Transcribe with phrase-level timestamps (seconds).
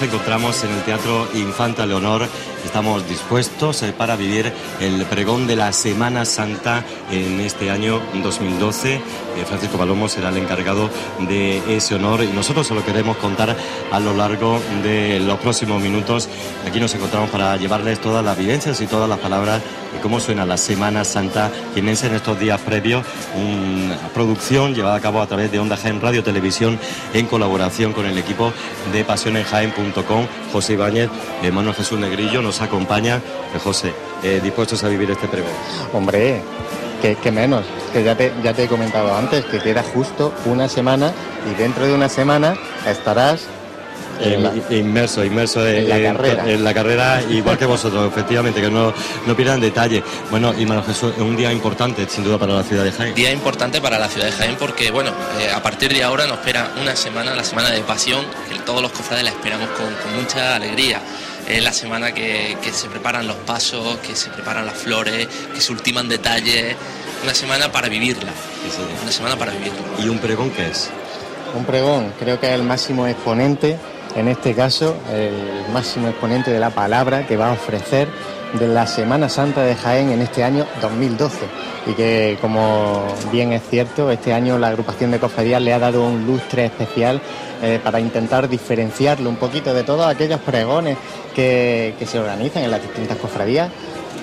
[0.00, 2.28] nos encontramos en el Teatro Infanta Leonor.
[2.64, 8.94] Estamos dispuestos eh, para vivir el pregón de la Semana Santa en este año 2012.
[8.94, 9.00] Eh,
[9.46, 10.90] Francisco Palomo será el encargado
[11.28, 13.56] de ese honor y nosotros se lo queremos contar
[13.90, 16.28] a lo largo de los próximos minutos.
[16.66, 20.44] Aquí nos encontramos para llevarles todas las vivencias y todas las palabras de cómo suena
[20.44, 23.04] la Semana Santa quienes en estos días previos.
[23.34, 26.78] Una producción llevada a cabo a través de Onda Jaén Radio Televisión
[27.14, 28.52] en colaboración con el equipo
[28.92, 30.26] de pasionenjaen.com.
[30.52, 31.10] José Ibáñez,
[31.52, 33.16] Manuel Jesús Negrillo nos acompaña.
[33.54, 35.52] Eh, José, eh, dispuestos a vivir este pregón.
[35.92, 36.42] Hombre,
[37.00, 41.12] que, menos, que ya te, ya te he comentado antes, que queda justo una semana
[41.50, 43.46] y dentro de una semana estarás
[44.70, 45.88] inmerso, inmerso en,
[46.64, 47.22] la carrera.
[47.28, 48.92] igual que vosotros, efectivamente, que no,
[49.26, 50.02] no pierdan detalle.
[50.30, 53.14] Bueno, y Manuel Jesús, es un día importante, sin duda, para la ciudad de Jaén.
[53.14, 55.10] Día importante para la ciudad de Jaén porque, bueno,
[55.40, 58.82] eh, a partir de ahora nos espera una semana, la semana de pasión, que todos
[58.82, 59.88] los cofrades la esperamos con,
[60.18, 61.00] mucha alegría
[61.46, 65.72] es la semana que, se preparan los pasos, que se preparan las flores, que se
[65.72, 66.76] ultiman detalles.
[67.22, 68.30] Una semana para vivirla.
[69.02, 69.78] Una semana para vivirla.
[69.98, 70.90] ¿Y un pregón qué es?
[71.54, 73.78] Un pregón, creo que es el máximo exponente
[74.18, 78.08] en este caso el máximo exponente de la palabra que va a ofrecer
[78.58, 81.46] de la Semana Santa de Jaén en este año 2012
[81.86, 86.04] y que como bien es cierto este año la agrupación de cofradías le ha dado
[86.04, 87.20] un lustre especial
[87.62, 90.96] eh, para intentar diferenciarlo un poquito de todos aquellos pregones
[91.34, 93.70] que, que se organizan en las distintas cofradías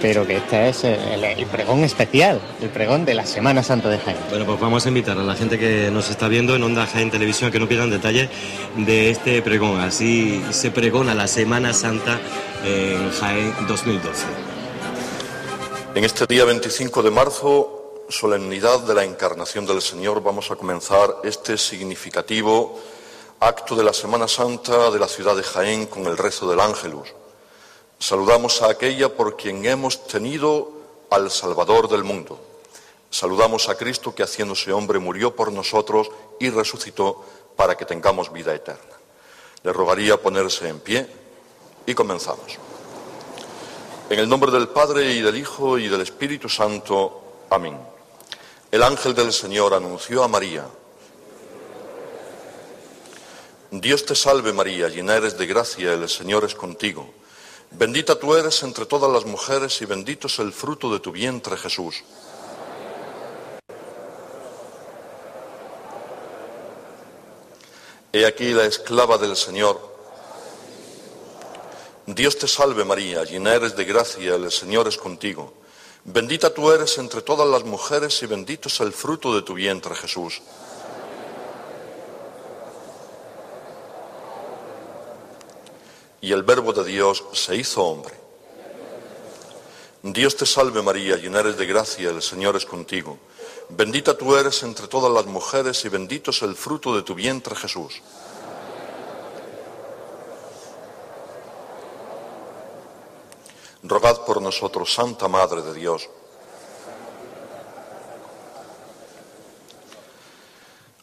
[0.07, 4.19] pero que este es el, pregón especial, el pregón de la Semana Santa de Jaén.
[4.29, 7.09] Bueno, pues vamos a invitar a la gente que nos está viendo en Onda Jaén
[7.09, 8.29] Televisión a que no pierdan detalles
[8.75, 9.79] de este pregón.
[9.79, 12.19] Así se pregona la Semana Santa
[12.63, 14.25] en Jaén 2012.
[15.95, 21.15] En este día 25 de marzo, solemnidad de la Encarnación del Señor, vamos a comenzar
[21.23, 22.79] este significativo
[23.39, 27.24] acto de la Semana Santa de la ciudad de Jaén con el rezo del Ángelus.
[28.05, 30.73] Saludamos a aquella por quien hemos tenido
[31.09, 32.39] al Salvador del mundo.
[33.09, 38.53] Saludamos a Cristo que haciéndose hombre murió por nosotros y resucitó para que tengamos vida
[38.53, 38.93] eterna.
[39.63, 41.07] Le rogaría ponerse en pie
[41.87, 42.59] y comenzamos.
[44.11, 47.23] En el nombre del Padre y del Hijo y del Espíritu Santo.
[47.49, 47.75] Amén.
[48.69, 50.67] El ángel del Señor anunció a María.
[53.71, 57.09] Dios te salve María, llena eres de gracia, el Señor es contigo.
[57.77, 61.57] Bendita tú eres entre todas las mujeres y bendito es el fruto de tu vientre,
[61.57, 62.05] Jesús.
[68.13, 69.77] He aquí la esclava del Señor.
[72.05, 75.55] Dios te salve María, llena eres de gracia, el Señor es contigo.
[76.05, 79.95] Bendita tú eres entre todas las mujeres y bendito es el fruto de tu vientre,
[79.95, 80.41] Jesús.
[86.25, 88.15] Y el Verbo de Dios se hizo hombre.
[90.01, 93.19] Dios te salve María, llena eres de gracia, el Señor es contigo.
[93.69, 97.55] Bendita tú eres entre todas las mujeres y bendito es el fruto de tu vientre
[97.55, 98.01] Jesús.
[103.83, 106.09] Rogad por nosotros, Santa Madre de Dios.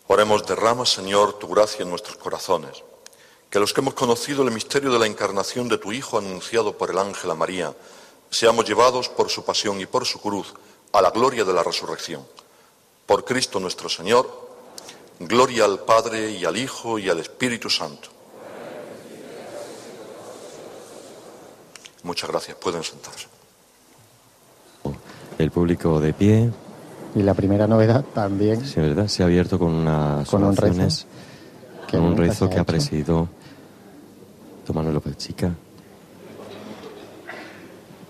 [0.08, 2.82] Oremos, derrama, Señor, tu gracia en nuestros corazones
[3.52, 6.88] que los que hemos conocido el misterio de la encarnación de tu Hijo anunciado por
[6.88, 7.74] el ángel a María,
[8.30, 10.54] seamos llevados por su pasión y por su cruz
[10.90, 12.22] a la gloria de la resurrección.
[13.04, 14.26] Por Cristo nuestro Señor,
[15.20, 18.08] gloria al Padre y al Hijo y al Espíritu Santo.
[22.04, 22.56] Muchas gracias.
[22.56, 23.26] Pueden sentarse.
[25.36, 26.50] El público de pie.
[27.14, 28.64] Y la primera novedad también.
[28.64, 29.08] Sí, ¿verdad?
[29.08, 31.06] Se ha abierto con unas con un rezo,
[31.90, 33.28] con un rezo que ha presidido
[34.72, 35.52] Manuel López Chica.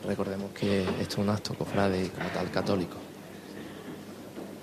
[0.06, 2.96] Recordemos que esto es un acto cofrade y como tal católico.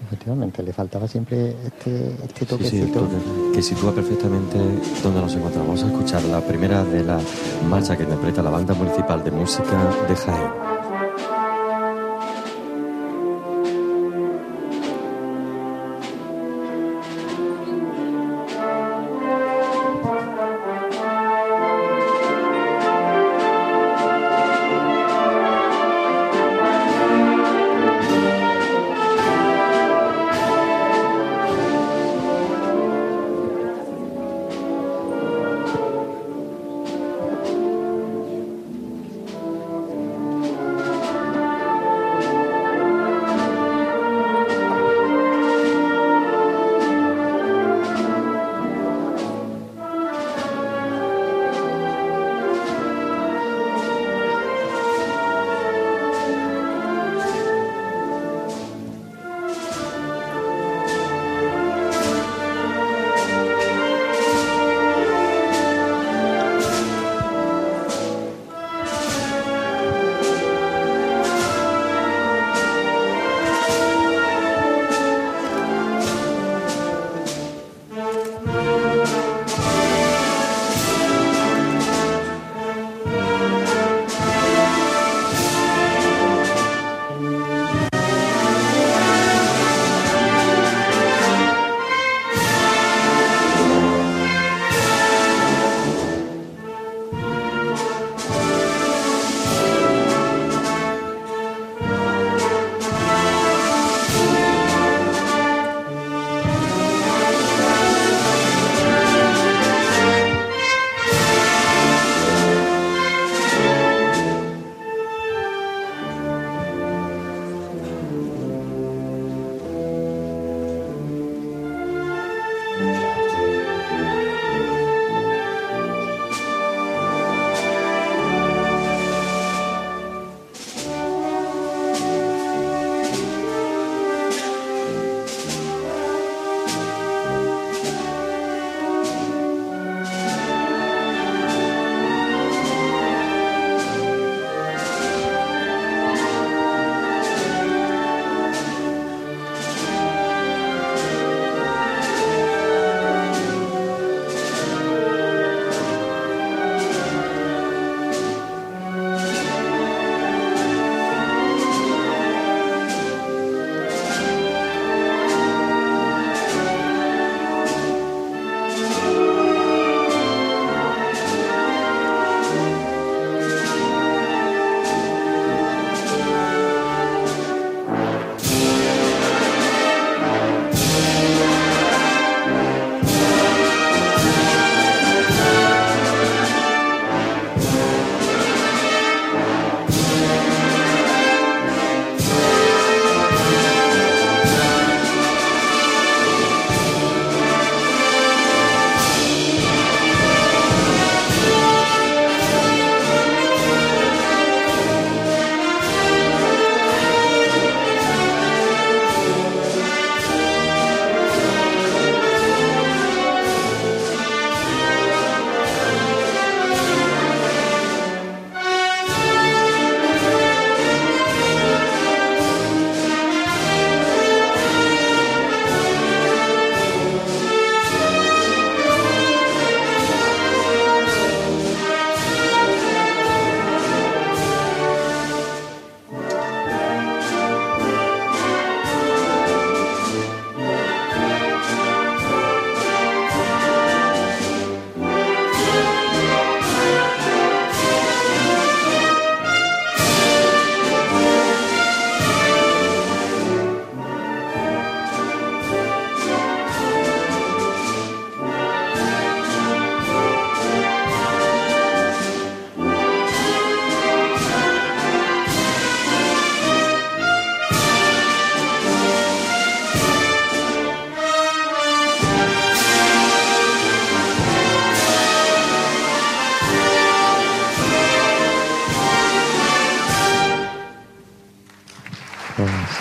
[0.05, 3.07] Efectivamente, le faltaba siempre este, este toquecito.
[3.53, 4.57] que sitúa perfectamente
[5.03, 5.67] donde nos encontramos.
[5.67, 7.19] Vamos a escuchar la primera de la
[7.69, 9.77] marcha que interpreta la Banda Municipal de Música
[10.07, 10.78] de Jaén.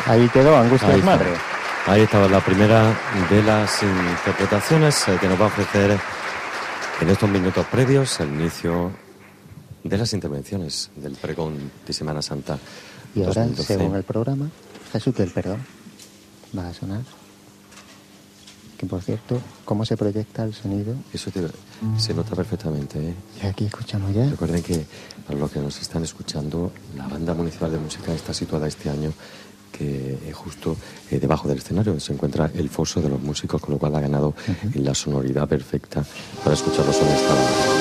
[0.08, 1.30] Ahí quedó Angustia Ahí Madre.
[1.86, 2.92] Ahí estaba la primera
[3.30, 5.98] de las interpretaciones eh, que nos va a ofrecer
[7.00, 8.90] en estos minutos previos al inicio
[9.84, 12.58] de las intervenciones del pregón de Semana Santa.
[13.14, 13.76] Y ahora, 2012.
[13.76, 14.48] según el programa,
[14.92, 15.64] Jesús del Perdón
[16.56, 17.00] va a sonar.
[18.76, 20.94] Que por cierto, ¿cómo se proyecta el sonido?
[21.12, 21.48] Eso te-
[21.98, 22.98] se nota perfectamente.
[23.08, 23.14] ¿eh?
[23.42, 24.28] Y aquí escuchamos ya.
[24.28, 24.86] Recuerden que
[25.26, 29.12] para los que nos están escuchando, la banda municipal de música está situada este año
[29.78, 30.76] que eh, justo
[31.10, 34.00] eh, debajo del escenario se encuentra el foso de los músicos, con lo cual ha
[34.00, 34.34] ganado
[34.74, 36.04] la sonoridad perfecta
[36.42, 37.77] para escucharlos en esta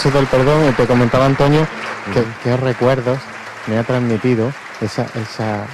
[0.00, 1.68] Jesús del Perdón te comentaba Antonio
[2.14, 3.18] que, qué recuerdos
[3.66, 5.66] me ha transmitido esa, esa,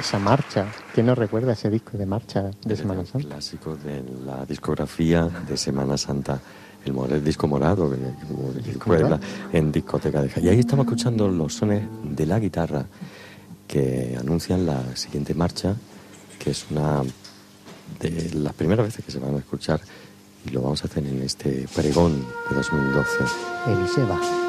[0.00, 0.64] esa marcha.
[0.94, 3.28] ¿Quién nos recuerda ese disco de marcha de Semana Santa?
[3.28, 6.40] clásico de la discografía de Semana Santa.
[6.86, 9.20] El, disco morado que recuerda
[9.52, 12.86] en discoteca de Y ahí estamos escuchando los sones de la guitarra
[13.68, 15.74] que anuncian la siguiente marcha,
[16.38, 17.02] que es una
[18.00, 19.78] de las primeras veces que se van a escuchar
[20.46, 23.24] y lo vamos a hacer en este pregón de 2012.
[23.66, 24.43] Eliseba.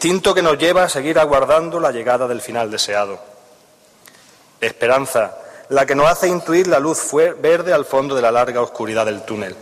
[0.00, 3.18] Instinto que nos lleva a seguir aguardando la llegada del final deseado.
[4.58, 5.36] Esperanza,
[5.68, 9.26] la que nos hace intuir la luz verde al fondo de la larga oscuridad del
[9.26, 9.54] túnel.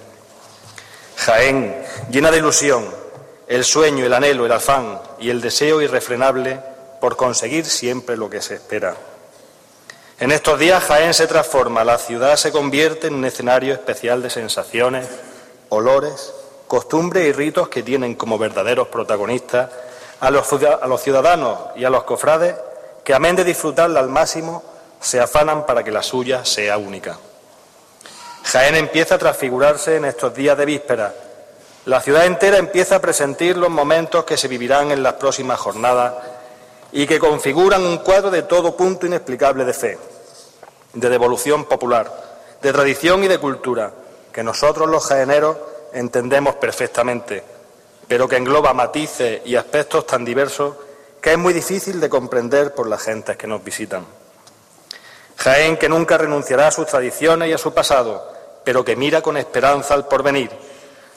[1.17, 2.89] Jaén, llena de ilusión,
[3.49, 6.61] el sueño, el anhelo, el afán y el deseo irrefrenable
[7.01, 8.95] por conseguir siempre lo que se espera.
[10.21, 14.31] En estos días Jaén se transforma, la ciudad se convierte en un escenario especial de
[14.31, 15.09] sensaciones,
[15.69, 16.33] olores,
[16.69, 19.69] costumbres y ritos que tienen como verdaderos protagonistas
[20.21, 22.55] a los, ciudadanos y a los cofrades
[23.05, 24.63] que, amén de disfrutarla al máximo,
[25.01, 27.19] se afanan para que la suya sea única.
[28.45, 31.15] Jaén empieza a transfigurarse en estos días de víspera.
[31.85, 36.15] La ciudad entera empieza a presentir los momentos que se vivirán en las próximas jornadas
[36.93, 39.99] y que configuran un cuadro de todo punto inexplicable de fe,
[40.95, 42.11] de devolución popular,
[42.61, 43.93] de tradición y de cultura,
[44.33, 45.57] que nosotros los jaeneros
[45.93, 47.45] entendemos perfectamente,
[48.09, 50.75] pero que engloba matices y aspectos tan diversos
[51.21, 54.07] que es muy difícil de comprender por las gentes que nos visitan.
[55.37, 58.33] Jaén que nunca renunciará a sus tradiciones y a su pasado,
[58.65, 60.51] pero que mira con esperanza al porvenir,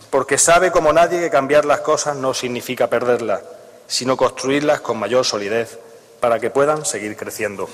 [0.10, 3.42] porque sabe como nadie que cambiar las cosas no significa perderlas,
[3.88, 5.80] sino construirlas con mayor solidez
[6.20, 7.68] para que puedan seguir creciendo.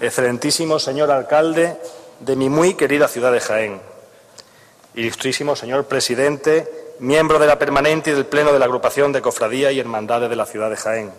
[0.00, 1.76] Excelentísimo señor alcalde
[2.20, 3.80] de mi muy querida ciudad de Jaén,
[4.94, 9.72] ilustrísimo señor presidente, miembro de la permanente y del pleno de la agrupación de cofradías
[9.72, 11.12] y hermandades de la ciudad de Jaén,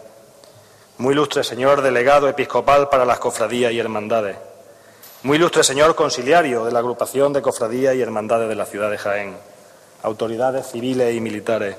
[0.98, 4.36] muy ilustre señor delegado episcopal para las cofradías y hermandades,
[5.24, 8.98] muy ilustre señor conciliario de la agrupación de cofradías y hermandades de la ciudad de
[8.98, 9.38] Jaén,
[10.04, 11.78] autoridades civiles y militares,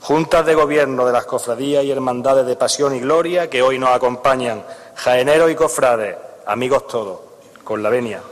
[0.00, 3.90] juntas de gobierno de las cofradías y hermandades de pasión y gloria que hoy nos
[3.90, 4.62] acompañan,
[4.94, 7.20] jaeneros y cofrades, amigos todos,
[7.64, 8.22] con la venia.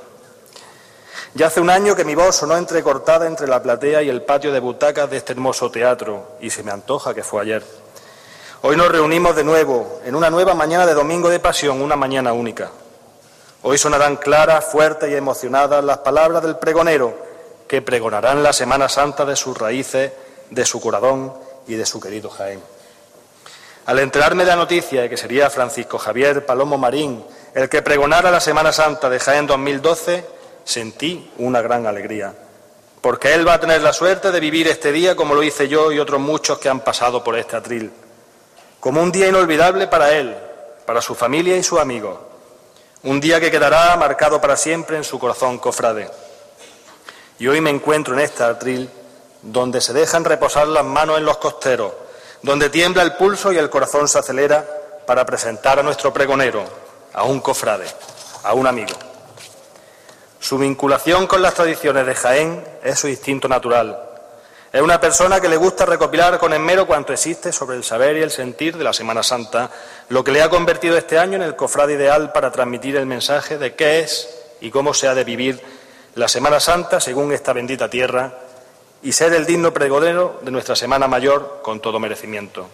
[1.35, 4.53] Ya hace un año que mi voz sonó entrecortada entre la platea y el patio
[4.53, 7.65] de butacas de este hermoso teatro, y se me antoja que fue ayer.
[8.63, 12.33] Hoy nos reunimos de nuevo, en una nueva mañana de Domingo de Pasión, una mañana
[12.33, 12.71] única.
[13.63, 17.17] Hoy sonarán claras, fuertes y emocionadas las palabras del pregonero,
[17.69, 20.13] que pregonarán la Semana Santa de sus raíces,
[20.51, 21.33] de su corazón
[21.69, 22.61] y de su querido Jaén.
[23.87, 28.31] Al enterarme de la noticia de que sería Francisco Javier Palomo Marín el que pregonara
[28.31, 32.35] la Semana Santa de Jaén 2012, sentí una gran alegría,
[33.01, 35.93] porque él va a tener la suerte de vivir este día como lo hice yo
[35.93, 37.91] y otros muchos que han pasado por este atril,
[38.79, 40.37] como un día inolvidable para él,
[40.87, 42.19] para su familia y sus amigos,
[43.03, 46.11] un día que quedará marcado para siempre en su corazón cofrade.
[47.39, 48.91] Y hoy me encuentro en este atril
[49.43, 51.93] donde se dejan reposar las manos en los costeros,
[52.43, 54.67] donde tiembla el pulso y el corazón se acelera
[55.07, 56.65] para presentar a nuestro pregonero,
[57.15, 57.87] a un cofrade,
[58.45, 58.95] a un amigo.
[60.41, 63.99] Su vinculación con las tradiciones de Jaén es su instinto natural.
[64.73, 68.23] Es una persona que le gusta recopilar con esmero cuanto existe sobre el saber y
[68.23, 69.71] el sentir de la Semana Santa,
[70.09, 73.59] lo que le ha convertido este año en el cofrade ideal para transmitir el mensaje
[73.59, 74.31] de qué es
[74.63, 75.61] y cómo se ha de vivir
[76.15, 78.33] la Semana Santa según esta bendita tierra
[79.03, 82.67] y ser el digno pregonero de nuestra Semana Mayor con todo merecimiento.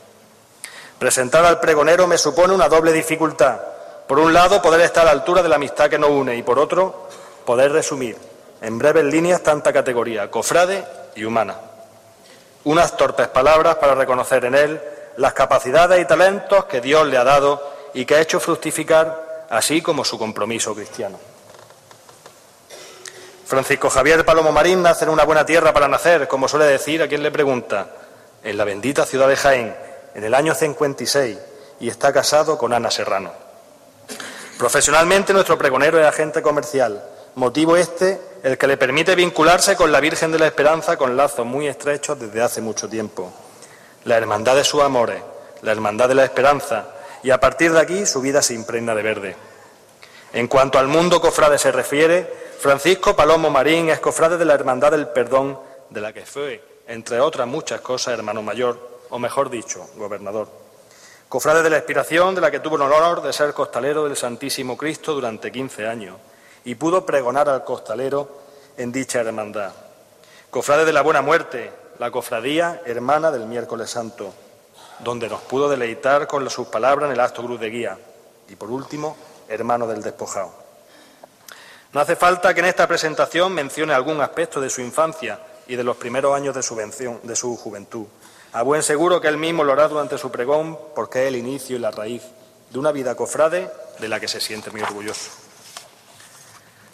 [1.00, 3.59] Presentar al pregonero me supone una doble dificultad.
[4.07, 6.42] Por un lado, poder estar a la altura de la amistad que nos une y
[6.42, 7.09] por otro,
[7.46, 8.18] poder resumir
[8.61, 11.56] en breves líneas tanta categoría, cofrade y humana.
[12.64, 14.80] Unas torpes palabras para reconocer en él
[15.16, 19.80] las capacidades y talentos que Dios le ha dado y que ha hecho fructificar, así
[19.80, 21.18] como su compromiso cristiano.
[23.46, 27.09] Francisco Javier Palomo Marín nace en una buena tierra para nacer, como suele decir a
[27.09, 27.87] quien le pregunta,
[28.42, 29.74] en la bendita ciudad de Jaén,
[30.14, 31.38] en el año 56,
[31.78, 33.32] y está casado con Ana Serrano.
[34.59, 37.02] Profesionalmente nuestro pregonero es agente comercial,
[37.37, 41.44] motivo este el que le permite vincularse con la Virgen de la Esperanza con lazos
[41.44, 43.31] muy estrechos desde hace mucho tiempo.
[44.05, 45.20] La hermandad de sus amores,
[45.62, 46.87] la hermandad de la esperanza,
[47.22, 49.37] y a partir de aquí su vida se impregna de verde.
[50.33, 52.27] En cuanto al mundo cofrade se refiere,
[52.59, 55.59] Francisco Palomo Marín es cofrade de la Hermandad del Perdón,
[55.90, 60.49] de la que fue, entre otras muchas cosas, hermano mayor, o mejor dicho, gobernador.
[61.29, 64.77] Cofrade de la Expiración, de la que tuvo el honor de ser costalero del Santísimo
[64.77, 66.16] Cristo durante 15 años
[66.66, 68.29] y pudo pregonar al costalero
[68.76, 69.72] en dicha hermandad.
[70.50, 74.35] Cofrade de la Buena Muerte, la cofradía hermana del Miércoles Santo,
[74.98, 77.96] donde nos pudo deleitar con sus palabras en el acto cruz de guía.
[78.48, 79.16] Y por último,
[79.48, 80.52] hermano del despojado.
[81.92, 85.85] No hace falta que en esta presentación mencione algún aspecto de su infancia y de
[85.85, 88.07] los primeros años de su, de su juventud.
[88.52, 91.76] A buen seguro que él mismo lo hará durante su pregón, porque es el inicio
[91.76, 92.24] y la raíz
[92.70, 95.45] de una vida cofrade de la que se siente muy orgulloso.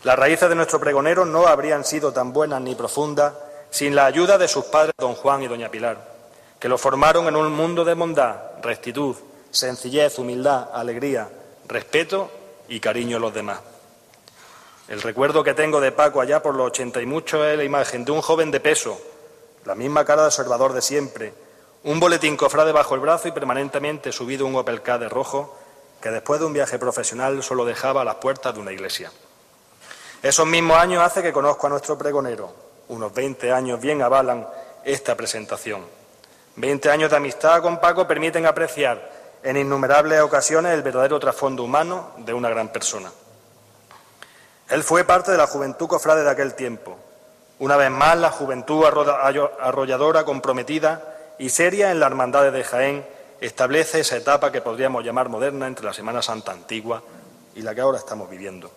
[0.05, 3.35] Las raíces de nuestro pregonero no habrían sido tan buenas ni profundas
[3.71, 5.97] sin la ayuda de sus padres don Juan y doña Pilar,
[6.59, 9.15] que lo formaron en un mundo de bondad, rectitud,
[9.53, 11.29] sencillez, humildad, alegría,
[11.69, 12.31] respeto
[12.69, 13.61] y cariño a los demás.
[14.89, 18.05] El recuerdo que tengo de Paco allá por los ochenta y mucho es la imagen
[18.05, 19.01] de un joven de peso,
[19.65, 21.33] la misma cara de observador de siempre,
[21.85, 25.57] un boletín cofrade bajo el brazo y permanentemente subido un Opel K de rojo
[26.01, 29.13] que después de un viaje profesional solo dejaba a las puertas de una iglesia.
[30.23, 32.55] Esos mismos años hace que conozco a nuestro pregonero.
[32.89, 34.47] Unos 20 años bien avalan
[34.85, 35.85] esta presentación.
[36.55, 39.11] Veinte años de amistad con Paco permiten apreciar
[39.43, 43.11] en innumerables ocasiones el verdadero trasfondo humano de una gran persona.
[44.69, 46.97] Él fue parte de la juventud cofrade de aquel tiempo.
[47.59, 53.05] Una vez más, la juventud arrolladora, comprometida y seria en la hermandad de Jaén
[53.41, 57.03] establece esa etapa que podríamos llamar moderna entre la Semana Santa antigua
[57.57, 58.71] y la que ahora estamos viviendo.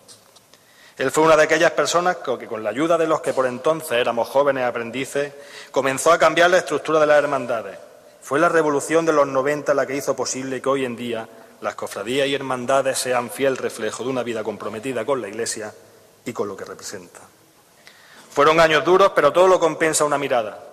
[0.98, 3.92] Él fue una de aquellas personas que, con la ayuda de los que por entonces
[3.92, 5.32] éramos jóvenes aprendices,
[5.70, 7.78] comenzó a cambiar la estructura de las hermandades.
[8.22, 11.28] Fue la revolución de los 90 la que hizo posible que hoy en día
[11.60, 15.72] las cofradías y hermandades sean fiel reflejo de una vida comprometida con la Iglesia
[16.24, 17.20] y con lo que representa.
[18.30, 20.64] Fueron años duros, pero todo lo compensa una mirada.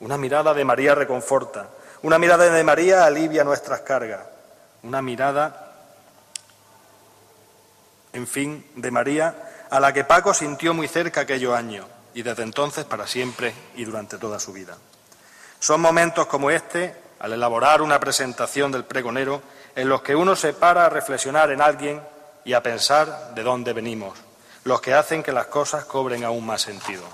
[0.00, 1.68] Una mirada de María reconforta,
[2.02, 4.20] una mirada de María alivia nuestras cargas,
[4.82, 5.72] una mirada,
[8.12, 12.42] en fin, de María a la que Paco sintió muy cerca aquellos años y desde
[12.42, 14.76] entonces para siempre y durante toda su vida.
[15.60, 19.42] Son momentos como este, al elaborar una presentación del pregonero,
[19.74, 22.00] en los que uno se para a reflexionar en alguien
[22.44, 24.18] y a pensar de dónde venimos,
[24.64, 27.04] los que hacen que las cosas cobren aún más sentido.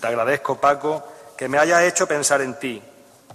[0.00, 2.82] Te agradezco, Paco, que me haya hecho pensar en ti,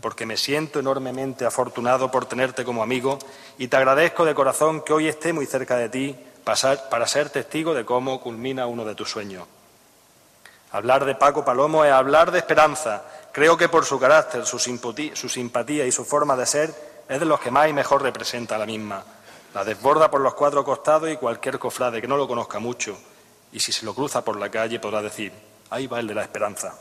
[0.01, 3.19] porque me siento enormemente afortunado por tenerte como amigo
[3.57, 6.15] y te agradezco de corazón que hoy esté muy cerca de ti
[6.89, 9.45] para ser testigo de cómo culmina uno de tus sueños.
[10.71, 13.03] Hablar de Paco Palomo es hablar de esperanza.
[13.31, 16.73] Creo que por su carácter, su simpatía, y su forma de ser
[17.07, 19.03] es de los que más y mejor representa la misma.
[19.53, 22.97] La desborda por los cuatro costados y cualquier cofrade que no lo conozca mucho,
[23.51, 25.31] y si se lo cruza por la calle podrá decir,
[25.69, 26.73] ahí va el de la esperanza.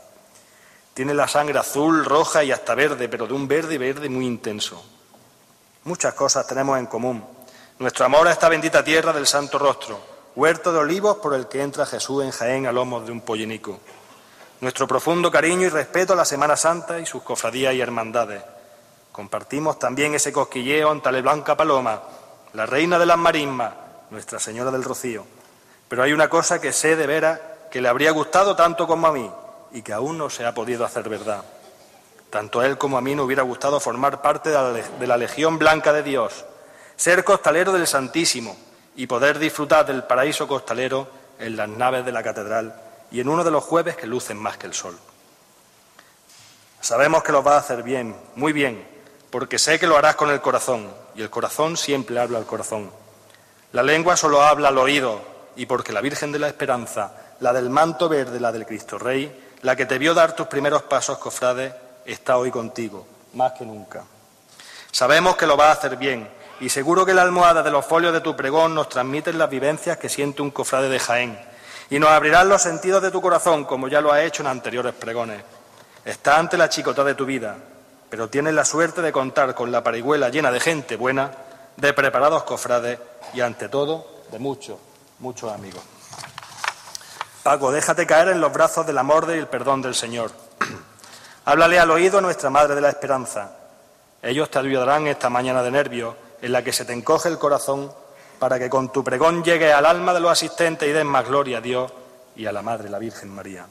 [0.93, 4.83] Tiene la sangre azul, roja y hasta verde, pero de un verde verde muy intenso.
[5.83, 7.38] Muchas cosas tenemos en común
[7.79, 9.97] nuestro amor a esta bendita tierra del Santo Rostro,
[10.35, 13.79] huerto de olivos por el que entra Jesús en Jaén a lomos de un pollenico.
[14.59, 18.43] Nuestro profundo cariño y respeto a la Semana Santa y sus cofradías y hermandades.
[19.13, 22.01] Compartimos también ese cosquilleo ante la Blanca Paloma,
[22.51, 23.73] la reina de las marismas,
[24.09, 25.25] Nuestra Señora del Rocío.
[25.87, 27.39] Pero hay una cosa que sé de veras
[27.71, 29.31] que le habría gustado tanto como a mí
[29.71, 31.45] y que aún no se ha podido hacer verdad.
[32.29, 35.93] Tanto a él como a mí nos hubiera gustado formar parte de la Legión Blanca
[35.93, 36.43] de Dios,
[36.99, 38.57] ser costalero del Santísimo
[38.97, 41.07] y poder disfrutar del paraíso costalero
[41.39, 42.75] en las naves de la catedral
[43.09, 44.97] y en uno de los jueves que lucen más que el sol.
[46.81, 48.85] Sabemos que lo vas a hacer bien, muy bien,
[49.29, 52.91] porque sé que lo harás con el corazón, y el corazón siempre habla al corazón.
[53.71, 55.21] La lengua solo habla al oído,
[55.55, 59.53] y porque la Virgen de la Esperanza, la del manto verde, la del Cristo Rey,
[59.61, 61.73] la que te vio dar tus primeros pasos, cofrades,
[62.05, 64.03] está hoy contigo, más que nunca.
[64.91, 68.13] Sabemos que lo vas a hacer bien, y seguro que la almohada de los folios
[68.13, 71.39] de tu pregón nos transmite las vivencias que siente un cofrade de Jaén
[71.89, 74.93] y nos abrirán los sentidos de tu corazón como ya lo ha hecho en anteriores
[74.93, 75.41] pregones.
[76.03, 77.55] Está ante la chicota de tu vida,
[78.09, 81.31] pero tienes la suerte de contar con la parihuela llena de gente buena,
[81.77, 82.99] de preparados cofrades
[83.33, 84.77] y ante todo de muchos,
[85.19, 85.81] muchos amigos.
[87.43, 90.31] Paco, déjate caer en los brazos del amor y el perdón del Señor.
[91.45, 93.51] Háblale al oído a nuestra Madre de la Esperanza.
[94.21, 97.91] Ellos te ayudarán esta mañana de nervios en la que se te encoge el corazón
[98.39, 101.57] para que con tu pregón llegue al alma de los asistentes y den más gloria
[101.57, 101.91] a Dios
[102.35, 103.67] y a la Madre, la Virgen María.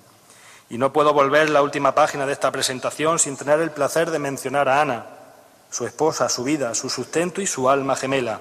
[0.71, 4.19] Y no puedo volver la última página de esta presentación sin tener el placer de
[4.19, 5.07] mencionar a Ana,
[5.71, 8.41] su esposa, su vida, su sustento y su alma gemela.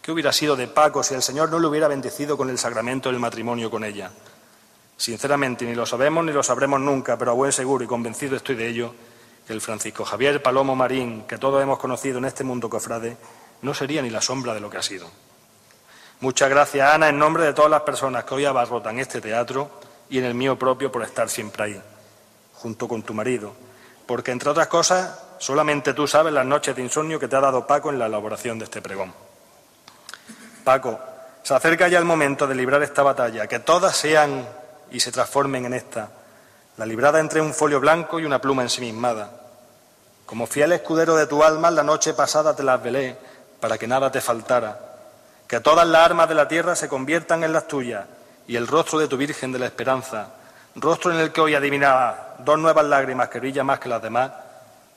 [0.00, 3.10] ¿Qué hubiera sido de Paco si el Señor no le hubiera bendecido con el sacramento
[3.10, 4.10] del matrimonio con ella?
[4.96, 8.54] Sinceramente, ni lo sabemos ni lo sabremos nunca, pero a buen seguro y convencido estoy
[8.54, 8.94] de ello,
[9.46, 13.16] que el Francisco Javier Palomo Marín, que todos hemos conocido en este mundo cofrade,
[13.62, 15.08] no sería ni la sombra de lo que ha sido.
[16.20, 19.70] Muchas gracias, Ana, en nombre de todas las personas que hoy abarrotan este teatro
[20.08, 21.82] y en el mío propio por estar siempre ahí,
[22.54, 23.52] junto con tu marido,
[24.06, 27.66] porque, entre otras cosas, solamente tú sabes las noches de insomnio que te ha dado
[27.66, 29.12] Paco en la elaboración de este pregón.
[30.62, 30.98] Paco,
[31.42, 34.48] se acerca ya el momento de librar esta batalla, que todas sean
[34.90, 36.08] y se transformen en esta
[36.76, 39.30] la librada entre un folio blanco y una pluma ensimismada.
[40.26, 43.16] Como fiel escudero de tu alma, la noche pasada te las velé
[43.60, 44.78] para que nada te faltara,
[45.46, 48.04] que todas las armas de la tierra se conviertan en las tuyas
[48.48, 50.28] y el rostro de tu Virgen de la Esperanza,
[50.74, 54.32] rostro en el que hoy adivinaba dos nuevas lágrimas que brillan más que las demás,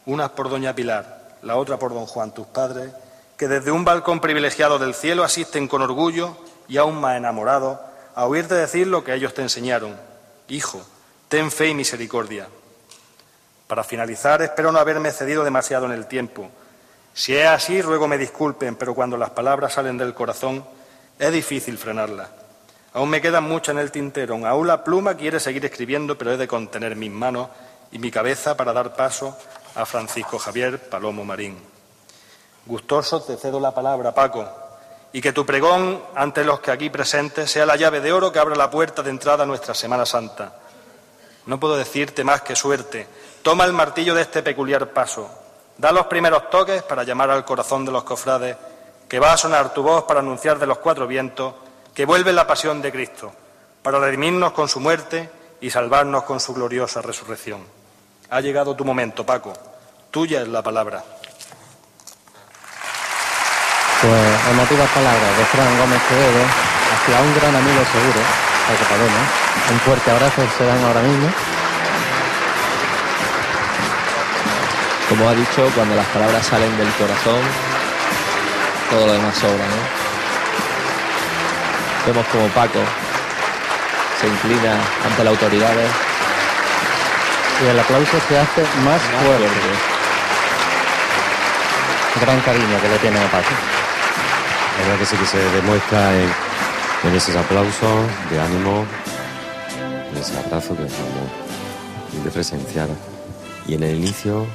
[0.05, 2.91] unas por doña Pilar, la otra por don Juan, tus padres,
[3.37, 6.35] que desde un balcón privilegiado del cielo asisten con orgullo
[6.67, 7.77] y aún más enamorados
[8.15, 9.95] a oírte decir lo que ellos te enseñaron.
[10.47, 10.81] Hijo,
[11.27, 12.47] ten fe y misericordia.
[13.67, 16.49] Para finalizar, espero no haberme cedido demasiado en el tiempo.
[17.13, 20.63] Si es así, ruego me disculpen, pero cuando las palabras salen del corazón,
[21.19, 22.29] es difícil frenarlas.
[22.93, 24.45] Aún me quedan muchas en el tintero.
[24.47, 27.49] Aún la pluma quiere seguir escribiendo, pero he de contener mis manos
[27.91, 29.37] y mi cabeza para dar paso
[29.75, 31.57] a Francisco Javier Palomo Marín.
[32.65, 34.47] Gustoso te cedo la palabra, Paco,
[35.13, 38.39] y que tu pregón ante los que aquí presentes sea la llave de oro que
[38.39, 40.53] abra la puerta de entrada a nuestra Semana Santa.
[41.47, 43.07] No puedo decirte más que suerte.
[43.41, 45.29] Toma el martillo de este peculiar paso.
[45.77, 48.55] Da los primeros toques para llamar al corazón de los cofrades,
[49.07, 51.53] que va a sonar tu voz para anunciar de los cuatro vientos
[51.93, 53.31] que vuelve la pasión de Cristo,
[53.81, 55.29] para redimirnos con su muerte
[55.61, 57.65] y salvarnos con su gloriosa resurrección.
[58.29, 59.53] Ha llegado tu momento, Paco.
[60.11, 61.03] Tuya es la palabra.
[64.01, 66.45] Pues emotivas palabras de Fran Gómez Quevedo
[66.93, 68.19] hacia un gran amigo seguro,
[68.67, 69.23] Paco Paloma.
[69.71, 71.29] Un fuerte abrazo se dan ahora mismo.
[75.07, 77.39] Como ha dicho, cuando las palabras salen del corazón,
[78.91, 79.79] todo lo demás sobra, ¿no?
[82.05, 82.79] Vemos como Paco
[84.19, 84.75] se inclina
[85.05, 85.89] ante las autoridades.
[87.63, 89.47] Y el aplauso se hace más, fuerte.
[92.19, 93.53] Gran cariño que le tiene a Paco.
[94.77, 96.46] La verdad que sí que se demuestra en,
[97.03, 98.85] en esos aplausos de ánimo,
[100.11, 102.89] en ese abrazo que acabamos de presenciar
[103.67, 104.47] y en el inicio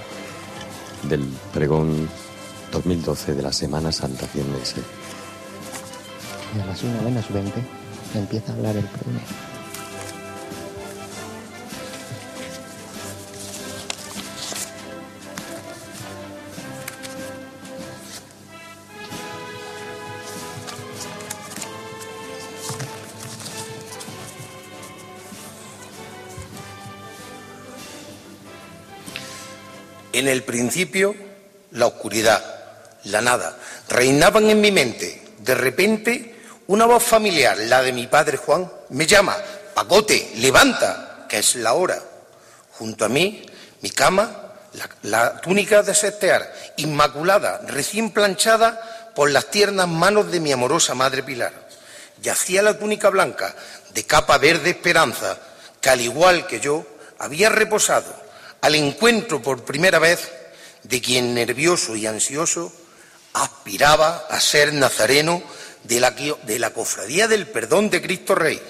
[1.04, 2.08] del pregón
[2.72, 4.80] 2012 de la Semana Santa Ciendense.
[6.56, 7.62] Y a las 1 menos 20
[8.14, 9.20] empieza a hablar el pregón.
[30.22, 31.16] En el principio,
[31.72, 32.40] la oscuridad,
[33.06, 33.58] la nada,
[33.88, 35.20] reinaban en mi mente.
[35.40, 36.36] De repente,
[36.68, 39.36] una voz familiar, la de mi padre Juan, me llama,
[39.74, 42.00] Pacote, levanta, que es la hora.
[42.78, 43.44] Junto a mí,
[43.80, 44.52] mi cama,
[45.02, 51.24] la, túnica de sestear, inmaculada, recién planchada por las tiernas manos de mi amorosa madre
[51.24, 51.52] Pilar.
[52.22, 53.56] Yacía la túnica blanca,
[53.92, 55.36] de capa verde esperanza,
[55.80, 56.86] que al igual que yo,
[57.18, 58.21] había reposado
[58.62, 60.30] al encuentro por primera vez
[60.84, 62.72] de quien nervioso y ansioso
[63.34, 65.42] aspiraba a ser nazareno
[65.82, 68.62] de la, cofradía del perdón de Cristo Rey.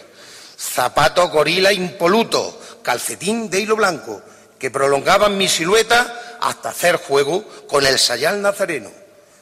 [0.59, 4.23] Zapato gorila impoluto, calcetín de hilo blanco,
[4.59, 8.91] que prolongaban mi silueta hasta hacer juego con el sayal nazareno,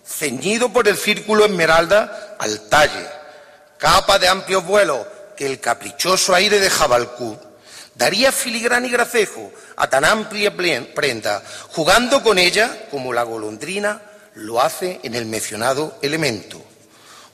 [0.04, 3.06] ceñido por el círculo esmeralda al talle,
[3.78, 7.38] capa de amplios vuelos que el caprichoso aire dejaba al cu
[8.00, 14.00] daría filigrana y gracejo a tan amplia prenda, jugando con ella como la golondrina
[14.36, 16.64] lo hace en el mencionado elemento.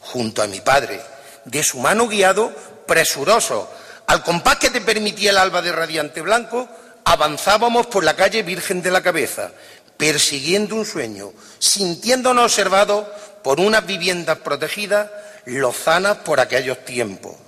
[0.00, 1.00] Junto a mi padre,
[1.44, 2.52] de su mano guiado,
[2.84, 3.70] presuroso,
[4.08, 6.68] al compás que te permitía el alba de radiante blanco,
[7.04, 9.52] avanzábamos por la calle Virgen de la Cabeza,
[9.96, 13.06] persiguiendo un sueño, sintiéndonos observados
[13.44, 15.12] por unas viviendas protegidas
[15.44, 17.45] lozanas por aquellos tiempos.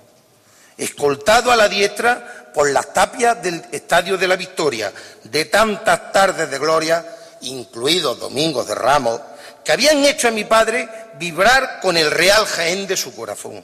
[0.79, 4.91] Escoltado a la diestra por las tapias del Estadio de la Victoria,
[5.23, 7.05] de tantas tardes de gloria,
[7.41, 9.19] incluidos domingos de ramos,
[9.63, 10.87] que habían hecho a mi padre
[11.19, 13.63] vibrar con el real Jaén de su corazón.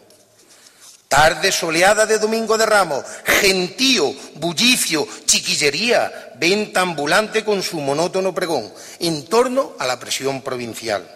[1.07, 8.73] Tarde soleada de domingo de ramos, gentío, bullicio, chiquillería, venta ambulante con su monótono pregón,
[8.99, 11.07] en torno a la presión provincial.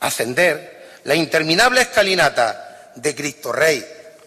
[0.00, 3.84] Ascender la interminable escalinata de Cristo Rey,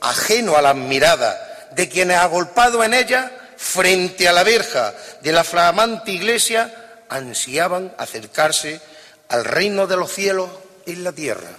[0.10, 1.38] ajeno a las miradas
[1.72, 8.82] de quienes agolpados en ella, frente a la verja de la flamante iglesia, ansiaban acercarse
[9.30, 10.50] al reino de los cielos
[10.86, 11.50] en la tierra.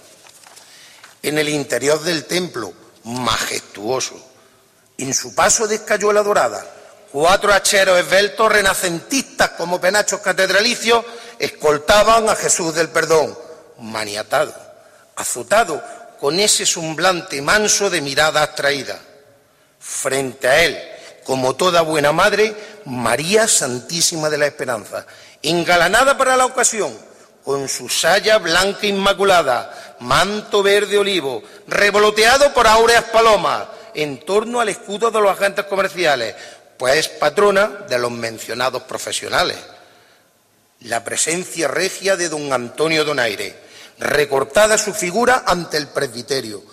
[1.21, 2.73] En el interior del templo,
[3.03, 4.15] majestuoso,
[4.97, 6.65] en su paso de escayola dorada,
[7.11, 11.05] cuatro hacheros esbeltos renacentistas como penachos catedralicios
[11.37, 13.37] escoltaban a Jesús del Perdón,
[13.79, 14.53] maniatado,
[15.15, 15.81] azotado
[16.19, 18.99] con ese semblante manso de mirada abstraída
[19.79, 20.77] frente a él,
[21.23, 22.55] como toda buena madre,
[22.85, 25.05] María Santísima de la Esperanza,
[25.41, 26.95] engalanada para la ocasión,
[27.43, 34.69] con su saya blanca inmaculada, manto verde olivo, revoloteado por áureas palomas, en torno al
[34.69, 36.35] escudo de los agentes comerciales,
[36.77, 39.57] pues es patrona de los mencionados profesionales.
[40.81, 43.53] la presencia regia de don Antonio Donaire,
[43.99, 46.63] recortada su figura ante el presbiterio,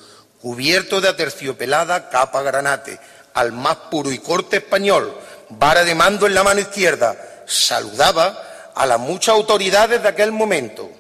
[0.41, 2.99] cubierto de aterciopelada capa granate,
[3.35, 5.15] al más puro y corte español,
[5.51, 7.17] vara de mando en la mano izquierda,
[7.47, 10.91] saludaba a las muchas autoridades de aquel momento.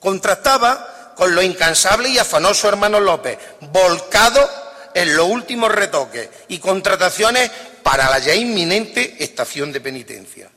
[0.00, 4.48] Contrastaba con lo incansable y afanoso hermano López, volcado
[4.94, 7.50] en los últimos retoques y contrataciones
[7.82, 10.48] para la ya inminente estación de penitencia.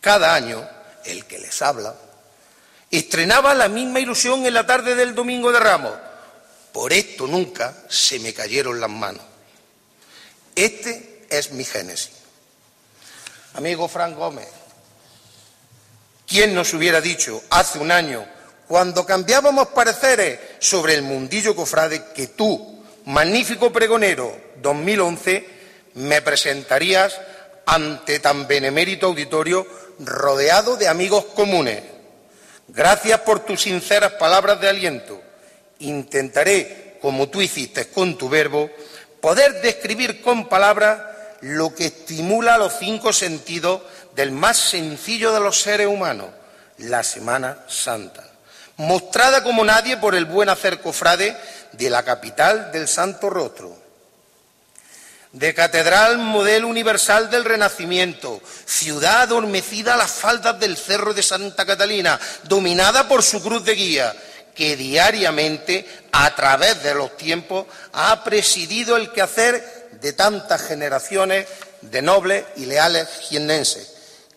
[0.00, 0.66] Cada año,
[1.04, 1.94] el que les habla,
[2.98, 5.92] estrenaba la misma ilusión en la tarde del Domingo de Ramos.
[6.72, 9.22] Por esto nunca se me cayeron las manos.
[10.54, 12.10] Este es mi génesis.
[13.54, 14.48] Amigo Frank Gómez,
[16.26, 18.26] ¿quién nos hubiera dicho hace un año,
[18.68, 25.48] cuando cambiábamos pareceres sobre el mundillo cofrade, que tú, magnífico pregonero 2011,
[25.94, 27.18] me presentarías
[27.64, 29.66] ante tan benemérito auditorio
[30.00, 31.95] rodeado de amigos comunes?
[32.68, 35.20] Gracias por tus sinceras palabras de aliento.
[35.78, 38.70] Intentaré, como tú hiciste con tu verbo,
[39.20, 41.00] poder describir con palabras
[41.40, 43.82] lo que estimula los cinco sentidos
[44.14, 46.28] del más sencillo de los seres humanos,
[46.78, 48.24] la Semana Santa,
[48.76, 51.36] mostrada como nadie por el buen hacer cofrade
[51.72, 53.85] de la capital del Santo Rostro.
[55.36, 61.66] De catedral modelo universal del Renacimiento, ciudad adormecida a las faldas del Cerro de Santa
[61.66, 64.16] Catalina, dominada por su cruz de guía,
[64.54, 71.46] que diariamente, a través de los tiempos, ha presidido el quehacer de tantas generaciones
[71.82, 73.92] de nobles y leales jiennenses,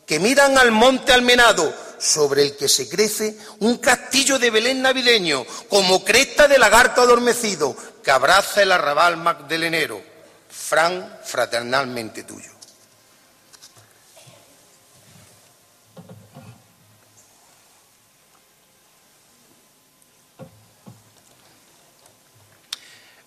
[0.05, 5.45] que miran al monte Almenado, sobre el que se crece un castillo de Belén navideño,
[5.69, 7.73] como cresta de lagarto adormecido,
[8.03, 10.08] que abraza el arrabal magdelenero.
[10.49, 12.59] Fran, fraternalmente tuyo.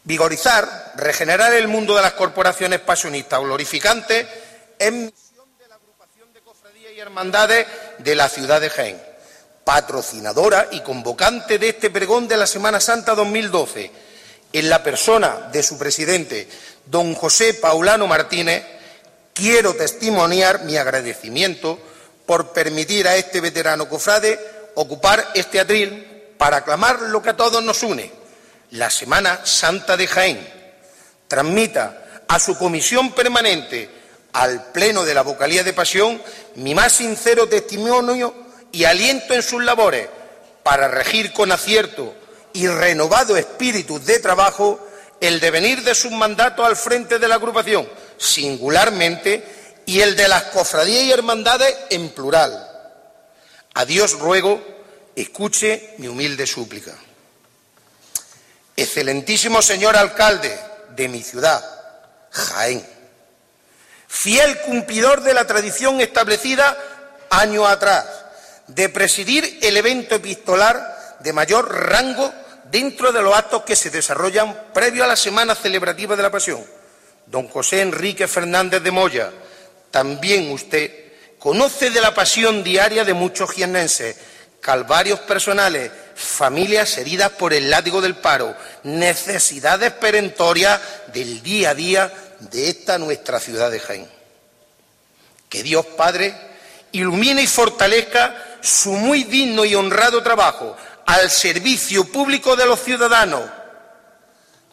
[0.04, 4.26] Vigorizar, regenerar el mundo de las corporaciones pasionistas glorificantes
[4.76, 7.66] es misión de la agrupación de cofradías y hermandades
[7.98, 9.00] de la ciudad de Jaén,
[9.64, 13.92] patrocinadora y convocante de este pregón de la Semana Santa 2012,
[14.52, 16.48] en la persona de su presidente,
[16.86, 18.64] don José Paulano Martínez,
[19.34, 21.78] quiero testimoniar mi agradecimiento
[22.26, 24.38] por permitir a este veterano cofrade
[24.74, 28.22] ocupar este atril para aclamar lo que a todos nos une
[28.72, 30.48] la Semana Santa de Jaén,
[31.28, 33.88] transmita a su comisión permanente,
[34.32, 36.22] al Pleno de la Vocalía de Pasión,
[36.54, 38.34] mi más sincero testimonio
[38.72, 40.08] y aliento en sus labores
[40.62, 42.14] para regir con acierto
[42.54, 44.80] y renovado espíritu de trabajo
[45.22, 50.42] el devenir de sus mandatos al frente de la agrupación, singularmente, y el de las
[50.44, 52.68] cofradías y hermandades en plural.
[53.74, 54.60] A Dios ruego,
[55.14, 56.92] escuche mi humilde súplica.
[58.76, 60.58] Excelentísimo señor alcalde
[60.96, 61.64] de mi ciudad,
[62.32, 62.84] Jaén,
[64.08, 66.76] fiel cumplidor de la tradición establecida
[67.30, 68.06] años atrás
[68.66, 72.32] de presidir el evento epistolar de mayor rango
[72.72, 76.64] dentro de los actos que se desarrollan previo a la semana celebrativa de la Pasión.
[77.26, 79.30] Don José Enrique Fernández de Moya,
[79.90, 80.90] también usted
[81.38, 84.16] conoce de la pasión diaria de muchos jiennenses,
[84.60, 90.80] calvarios personales, familias heridas por el látigo del paro, necesidades perentorias
[91.12, 94.08] del día a día de esta nuestra ciudad de Jaén.
[95.50, 96.34] Que Dios Padre
[96.92, 100.76] ilumine y fortalezca su muy digno y honrado trabajo
[101.06, 103.42] al servicio público de los ciudadanos.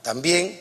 [0.02, 0.60] También,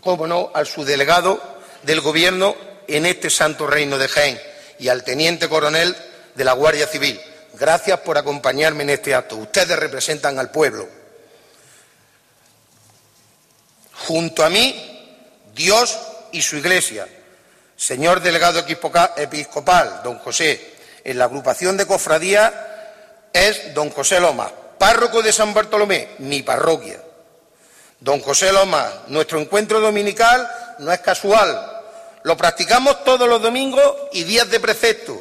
[0.00, 1.40] como no, al subdelegado
[1.82, 2.54] del Gobierno
[2.86, 4.40] en este santo reino de Jaén
[4.78, 5.96] y al teniente coronel
[6.34, 7.20] de la Guardia Civil.
[7.54, 9.36] Gracias por acompañarme en este acto.
[9.36, 10.88] Ustedes representan al pueblo.
[14.06, 15.98] Junto a mí, Dios
[16.32, 17.06] y su Iglesia.
[17.76, 18.64] Señor delegado
[19.16, 24.50] episcopal, don José, en la agrupación de cofradía es don José Loma,
[24.84, 27.02] párroco de San Bartolomé, mi parroquia.
[28.00, 30.46] Don José Loma, nuestro encuentro dominical
[30.80, 31.80] no es casual.
[32.22, 33.82] Lo practicamos todos los domingos
[34.12, 35.18] y días de precepto,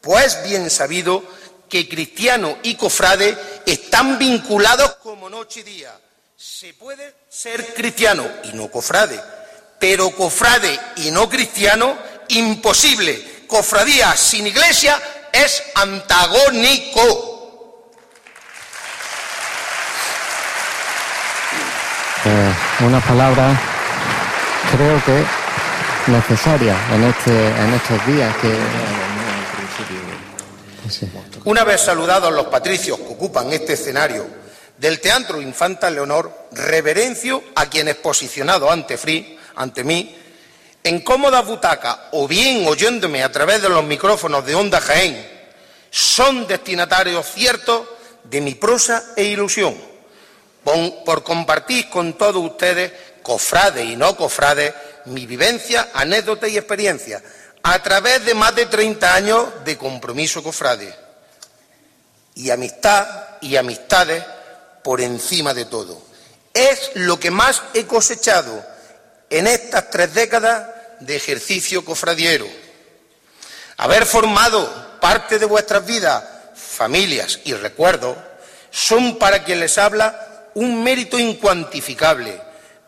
[0.00, 1.22] pues bien sabido
[1.68, 5.96] que cristiano y cofrade están vinculados como noche y día.
[6.36, 9.20] Se puede ser cristiano y no cofrade,
[9.78, 11.96] pero cofrade y no cristiano,
[12.30, 13.44] imposible.
[13.46, 15.00] Cofradía sin iglesia
[15.32, 17.35] es antagónico.
[22.80, 23.58] Unas palabras
[24.70, 25.24] creo que
[26.10, 28.52] necesarias en, este, en estos días que
[31.44, 34.26] Una vez saludados los patricios que ocupan este escenario
[34.76, 40.14] del Teatro Infanta Leonor, reverencio a quienes posicionados ante, free, ante mí
[40.84, 45.26] en cómodas butacas o bien oyéndome a través de los micrófonos de Onda Jaén,
[45.90, 47.86] son destinatarios ciertos
[48.24, 49.74] de mi prosa e ilusión,
[51.04, 52.90] por, compartir con todos ustedes,
[53.22, 57.22] cofrades y no cofrades, mi vivencia, anécdota y experiencia,
[57.62, 60.92] a través de más de 30 años de compromiso cofrade.
[62.34, 63.06] Y amistad
[63.40, 64.24] y amistades
[64.82, 66.02] por encima de todo.
[66.52, 68.64] Es lo que más he cosechado
[69.30, 70.66] en estas tres décadas
[70.98, 72.48] de ejercicio cofradiero.
[73.76, 76.24] Haber formado parte de vuestras vidas,
[76.56, 78.16] familias y recuerdos
[78.72, 80.25] son para quien les habla
[80.56, 82.40] un mérito incuantificable,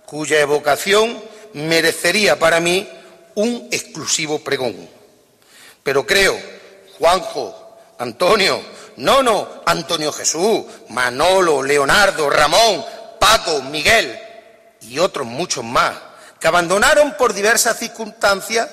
[0.07, 2.89] cuya evocación merecería para mí
[3.35, 4.89] un exclusivo pregón.
[5.83, 6.35] Pero creo,
[6.97, 8.59] Juanjo, Antonio,
[8.97, 12.83] Nono, Antonio Jesús, Manolo, Leonardo, Ramón,
[13.21, 14.19] Paco, Miguel
[14.81, 15.95] y otros muchos más,
[16.41, 18.67] que abandonaron por diversas circunstancias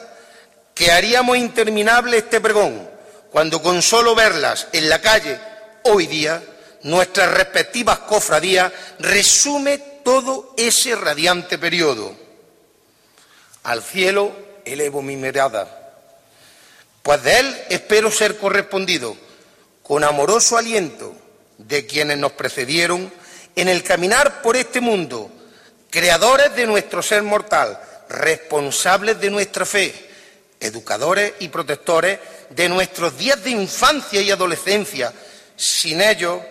[0.73, 2.89] que haríamos interminable este pregón,
[3.29, 5.37] cuando con solo verlas en la calle
[5.83, 6.41] hoy día,
[6.85, 12.15] nuestras respectivas cofradías resume todo ese radiante periodo.
[13.63, 14.31] Al cielo
[14.63, 15.93] elevo mi mirada,
[17.01, 19.17] pues de él espero ser correspondido
[19.81, 21.15] con amoroso aliento
[21.57, 23.11] de quienes nos precedieron
[23.55, 25.31] en el caminar por este mundo,
[25.89, 27.79] creadores de nuestro ser mortal,
[28.09, 29.91] responsables de nuestra fe,
[30.59, 32.19] educadores y protectores
[32.51, 35.11] de nuestros días de infancia y adolescencia.
[35.55, 36.41] Sin ellos,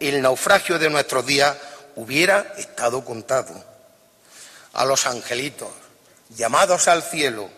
[0.00, 1.56] el naufragio de nuestros días
[1.96, 3.52] hubiera estado contado.
[4.72, 5.68] A los angelitos,
[6.30, 7.48] llamados al cielo,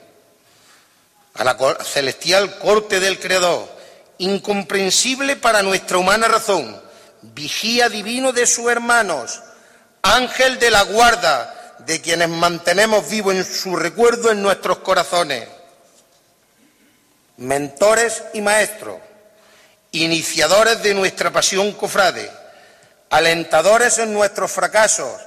[1.34, 3.68] a la celestial corte del Creador,
[4.18, 6.80] incomprensible para nuestra humana razón,
[7.22, 9.40] vigía divino de sus hermanos,
[10.02, 15.48] ángel de la guarda, de quienes mantenemos vivo en su recuerdo en nuestros corazones
[17.36, 18.98] mentores y maestros,
[20.02, 22.30] iniciadores de nuestra pasión cofrade,
[23.10, 25.20] alentadores en nuestros fracasos,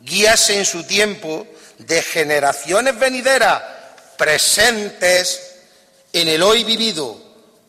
[0.00, 1.46] guías en su tiempo
[1.78, 3.62] de generaciones venideras,
[4.16, 5.56] presentes
[6.12, 7.20] en el hoy vivido,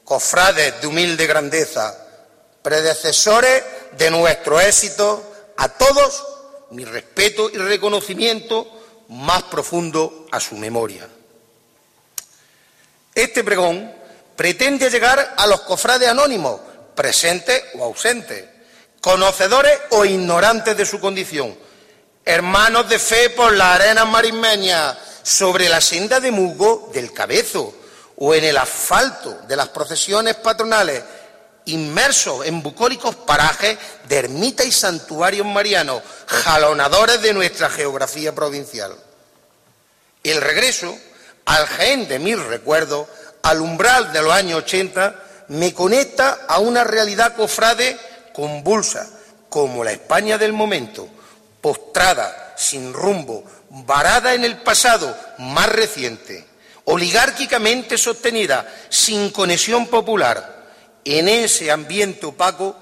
[0.03, 1.97] cofrades de humilde grandeza,
[2.61, 3.63] predecesores
[3.97, 6.23] de nuestro éxito, a todos
[6.71, 8.67] mi respeto y reconocimiento
[9.09, 11.07] más profundo a su memoria.
[13.13, 13.94] Este pregón
[14.36, 16.59] pretende llegar a los cofrades anónimos,
[16.95, 18.45] presentes o ausentes,
[19.01, 21.57] conocedores o ignorantes de su condición,
[22.23, 27.73] hermanos de fe por las arenas marismeñas, sobre la senda de Mugo del Cabezo
[28.17, 31.03] o en el asfalto de las procesiones patronales,
[31.65, 33.77] inmersos en bucólicos parajes
[34.07, 38.95] de ermitas y santuarios marianos, jalonadores de nuestra geografía provincial.
[40.23, 40.95] El regreso
[41.45, 43.07] al gen de mis recuerdos,
[43.45, 45.15] al umbral de los años 80,
[45.49, 47.95] me conecta a una realidad cofrade
[48.33, 49.07] convulsa,
[49.49, 51.07] como la España del momento,
[51.61, 56.43] postrada, sin rumbo, varada en el pasado más reciente,
[56.85, 60.65] oligárquicamente sostenida, sin conexión popular.
[61.03, 62.75] En ese ambiente opaco,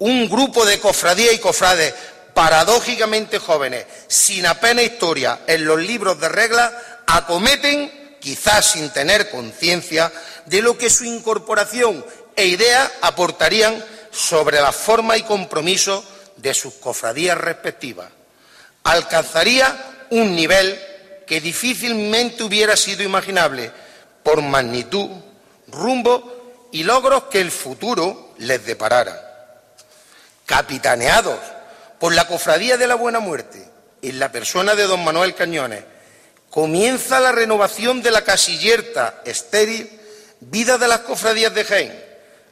[0.00, 1.94] un grupo de cofradías y cofrades
[2.34, 6.70] paradójicamente jóvenes, sin apenas historia en los libros de reglas,
[7.06, 10.10] acometen quizás sin tener conciencia
[10.46, 12.04] de lo que su incorporación
[12.36, 16.04] e idea aportarían sobre la forma y compromiso
[16.36, 18.08] de sus cofradías respectivas.
[18.84, 20.80] Alcanzaría un nivel
[21.26, 23.70] que difícilmente hubiera sido imaginable
[24.22, 25.10] por magnitud,
[25.68, 29.60] rumbo y logros que el futuro les deparara.
[30.46, 31.38] Capitaneados
[31.98, 33.68] por la Cofradía de la Buena Muerte,
[34.00, 35.84] en la persona de don Manuel Cañones,
[36.52, 39.90] comienza la renovación de la casillerta estéril
[40.38, 42.04] vida de las cofradías de Jaén,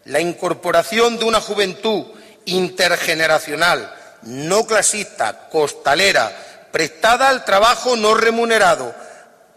[0.06, 2.06] la incorporación de una juventud
[2.46, 6.34] intergeneracional, no clasista, costalera,
[6.72, 8.94] prestada al trabajo no remunerado,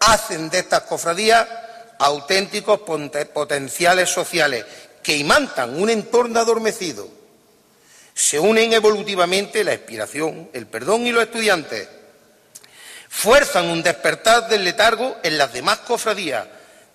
[0.02, 1.48] hacen de estas cofradías
[2.00, 2.82] auténticos
[3.34, 4.66] potenciales sociales
[5.02, 7.08] que imantan un entorno adormecido.
[8.14, 11.88] Se unen evolutivamente la inspiración, el perdón y los estudiantes,
[13.14, 16.46] fuerzan un despertar del letargo en las demás cofradías,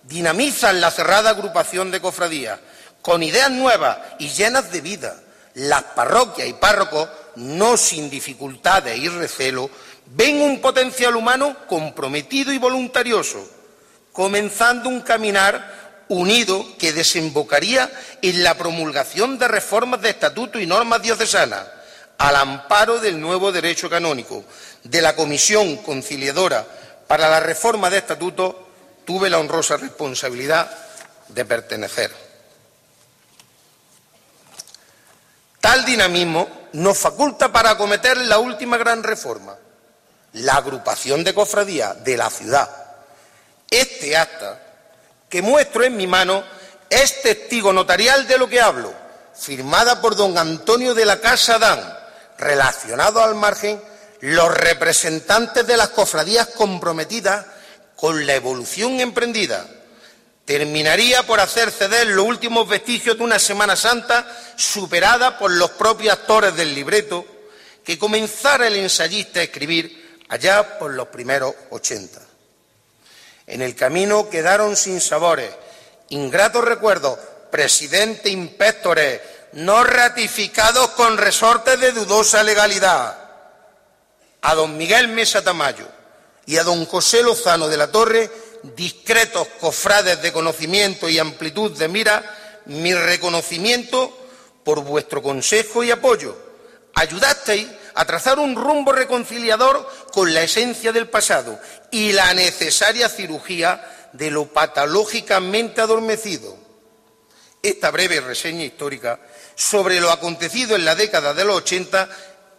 [0.03, 2.59] dinamizan la cerrada agrupación de cofradías,
[3.01, 5.15] con ideas nuevas y llenas de vida.
[5.55, 9.71] Las parroquias y párrocos, no sin dificultades y recelo,
[10.07, 13.49] ven un potencial humano comprometido y voluntarioso,
[14.13, 17.91] comenzando un caminar unido que desembocaría
[18.23, 21.65] en la promulgación de reformas de estatuto y normas diocesanas,
[22.19, 24.45] al amparo del nuevo derecho canónico.
[24.85, 26.67] De la Comisión Conciliadora
[27.07, 28.69] para la Reforma de Estatuto
[29.05, 30.71] tuve la honrosa responsabilidad
[31.29, 32.29] de pertenecer.
[35.61, 39.57] Tal dinamismo nos faculta para acometer la última gran reforma,
[40.35, 42.69] la agrupación de cofradías de la ciudad.
[43.71, 44.61] Este acta
[45.29, 46.43] que muestro en mi mano
[46.89, 48.93] es testigo notarial de lo que hablo,
[49.35, 51.98] firmada por don Antonio de la Casa Dan,
[52.39, 53.81] relacionado al margen
[54.21, 57.47] los representantes de las cofradías comprometidas
[57.97, 59.67] con la evolución emprendida.
[60.45, 64.27] Terminaría por hacer ceder los últimos vestigios de una Semana Santa
[64.57, 67.27] superada por los propios actores del libreto
[67.85, 72.21] que comenzara el ensayista a escribir allá por los primeros ochenta.
[73.47, 75.51] En el camino quedaron sin sabores,
[76.11, 77.19] ingratos recuerdos,
[77.51, 79.21] presidente, inspectores,
[79.53, 83.17] no ratificados con resortes de dudosa legalidad.
[84.43, 85.87] A don Miguel Mesa Tamayo
[86.47, 88.31] y a don José Lozano de la Torre,
[88.63, 92.23] discretos cofrades de conocimiento y amplitud de mira,
[92.67, 94.17] mi reconocimiento
[94.65, 96.37] por vuestro consejo y apoyo.
[96.95, 101.59] Ayudasteis a trazar un rumbo reconciliador con la esencia del pasado
[101.91, 106.68] y la necesaria cirugía de lo patológicamente adormecido.
[107.63, 109.19] Esta breve reseña histórica
[109.55, 112.09] sobre lo acontecido en la década de los 80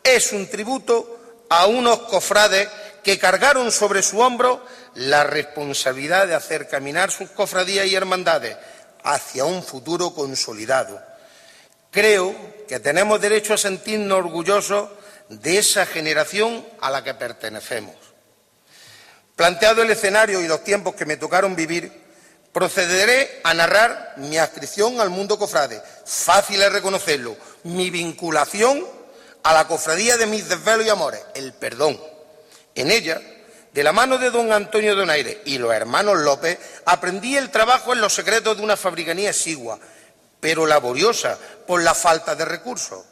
[0.03, 2.67] es un tributo a unos cofrades
[3.03, 4.63] que cargaron sobre su hombro
[4.95, 8.57] la responsabilidad de hacer caminar sus cofradías y hermandades
[9.03, 11.01] hacia un futuro consolidado.
[11.91, 12.35] Creo
[12.67, 14.89] que tenemos derecho a sentirnos orgullosos
[15.29, 17.95] de esa generación a la que pertenecemos.
[19.35, 22.08] Planteado el escenario y los tiempos que me tocaron vivir,
[22.51, 25.81] procederé a narrar mi adscripción al mundo cofrade.
[26.05, 27.35] Fácil es reconocerlo.
[27.63, 28.85] Mi vinculación
[29.43, 31.99] a la cofradía de mis desvelos y amores, el perdón.
[32.75, 33.21] En ella,
[33.73, 38.01] de la mano de don Antonio Donaire y los hermanos López, aprendí el trabajo en
[38.01, 39.79] los secretos de una fabricanía exigua,
[40.39, 41.37] pero laboriosa
[41.67, 43.03] por la falta de recursos.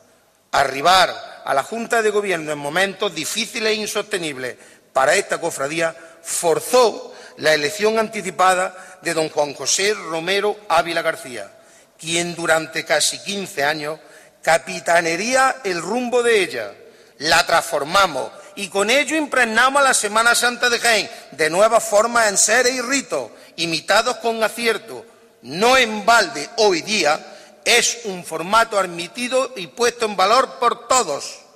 [0.52, 4.58] Arribar a la Junta de Gobierno en momentos difíciles e insostenibles
[4.94, 11.52] para esta cofradía forzó la elección anticipada de don Juan José Romero Ávila García,
[11.98, 14.00] quien durante casi 15 años
[14.42, 16.74] capitanería el rumbo de ella.
[17.20, 22.28] La transformamos y con ello impregnamos a la Semana Santa de Jaén de nuevas formas
[22.28, 25.06] en seres y ritos, imitados con acierto.
[25.44, 27.20] No en balde hoy día
[27.66, 31.47] es un formato admitido y puesto en valor por todos.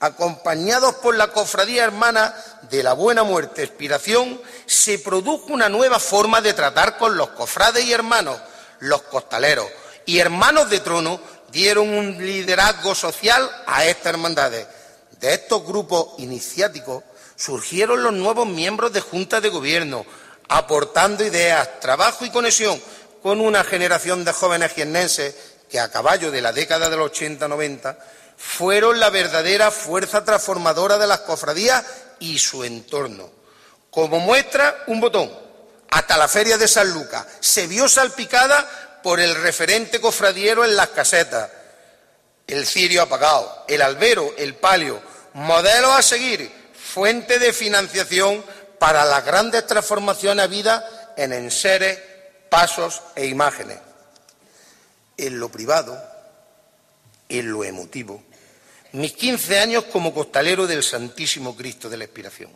[0.00, 2.32] Acompañados por la cofradía hermana
[2.70, 7.84] de la Buena Muerte Expiración, se produjo una nueva forma de tratar con los cofrades
[7.84, 8.38] y hermanos,
[8.78, 9.66] los costaleros
[10.06, 11.20] y hermanos de trono
[11.50, 14.68] dieron un liderazgo social a estas hermandades.
[15.18, 17.02] De estos grupos iniciáticos
[17.34, 20.06] surgieron los nuevos miembros de Junta de Gobierno,
[20.48, 22.80] aportando ideas, trabajo y conexión
[23.20, 25.34] con una generación de jóvenes jiennenses
[25.68, 27.96] que a caballo de la década del 80-90
[28.38, 31.84] fueron la verdadera fuerza transformadora de las cofradías
[32.20, 33.30] y su entorno.
[33.90, 35.30] Como muestra, un botón.
[35.90, 40.88] Hasta la feria de San Lucas se vio salpicada por el referente cofradiero en las
[40.88, 41.50] casetas.
[42.46, 45.02] El cirio apagado, el albero, el palio,
[45.34, 48.44] modelo a seguir, fuente de financiación
[48.78, 50.84] para las grandes transformaciones habidas
[51.16, 51.98] en enseres
[52.48, 53.78] pasos e imágenes.
[55.16, 56.00] En lo privado,
[57.28, 58.22] en lo emotivo,
[58.98, 62.50] mis 15 años como costalero del Santísimo Cristo de la Expiración.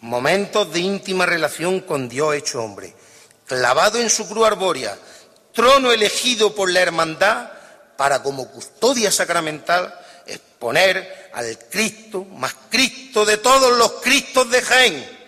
[0.00, 2.94] Momentos de íntima relación con Dios hecho hombre,
[3.44, 4.96] clavado en su cruz arbórea,
[5.52, 7.50] trono elegido por la hermandad
[7.98, 9.94] para como custodia sacramental
[10.26, 15.18] exponer al Cristo más Cristo de todos los Cristos de Jaén.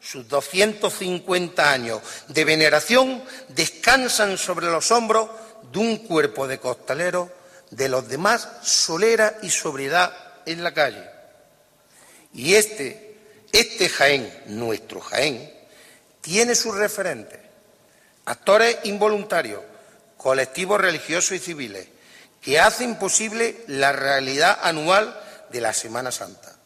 [0.00, 5.30] Sus 250 años de veneración descansan sobre los hombros
[5.70, 10.12] de un cuerpo de costalero de los demás solera y sobriedad
[10.46, 11.08] en la calle.
[12.32, 13.18] Y este,
[13.52, 15.52] este Jaén, nuestro Jaén,
[16.20, 17.40] tiene sus referentes,
[18.24, 19.62] actores involuntarios,
[20.16, 21.88] colectivos religiosos y civiles,
[22.40, 26.56] que hacen posible la realidad anual de la Semana Santa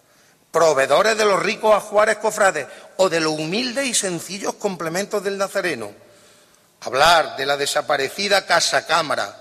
[0.50, 5.92] proveedores de los ricos ajuares cofrades o de los humildes y sencillos complementos del Nazareno.
[6.80, 9.39] Hablar de la desaparecida Casa Cámara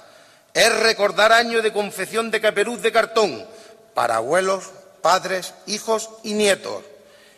[0.60, 3.48] es recordar años de confección de caperuz de cartón
[3.94, 4.66] para abuelos,
[5.02, 6.84] padres, hijos y nietos.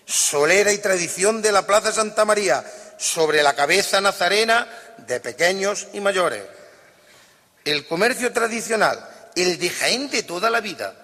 [0.08, 2.66] Solera y tradición de la Plaza Santa María
[2.98, 4.68] sobre la cabeza nazarena
[4.98, 6.42] de pequeños y mayores.
[7.64, 10.96] El comercio tradicional, el de Jaén de toda la vida,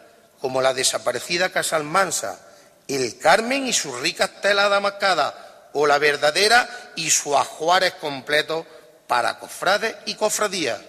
[0.42, 2.40] como la desaparecida Casa Almansa,
[2.88, 5.36] el Carmen y sus ricas telas damascadas,
[5.74, 8.66] o la verdadera y sus ajuares completos
[9.06, 10.80] para cofrades y cofradías.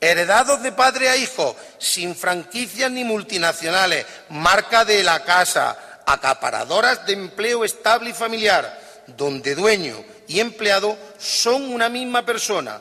[0.00, 7.12] Heredados de padre a hijo, sin franquicias ni multinacionales, marca de la casa, acaparadoras de
[7.12, 12.80] empleo estable y familiar, donde dueño y empleado son una misma persona,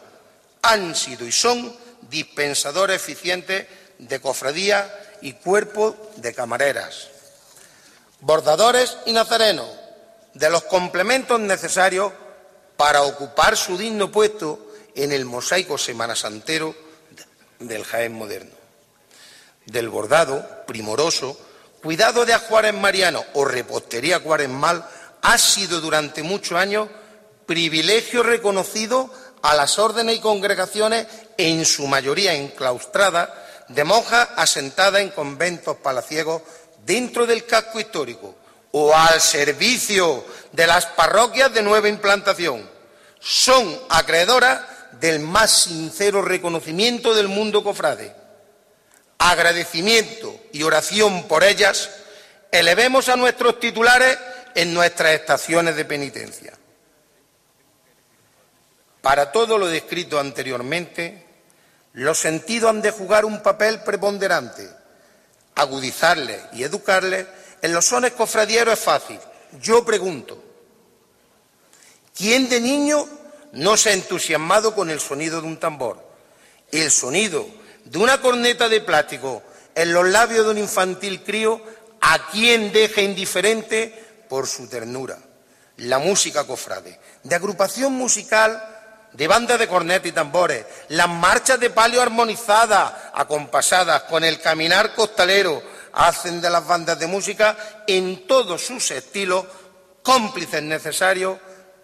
[0.62, 1.76] han sido y son
[2.10, 3.68] dispensadores eficientes
[3.98, 4.88] de cofradías
[5.22, 7.10] y cuerpo de camareras.
[8.22, 9.68] Bordadores y nazarenos,
[10.34, 12.14] de los complementos necesarios
[12.78, 16.89] para ocupar su digno puesto en el mosaico semanasantero
[17.60, 18.56] del Jaén moderno.
[19.66, 21.40] Del bordado primoroso,
[21.82, 24.88] cuidado de ajuares mariano o repostería cuaresmal
[25.22, 26.90] ha sido durante muchos años
[27.46, 31.08] privilegio reconocido a las órdenes y congregaciones,
[31.38, 33.30] en su mayoría enclaustradas,
[33.70, 36.42] de monjas asentadas en conventos palaciegos
[36.86, 38.36] dentro del casco histórico
[38.72, 42.70] o al servicio de las parroquias de nueva implantación.
[43.20, 44.62] Son acreedoras
[45.00, 48.14] del más sincero reconocimiento del mundo cofrade.
[49.18, 51.90] Agradecimiento y oración por ellas
[52.52, 54.18] elevemos a nuestros titulares
[54.56, 56.54] en nuestras estaciones de penitencia.
[59.02, 61.26] Para todo lo descrito anteriormente,
[61.94, 64.70] los sentidos han de jugar un papel preponderante.
[65.56, 67.26] Agudizarles y educarles
[67.62, 69.20] en los sones cofradieros es fácil.
[69.62, 70.42] Yo pregunto,
[72.16, 73.08] ¿quién de niño
[73.54, 76.04] no se ha entusiasmado con el sonido de un tambor?
[76.72, 77.46] El sonido
[77.86, 79.42] de una corneta de plástico
[79.76, 81.62] en los labios de un infantil crío,
[82.02, 85.18] ¿a quién deja indiferente por su ternura?
[85.78, 88.62] La música cofrade, de agrupación musical
[89.14, 94.94] de bandas de corneta y tambores, las marchas de palio armonizadas, acompasadas con el caminar
[94.94, 95.62] costalero,
[95.94, 99.46] hacen de las bandas de música en todos sus estilos
[100.04, 101.38] cómplices necesarios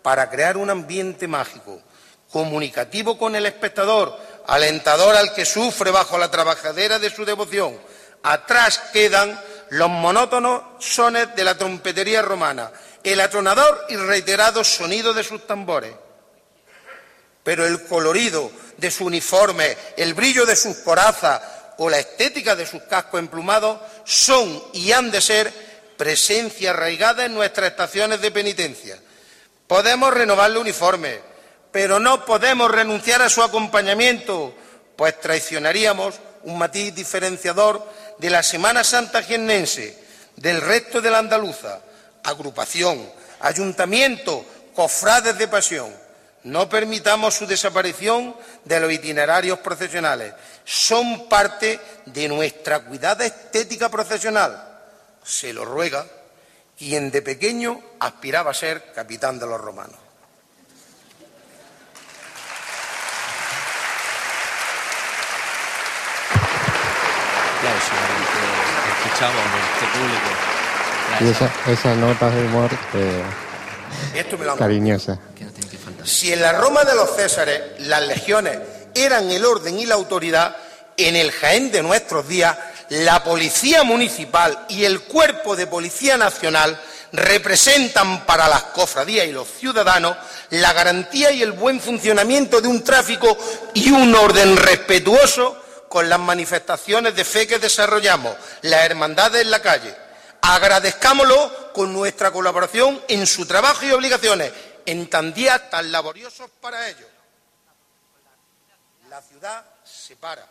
[0.06, 1.82] para crear un ambiente mágico,
[2.30, 7.76] comunicativo con el espectador, alentador al que sufre bajo la trabajadera de su devoción.
[8.22, 9.42] Atrás quedan
[9.72, 12.72] los monótonos sones de la trompetería romana,
[13.04, 15.96] el atronador y reiterado sonido de sus tambores.
[17.44, 21.42] Pero el colorido de su uniforme, el brillo de sus corazas
[21.80, 25.52] o la estética de sus cascos emplumados son y han de ser
[25.98, 29.00] presencia arraigada en nuestras estaciones de penitencia.
[29.68, 31.20] Podemos renovar el uniforme,
[31.72, 34.54] pero no podemos renunciar a su acompañamiento,
[34.96, 37.84] pues traicionaríamos un matiz diferenciador
[38.20, 40.04] de la Semana Santa jiennense,
[40.36, 41.82] del resto de la andaluza,
[42.24, 43.10] agrupación,
[43.40, 44.46] ayuntamiento,
[44.76, 45.92] cofrades de pasión.
[46.44, 50.32] No permitamos su desaparición de los itinerarios procesionales.
[50.64, 54.80] Son parte de nuestra cuidada estética procesional.
[55.24, 56.06] Se lo ruega
[56.78, 60.06] quien de pequeño aspiraba a ser capitán de los romanos.
[69.06, 69.42] escuchamos
[69.74, 70.30] este público.
[71.22, 73.24] Y esa, esa nota de humor eh,
[74.58, 75.20] cariñosa.
[76.04, 78.60] Si en la Roma de los Césares las legiones
[78.94, 80.56] eran el orden y la autoridad,
[80.98, 82.58] en el Jaén de nuestros días
[82.90, 86.80] la Policía Municipal y el Cuerpo de Policía Nacional
[87.12, 90.18] representan para las cofradías y los ciudadanos
[90.52, 93.38] la garantía y el buen funcionamiento de un tráfico
[93.74, 99.62] y un orden respetuoso con las manifestaciones de fe que desarrollamos, las hermandades en la
[99.62, 99.96] calle.
[100.42, 104.52] Agradezcámoslo con nuestra colaboración en su trabajo y obligaciones
[104.86, 107.08] en tan días tan laboriosos para ellos.
[109.10, 110.46] La ciudad se para,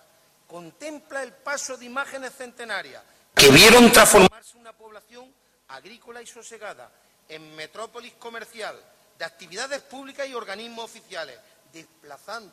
[0.55, 3.03] contempla el paso de imágenes centenarias
[3.35, 5.29] que vieron transformarse una población
[5.67, 6.89] agrícola y sosegada
[7.29, 8.77] en metrópolis comercial,
[9.19, 11.37] de actividades públicas y organismos oficiales,
[11.73, 12.53] desplazando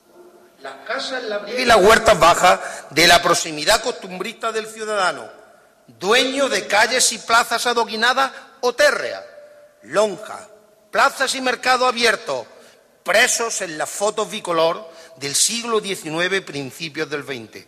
[0.64, 1.24] las casas
[1.56, 5.30] y las huertas bajas de la proximidad costumbrista del ciudadano,
[5.86, 8.32] dueño de calles y plazas adoquinadas
[8.62, 9.24] o térreas,
[9.84, 10.42] lonjas,
[10.90, 12.48] plazas y mercados abiertos,
[13.04, 17.64] presos en las fotos bicolor del siglo XIX, principios del XX,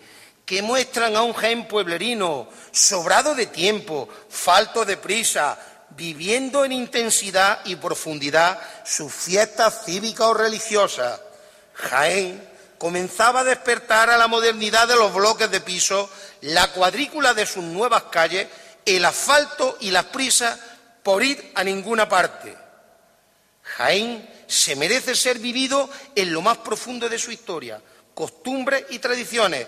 [0.45, 5.57] que muestran a un gen pueblerino sobrado de tiempo, falto de prisa,
[5.91, 11.19] viviendo en intensidad y profundidad sus fiestas cívicas o religiosas.
[11.73, 16.09] Jaén comenzaba a despertar a la modernidad de los bloques de piso,
[16.41, 18.47] la cuadrícula de sus nuevas calles,
[18.85, 20.59] el asfalto y las prisas
[21.01, 22.55] por ir a ninguna parte.
[23.63, 27.81] Jaén se merece ser vivido en lo más profundo de su historia,
[28.13, 29.65] costumbres y tradiciones,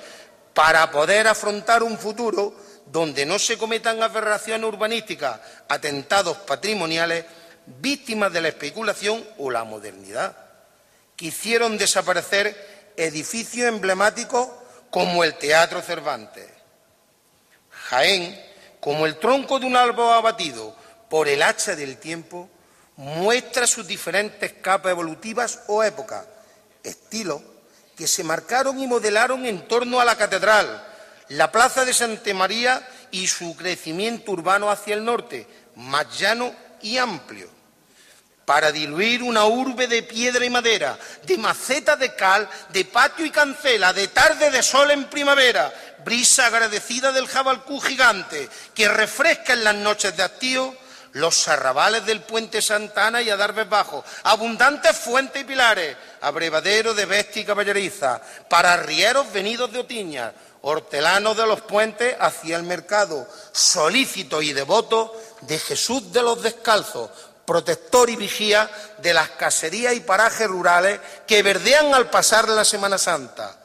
[0.55, 7.25] para poder afrontar un futuro donde no se cometan aberraciones urbanísticas, atentados patrimoniales,
[7.65, 10.35] víctimas de la especulación o la modernidad.
[11.17, 14.47] Quisieron desaparecer edificios emblemáticos
[14.89, 16.47] como el Teatro Cervantes.
[17.89, 18.41] Jaén,
[18.79, 20.73] como el tronco de un árbol abatido
[21.09, 22.49] por el hacha del tiempo,
[22.95, 26.25] muestra sus diferentes capas evolutivas o épocas,
[26.81, 27.41] estilos
[27.95, 30.85] que se marcaron y modelaron en torno a la catedral,
[31.29, 36.97] la plaza de Santa María y su crecimiento urbano hacia el norte, más llano y
[36.97, 37.49] amplio,
[38.45, 43.31] para diluir una urbe de piedra y madera, de maceta de cal, de patio y
[43.31, 45.73] cancela, de tarde de sol en primavera,
[46.03, 50.84] brisa agradecida del jabalcú gigante que refresca en las noches de hastío
[51.15, 57.41] los arrabales del puente Santana y Adarves Bajo, abundantes fuentes y pilares, abrevadero de bestia
[57.41, 64.41] y caballeriza, para arrieros venidos de Otiña, hortelanos de los puentes hacia el mercado, solícito
[64.41, 67.09] y devoto de Jesús de los Descalzos,
[67.45, 72.97] protector y vigía de las caserías y parajes rurales que verdean al pasar la Semana
[72.97, 73.57] Santa.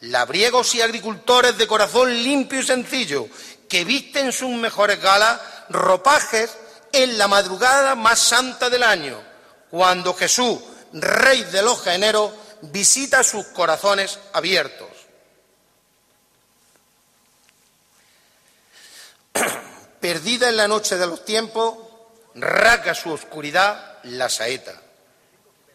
[0.00, 3.28] Labriegos y agricultores de corazón limpio y sencillo,
[3.68, 5.38] que visten sus mejores galas,
[5.68, 6.63] ropajes
[6.94, 9.20] en la madrugada más santa del año,
[9.70, 10.58] cuando Jesús,
[10.92, 12.32] Rey de los Generos,
[12.62, 14.88] visita sus corazones abiertos.
[20.00, 21.76] Perdida en la noche de los tiempos,
[22.34, 24.80] raca su oscuridad la saeta.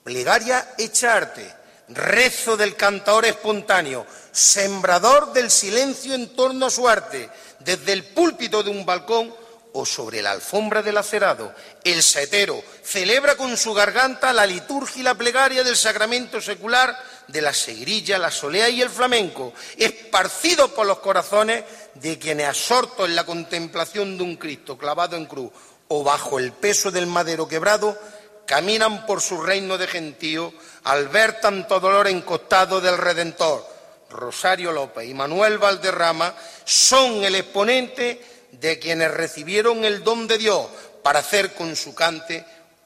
[0.03, 1.53] Plegaria hecha arte,
[1.89, 8.63] rezo del cantador espontáneo, sembrador del silencio en torno a su arte, desde el púlpito
[8.63, 9.34] de un balcón
[9.80, 11.54] o sobre la alfombra del acerado,
[11.84, 17.42] el saetero celebra con su garganta la liturgia y la plegaria del sacramento secular de
[17.42, 21.64] la segrilla, la solea y el flamenco, esparcido por los corazones
[21.96, 25.52] de quienes absortos en la contemplación de un Cristo clavado en cruz
[25.88, 27.98] o bajo el peso del madero quebrado,
[28.46, 30.54] caminan por su reino de gentío
[30.84, 33.66] al ver tanto dolor encostado del Redentor.
[34.10, 36.34] Rosario López y Manuel Valderrama
[36.66, 40.68] son el exponente de quienes recibieron el don de Dios
[41.03, 42.45] para hacer con su cante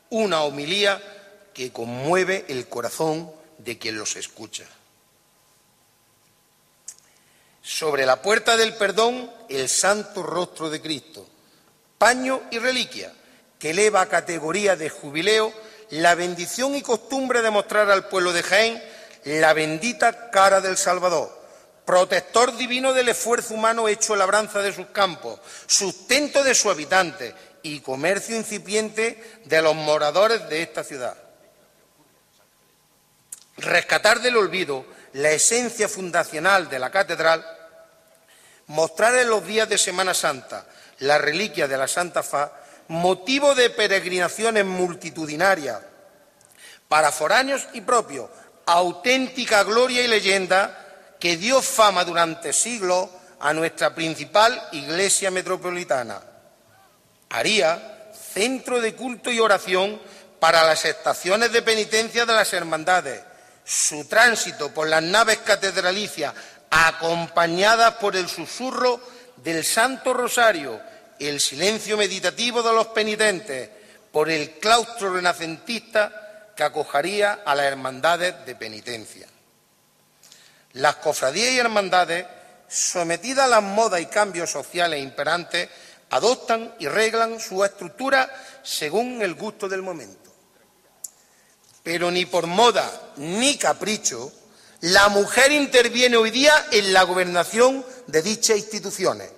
[0.09, 1.01] una homilía
[1.53, 4.65] que conmueve el corazón de quien los escucha.
[7.61, 11.25] Sobre la puerta del perdón, el santo rostro de Cristo,
[11.97, 13.13] paño y reliquia,
[13.57, 15.53] que eleva a categoría de jubileo
[15.89, 18.83] la bendición y costumbre de mostrar al pueblo de Jaén
[19.25, 21.42] la bendita cara del Salvador
[21.85, 27.79] protector divino del esfuerzo humano hecho labranza de sus campos, sustento de sus habitantes y
[27.81, 31.17] comercio incipiente de los moradores de esta ciudad.
[33.57, 37.45] Rescatar del olvido la esencia fundacional de la catedral,
[38.67, 40.65] mostrar en los días de Semana Santa
[40.99, 42.51] la reliquia de la Santa Fa,
[42.87, 45.79] motivo de peregrinaciones multitudinarias
[46.87, 48.29] para foráneos y propios,
[48.65, 50.82] auténtica gloria y leyenda
[51.23, 53.07] que dio fama durante siglos
[53.39, 56.21] a nuestra principal iglesia metropolitana.
[57.29, 60.01] Haría centro de culto y oración
[60.41, 63.21] para las estaciones de penitencia de las hermandades.
[63.63, 66.33] Su tránsito por las naves catedralicias,
[66.69, 68.99] acompañadas por el susurro
[69.37, 70.77] del Santo Rosario,
[71.19, 73.69] el silencio meditativo de los penitentes,
[74.11, 79.25] por el claustro renacentista que acogería a las hermandades de penitencia.
[80.73, 82.25] Las cofradías y hermandades,
[82.67, 85.69] sometidas a las modas y cambios sociales imperantes,
[86.09, 88.27] adoptan y reglan su estructura
[88.63, 90.31] según el gusto del momento.
[91.83, 94.31] Pero ni por moda ni capricho,
[94.81, 99.29] la mujer interviene hoy día en la gobernación de dichas instituciones.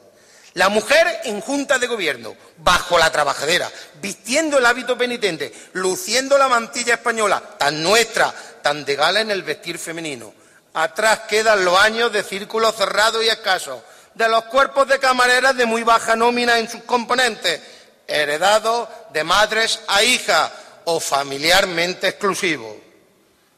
[0.53, 3.69] La mujer en junta de gobierno, bajo la trabajadera,
[4.01, 9.43] vistiendo el hábito penitente, luciendo la mantilla española, tan nuestra, tan de gala en el
[9.43, 10.44] vestir femenino
[10.75, 13.81] Atrás quedan los años de círculo cerrado y escaso,
[14.13, 17.61] de los cuerpos de camareras de muy baja nómina en sus componentes,
[18.05, 20.51] heredados de madres a hijas
[20.83, 22.75] o familiarmente exclusivos.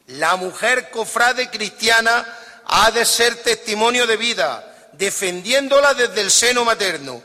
[0.06, 2.24] La mujer cofrade cristiana
[2.66, 7.24] ha de ser testimonio de vida, defendiéndola desde el seno materno,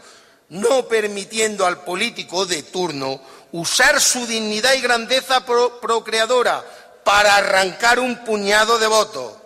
[0.48, 3.20] no permitiendo al político de turno
[3.52, 6.64] usar su dignidad y grandeza procreadora
[7.04, 9.41] para arrancar un puñado de votos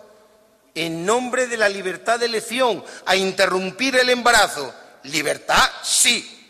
[0.77, 4.73] en nombre de la libertad de elección a interrumpir el embarazo.
[5.03, 6.47] Libertad, sí,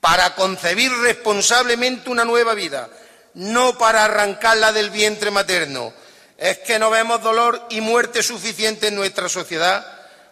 [0.00, 2.88] para concebir responsablemente una nueva vida.
[3.34, 5.92] no para arrancarla del vientre materno.
[6.38, 9.86] Es que no vemos dolor y muerte suficiente en nuestra sociedad.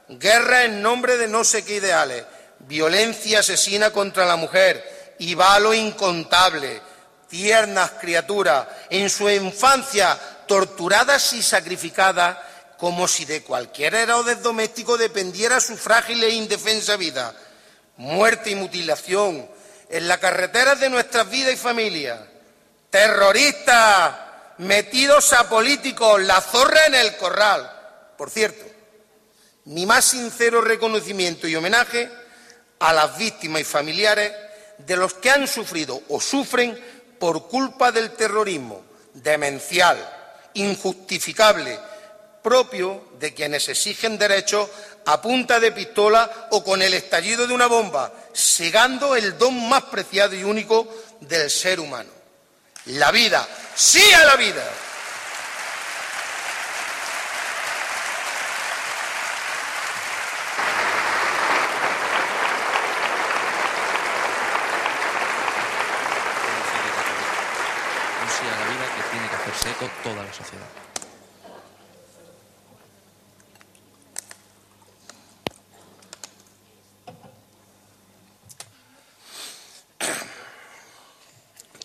[0.09, 2.25] Guerra en nombre de no sé qué ideales,
[2.61, 6.81] violencia asesina contra la mujer y valo incontable,
[7.29, 12.39] tiernas criaturas, en su infancia torturadas y sacrificadas
[12.85, 17.35] como si de cualquier héroe doméstico dependiera su frágil e indefensa vida.
[17.97, 19.49] Muerte y mutilación
[19.89, 22.21] en las carreteras de nuestras vidas y familias.
[22.91, 24.15] Terroristas
[24.59, 27.73] metidos a políticos, la zorra en el corral.
[28.19, 28.67] Por cierto,
[29.65, 32.11] mi más sincero reconocimiento y homenaje
[32.81, 34.31] a las víctimas y familiares
[34.77, 36.79] de los que han sufrido o sufren
[37.19, 39.97] por culpa del terrorismo demencial,
[40.53, 41.79] injustificable,
[42.45, 44.69] propio de quienes exigen derechos
[45.07, 49.85] a punta de pistola o con el estallido de una bomba, segando el don más
[49.85, 50.87] preciado y único
[51.21, 52.11] del ser humano.
[52.87, 54.63] La vida, sí a la vida.
[68.85, 70.84] que tiene que toda la sociedad.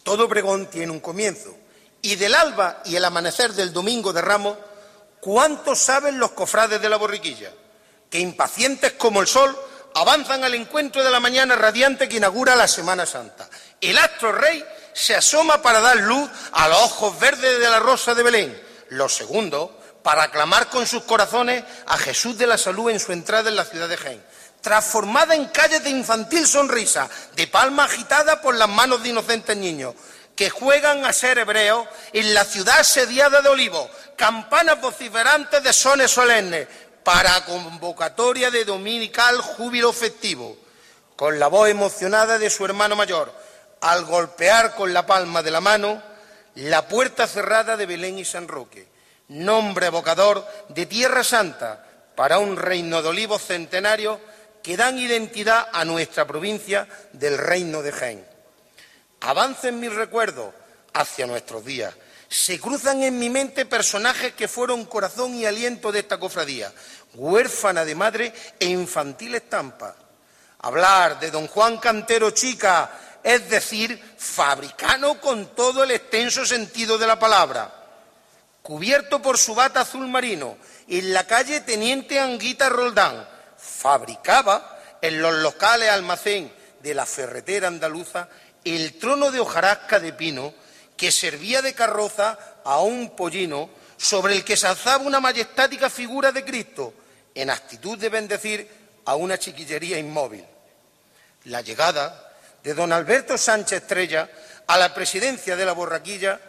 [0.09, 1.55] Todo pregón tiene un comienzo.
[2.01, 4.57] Y del alba y el amanecer del domingo de Ramos,
[5.19, 7.51] ¿cuánto saben los cofrades de la borriquilla?
[8.09, 9.55] Que impacientes como el sol
[9.93, 13.47] avanzan al encuentro de la mañana radiante que inaugura la Semana Santa.
[13.79, 18.15] El astro rey se asoma para dar luz a los ojos verdes de la rosa
[18.15, 18.63] de Belén.
[18.89, 19.69] Los segundos,
[20.01, 23.65] para aclamar con sus corazones a Jesús de la Salud en su entrada en la
[23.65, 24.25] ciudad de Jaén.
[24.61, 29.95] Transformada en calles de infantil sonrisa, de palma agitada por las manos de inocentes niños,
[30.35, 36.11] que juegan a ser hebreos en la ciudad sediada de Olivos, campanas vociferantes de sones
[36.11, 36.67] solemnes,
[37.03, 40.57] para convocatoria de dominical júbilo festivo,
[41.15, 43.33] con la voz emocionada de su hermano mayor,
[43.81, 46.01] al golpear con la palma de la mano
[46.55, 48.87] la puerta cerrada de Belén y San Roque,
[49.29, 51.85] nombre evocador de Tierra Santa
[52.15, 54.19] para un reino de olivos centenario
[54.63, 58.25] que dan identidad a nuestra provincia del reino de Jaén.
[59.21, 60.53] Avancen mis recuerdos
[60.93, 61.93] hacia nuestros días.
[62.27, 66.71] Se cruzan en mi mente personajes que fueron corazón y aliento de esta cofradía,
[67.15, 69.95] huérfana de madre e infantil estampa.
[70.59, 72.91] Hablar de don Juan Cantero Chica,
[73.23, 77.75] es decir, fabricano con todo el extenso sentido de la palabra.
[78.61, 80.57] Cubierto por su bata azul marino,
[80.87, 83.27] en la calle Teniente Anguita Roldán,
[83.79, 86.51] fabricaba en los locales almacén
[86.81, 88.27] de la ferretera andaluza
[88.65, 90.53] el trono de hojarasca de pino
[90.97, 96.33] que servía de carroza a un pollino sobre el que se alzaba una majestática figura
[96.33, 96.93] de Cristo
[97.33, 98.69] en actitud de bendecir
[99.05, 100.45] a una chiquillería inmóvil.
[101.45, 104.29] La llegada de don Alberto Sánchez Estrella
[104.67, 106.39] a la presidencia de la Borraquilla,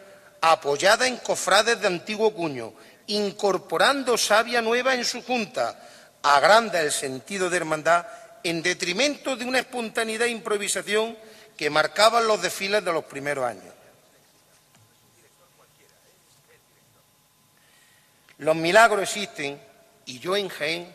[0.40, 2.74] apoyada en cofrades de antiguo cuño,
[3.06, 5.78] incorporando savia nueva en su junta,
[6.22, 8.06] agranda el sentido de hermandad
[8.42, 11.16] en detrimento de una espontaneidad e improvisación
[11.56, 13.74] que marcaban los desfiles de los primeros años.
[18.38, 19.60] Los milagros existen
[20.06, 20.94] y yo en Jaén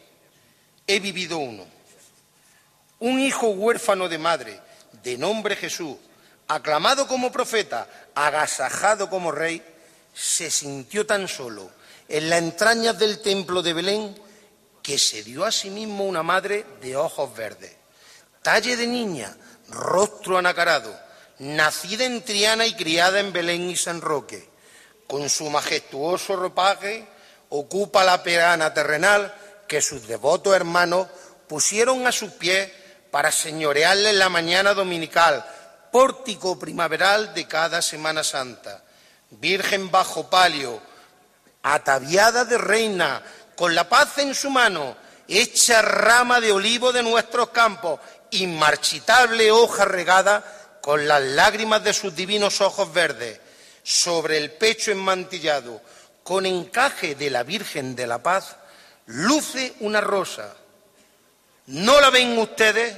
[0.87, 1.65] he vivido uno.
[2.99, 4.59] Un hijo huérfano de madre,
[5.03, 5.97] de nombre Jesús,
[6.47, 9.61] aclamado como profeta, agasajado como rey,
[10.13, 11.69] se sintió tan solo
[12.07, 14.24] en las entrañas del templo de Belén
[14.85, 17.75] que se dio a sí mismo una madre de ojos verdes,
[18.43, 19.35] talle de niña,
[19.69, 20.95] rostro anacarado,
[21.39, 24.47] nacida en Triana y criada en Belén y San Roque.
[25.07, 27.07] Con su majestuoso ropaje
[27.49, 29.33] ocupa la perana terrenal
[29.67, 31.07] que sus devotos hermanos
[31.47, 32.71] pusieron a sus pies
[33.09, 35.43] para señorearle en la mañana dominical,
[35.91, 38.83] pórtico primaveral de cada Semana Santa.
[39.31, 40.79] Virgen bajo palio,
[41.63, 43.23] ataviada de reina,
[43.55, 44.97] con la paz en su mano,
[45.27, 47.99] hecha rama de olivo de nuestros campos,
[48.31, 53.39] inmarchitable hoja regada con las lágrimas de sus divinos ojos verdes,
[53.83, 55.81] sobre el pecho enmantillado,
[56.23, 58.55] con encaje de la Virgen de la Paz,
[59.07, 60.55] luce una rosa.
[61.67, 62.95] ¿No la ven ustedes?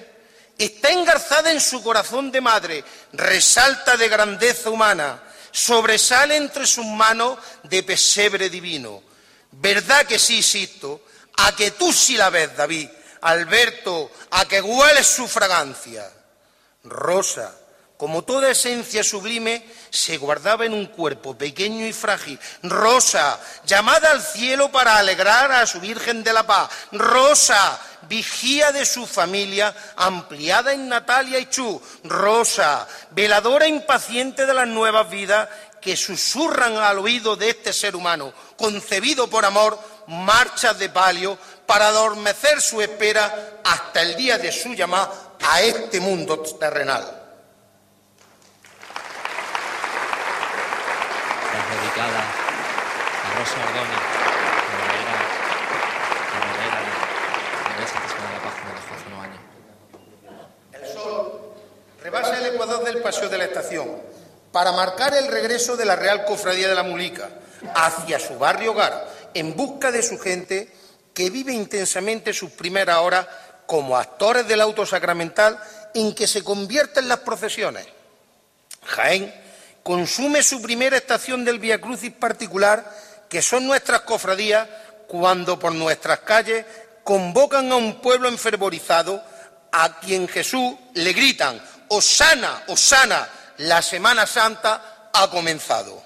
[0.58, 2.84] Está engarzada en su corazón de madre,
[3.14, 9.04] resalta de grandeza humana, sobresale entre sus manos de pesebre divino.
[9.60, 11.02] ¿Verdad que sí, insisto?
[11.38, 12.90] A que tú sí la ves, David,
[13.22, 16.08] Alberto, a que hueles su fragancia.
[16.84, 17.56] Rosa,
[17.98, 22.40] como toda esencia sublime, se guardaba en un cuerpo pequeño y frágil.
[22.62, 26.70] Rosa, llamada al cielo para alegrar a su Virgen de la Paz.
[26.92, 31.82] Rosa, vigía de su familia, ampliada en Natalia y Chu.
[32.04, 35.50] Rosa, veladora impaciente de las nuevas vidas
[35.88, 41.88] que susurran al oído de este ser humano, concebido por amor, marchas de palio para
[41.88, 47.06] adormecer su espera hasta el día de su llamada a este mundo terrenal.
[51.72, 52.20] dedicada
[53.24, 54.04] a Rosa Ordóñez,
[60.74, 61.54] El sol
[62.04, 64.07] rebasa el ecuador del paseo de la estación
[64.58, 67.30] para marcar el regreso de la Real Cofradía de la Mulica
[67.76, 70.74] hacia su barrio hogar en busca de su gente
[71.14, 73.28] que vive intensamente sus primeras horas
[73.68, 75.60] como actores del auto sacramental
[75.94, 77.86] en que se convierten las procesiones.
[78.84, 79.32] Jaén
[79.84, 82.84] consume su primera estación del Via Crucis particular,
[83.30, 84.68] que son nuestras cofradías,
[85.08, 86.66] cuando por nuestras calles
[87.04, 89.22] convocan a un pueblo enfervorizado
[89.72, 96.02] a quien Jesús le gritan, Osana, Osana, la Semana Santa ha comenzado.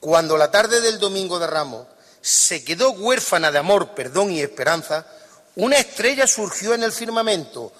[0.00, 1.86] Cuando la tarde del domingo de Ramos
[2.20, 5.06] se quedó huérfana de amor, perdón y esperanza,
[5.56, 7.72] una estrella surgió en el firmamento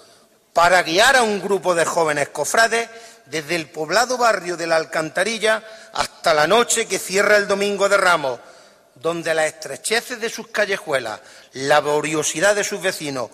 [0.53, 2.89] para guiar a un grupo de jóvenes cofrades
[3.27, 7.97] desde el poblado barrio de la Alcantarilla hasta la noche que cierra el Domingo de
[7.97, 8.41] Ramos,
[8.97, 11.21] donde las estrecheces de sus callejuelas,
[11.53, 13.31] la laboriosidad de sus vecinos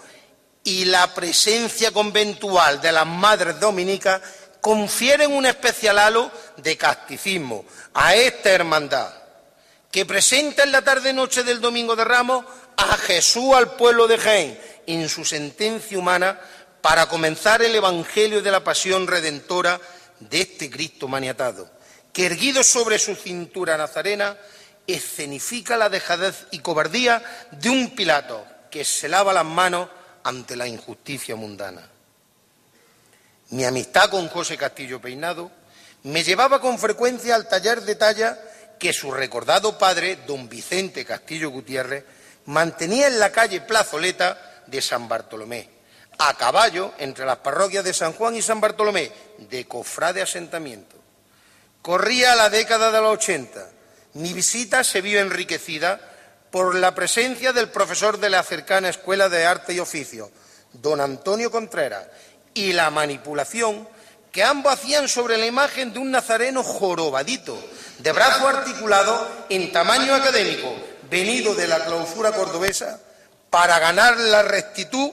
[0.66, 4.20] y la presencia conventual de las madres dominicas
[4.60, 7.64] confieren un especial halo de casticismo
[7.94, 9.14] a esta hermandad,
[9.92, 12.44] que presenta en la tarde-noche del Domingo de Ramos
[12.76, 16.40] a Jesús al pueblo de Jaén en su sentencia humana
[16.80, 19.80] para comenzar el Evangelio de la pasión redentora
[20.18, 21.70] de este Cristo maniatado,
[22.12, 24.36] que erguido sobre su cintura nazarena
[24.88, 27.22] escenifica la dejadez y cobardía
[27.52, 29.90] de un Pilato que se lava las manos
[30.26, 31.88] ante la injusticia mundana.
[33.50, 35.52] Mi amistad con José Castillo Peinado
[36.02, 38.36] me llevaba con frecuencia al taller de talla
[38.76, 42.04] que su recordado padre, don Vicente Castillo Gutiérrez,
[42.46, 45.68] mantenía en la calle Plazoleta de San Bartolomé,
[46.18, 50.96] a caballo entre las parroquias de San Juan y San Bartolomé, de cofrade asentamiento.
[51.82, 53.70] Corría la década de los 80.
[54.14, 56.00] Mi visita se vio enriquecida
[56.56, 60.30] por la presencia del profesor de la cercana Escuela de Arte y Oficio,
[60.72, 62.06] don Antonio Contreras,
[62.54, 63.86] y la manipulación
[64.32, 67.62] que ambos hacían sobre la imagen de un nazareno jorobadito,
[67.98, 70.74] de brazo articulado en tamaño académico,
[71.10, 73.00] venido de la clausura cordobesa
[73.50, 75.10] para ganar la rectitud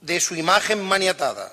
[0.00, 1.52] de su imagen maniatada.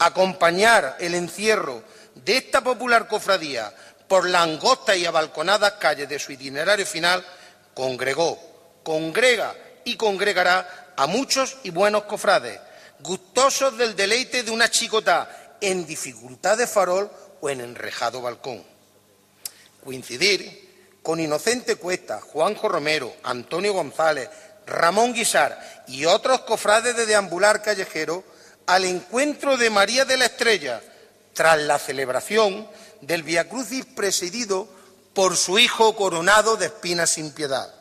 [0.00, 1.80] Acompañar el encierro
[2.16, 3.72] de esta popular cofradía
[4.08, 7.24] por la angosta y abalconadas calles de su itinerario final
[7.76, 8.38] congregó,
[8.82, 9.54] congrega
[9.84, 12.58] y congregará a muchos y buenos cofrades,
[13.00, 17.10] gustosos del deleite de una chicota en dificultad de farol
[17.42, 18.64] o en enrejado balcón.
[19.84, 24.30] Coincidir con Inocente Cuesta, Juanjo Romero, Antonio González,
[24.66, 28.24] Ramón Guisar y otros cofrades de deambular callejero
[28.66, 30.80] al encuentro de María de la Estrella
[31.34, 32.66] tras la celebración
[33.02, 34.66] del Via Crucis presidido
[35.16, 37.72] por su hijo coronado de espinas sin piedad,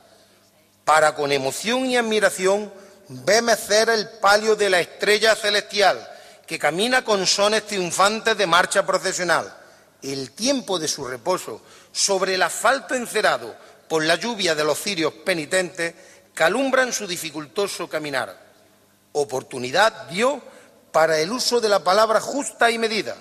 [0.86, 2.72] para con emoción y admiración
[3.10, 6.10] ver mecer el palio de la estrella celestial
[6.48, 9.54] que camina con sones triunfantes de marcha procesional.
[10.02, 11.60] El tiempo de su reposo
[11.92, 13.54] sobre el asfalto encerado
[13.90, 15.94] por la lluvia de los cirios penitentes
[16.34, 18.34] que alumbran su dificultoso caminar.
[19.12, 20.42] Oportunidad dio
[20.94, 23.18] para el uso de la palabra justa y medida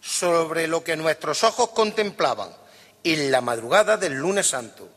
[0.00, 2.63] sobre lo que nuestros ojos contemplaban
[3.04, 4.88] en la madrugada del lunes santo,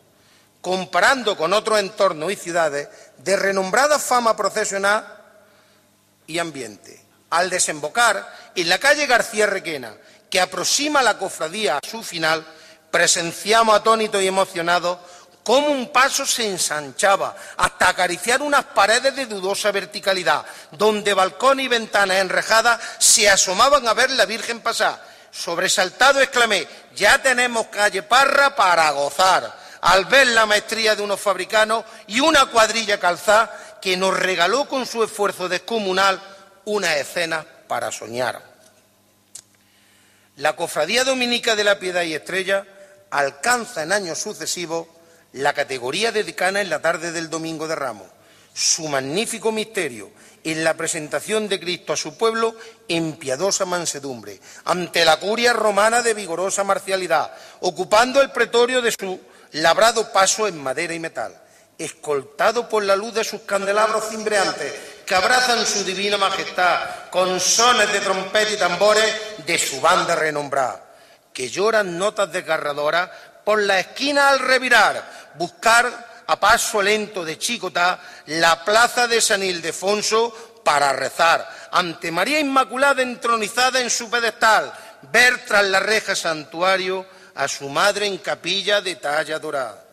[0.62, 5.06] comparando con otros entornos y ciudades de renombrada fama procesional
[6.26, 7.04] y ambiente.
[7.30, 9.94] Al desembocar en la calle García Requena,
[10.30, 12.46] que aproxima la cofradía a su final,
[12.90, 14.98] presenciamos atónitos y emocionados
[15.44, 21.68] cómo un paso se ensanchaba hasta acariciar unas paredes de dudosa verticalidad, donde balcón y
[21.68, 25.17] ventanas enrejadas se asomaban a ver la Virgen pasar.
[25.38, 31.86] Sobresaltado exclamé, ya tenemos calle Parra para gozar, al ver la maestría de unos fabricanos
[32.08, 36.20] y una cuadrilla calzada que nos regaló con su esfuerzo descomunal
[36.66, 38.42] una escena para soñar.
[40.38, 42.66] La Cofradía Dominica de la Piedad y Estrella
[43.12, 44.88] alcanza en años sucesivos
[45.34, 48.08] la categoría de decana en la tarde del Domingo de Ramos.
[48.58, 50.10] Su magnífico misterio
[50.44, 52.56] en la presentación de Cristo a su pueblo
[52.88, 59.20] en piadosa mansedumbre, ante la curia romana de vigorosa marcialidad, ocupando el pretorio de su
[59.52, 61.40] labrado paso en madera y metal,
[61.78, 64.74] escoltado por la luz de sus candelabros cimbreantes,
[65.06, 69.14] que abrazan su divina majestad con sones de trompeta y tambores
[69.46, 70.84] de su banda renombrada,
[71.32, 73.12] que lloran notas desgarradoras
[73.46, 79.44] por la esquina al revirar, buscar a paso lento de Chicotá la plaza de San
[79.44, 84.74] Ildefonso para rezar ante María Inmaculada entronizada en su pedestal,
[85.12, 87.06] ver tras la reja santuario
[87.36, 89.86] a su madre en capilla de talla dorada.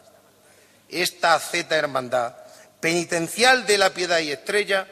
[0.89, 2.35] Esta aceta hermandad,
[2.81, 4.86] penitencial de la piedad y estrella,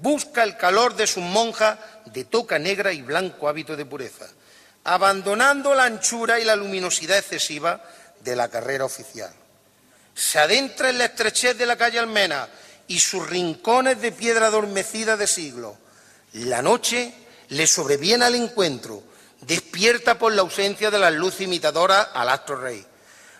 [0.00, 4.26] busca el calor de sus monjas de toca negra y blanco hábito de pureza,
[4.84, 7.80] abandonando la anchura y la luminosidad excesiva
[8.20, 9.32] de la carrera oficial
[10.14, 12.48] se adentra en la estrechez de la calle Almena
[12.88, 15.76] y sus rincones de piedra adormecida de siglos.
[16.34, 17.14] La noche
[17.48, 19.02] le sobreviene al encuentro,
[19.42, 22.84] despierta por la ausencia de las luces imitadoras al astro rey,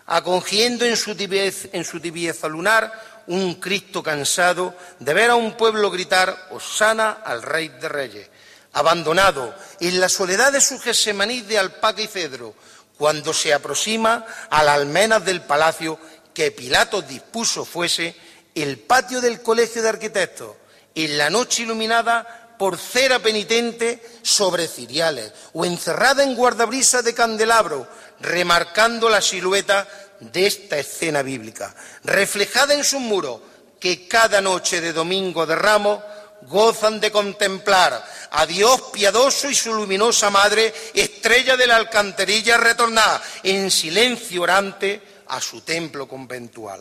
[0.05, 7.19] acogiendo en su, tibieza lunar un Cristo cansado de ver a un pueblo gritar Osana
[7.23, 8.29] al Rey de Reyes,
[8.73, 12.53] abandonado en la soledad de su Gesemaní de alpaca y cedro,
[12.97, 15.97] cuando se aproxima a las almenas del palacio
[16.33, 18.15] que Pilato dispuso fuese
[18.55, 20.55] el patio del Colegio de Arquitectos,
[20.95, 27.87] en la noche iluminada por cera penitente sobre ciriales, o encerrada en guardabrisas de candelabro,
[28.19, 29.87] remarcando la silueta
[30.19, 33.41] de esta escena bíblica, reflejada en sus muros,
[33.79, 35.99] que cada noche de domingo de ramos
[36.43, 43.21] gozan de contemplar a Dios piadoso y su luminosa madre, estrella de la alcantarilla retornada,
[43.43, 45.01] en silencio orante,
[45.33, 46.79] a su templo conventual.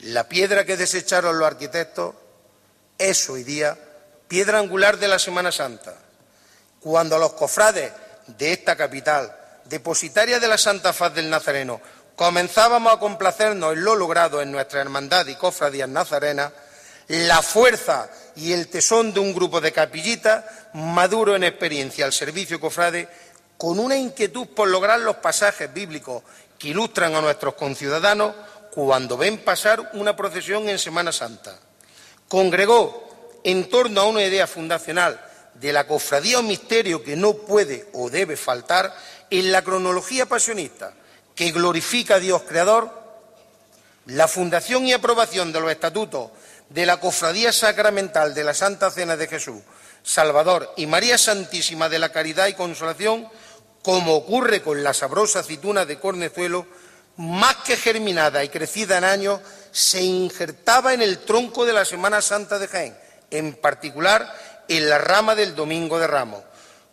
[0.00, 2.14] La piedra que desecharon los arquitectos
[2.98, 3.76] es hoy día
[4.28, 5.94] piedra angular de la Semana Santa.
[6.78, 7.90] Cuando los cofrades
[8.26, 11.80] de esta capital, depositaria de la Santa Faz del Nazareno,
[12.16, 16.52] comenzábamos a complacernos en lo logrado en nuestra hermandad y cofradías nazarenas,
[17.08, 20.44] la fuerza y el tesón de un grupo de capillitas,
[20.74, 23.08] maduro en experiencia al servicio cofrade,
[23.56, 26.22] con una inquietud por lograr los pasajes bíblicos
[26.58, 28.34] que ilustran a nuestros conciudadanos
[28.70, 31.58] cuando ven pasar una procesión en Semana Santa.
[32.28, 35.20] Congregó en torno a una idea fundacional
[35.54, 38.94] de la cofradía o misterio que no puede o debe faltar
[39.30, 40.92] en la cronología pasionista
[41.34, 42.90] que glorifica a Dios Creador,
[44.06, 46.30] la fundación y aprobación de los estatutos
[46.68, 49.62] de la cofradía sacramental de la Santa Cena de Jesús,
[50.02, 53.28] Salvador y María Santísima de la Caridad y Consolación
[53.86, 56.66] como ocurre con la sabrosa aceituna de cornezuelo,
[57.18, 59.40] más que germinada y crecida en años,
[59.70, 62.96] se injertaba en el tronco de la Semana Santa de Jaén,
[63.30, 66.42] en particular en la rama del Domingo de Ramos,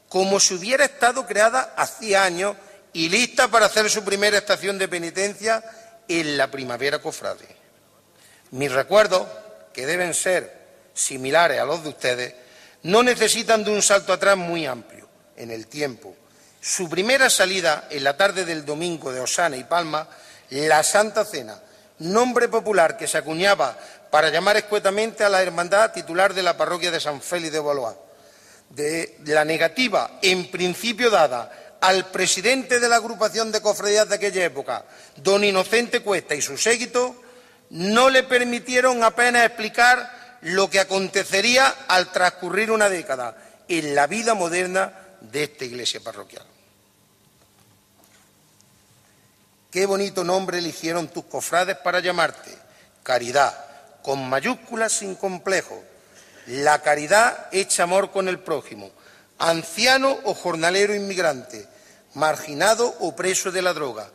[0.08, 2.56] como si hubiera estado creada hacía años
[2.94, 5.64] y lista para hacer su primera estación de penitencia
[6.08, 7.58] en la primavera cofrade.
[8.52, 9.28] Mis recuerdos,
[9.74, 10.62] que deben ser
[10.94, 12.36] similares a los de ustedes,
[12.84, 16.18] no necesitan de un salto atrás muy amplio en el tiempo
[16.64, 20.08] su primera salida en la tarde del domingo de Osana y Palma,
[20.50, 21.60] la Santa Cena,
[22.00, 23.78] nombre popular que se acuñaba
[24.10, 27.98] para llamar escuetamente a la hermandad titular de la parroquia de San Félix de Boloá.
[28.70, 34.46] De la negativa, en principio dada al presidente de la agrupación de cofradías de aquella
[34.46, 34.86] época,
[35.18, 37.14] don Inocente Cuesta y su séquito,
[37.72, 43.36] no le permitieron apenas explicar lo que acontecería al transcurrir una década
[43.68, 46.53] en la vida moderna de esta iglesia parroquial.
[49.74, 52.56] Qué bonito nombre eligieron tus cofrades para llamarte.
[53.02, 53.58] Caridad,
[54.04, 55.84] con mayúsculas sin complejo.
[56.46, 58.92] La caridad echa amor con el prójimo.
[59.40, 61.68] Anciano o jornalero inmigrante.
[62.14, 64.12] Marginado o preso de la droga.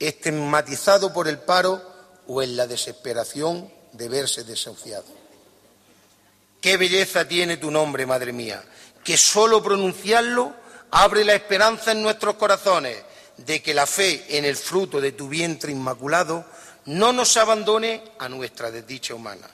[0.00, 1.80] Estigmatizado por el paro
[2.26, 5.06] o en la desesperación de verse desahuciado.
[6.60, 8.60] Qué belleza tiene tu nombre, madre mía,
[9.04, 10.52] que solo pronunciarlo
[10.90, 12.96] abre la esperanza en nuestros corazones
[13.38, 16.44] de que la fe en el fruto de tu vientre inmaculado
[16.86, 19.48] no nos abandone a nuestra desdicha humana.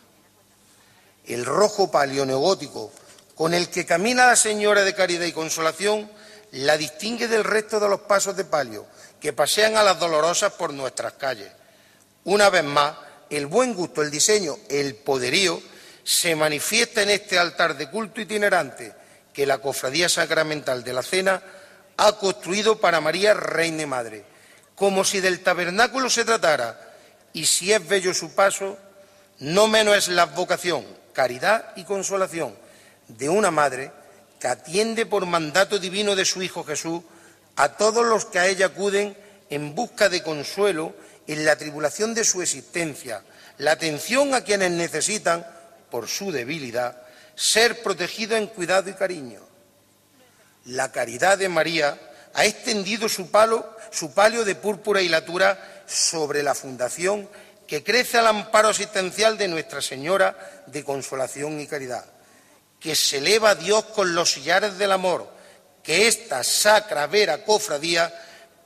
[1.27, 2.93] El rojo palio neogótico
[3.35, 6.11] con el que camina la Señora de Caridad y Consolación
[6.53, 8.87] la distingue del resto de los pasos de palio
[9.21, 11.51] que pasean a las dolorosas por nuestras calles.
[12.25, 12.95] Una vez más,
[13.31, 15.63] el buen gusto, el diseño, el poderío
[16.05, 18.93] se manifiesta en este altar de culto itinerante
[19.33, 21.43] que la Cofradía Sacramental de la Cena
[21.97, 24.25] ha construido para María Reina y Madre,
[24.75, 26.79] como si del tabernáculo se tratara,
[27.33, 28.79] y si es bello su paso,
[29.39, 32.55] no menos es la vocación, caridad y consolación
[33.09, 33.91] de una madre
[34.39, 37.03] que atiende por mandato divino de su Hijo Jesús
[37.57, 39.17] a todos los que a ella acuden
[39.51, 40.95] en busca de consuelo
[41.27, 43.23] en la tribulación de su existencia,
[43.59, 45.47] la atención a quienes necesitan,
[45.91, 47.03] por su debilidad,
[47.35, 49.41] ser protegidos en cuidado y cariño.
[50.67, 51.99] La caridad de María
[52.35, 57.29] ha extendido su, palio de púrpura y latura sobre la fundación
[57.67, 62.05] que crece al amparo asistencial de Nuestra Señora de Consolación y Caridad,
[62.79, 65.29] que se eleva a Dios con los sillares del amor,
[65.83, 68.13] que esta sacra vera cofradía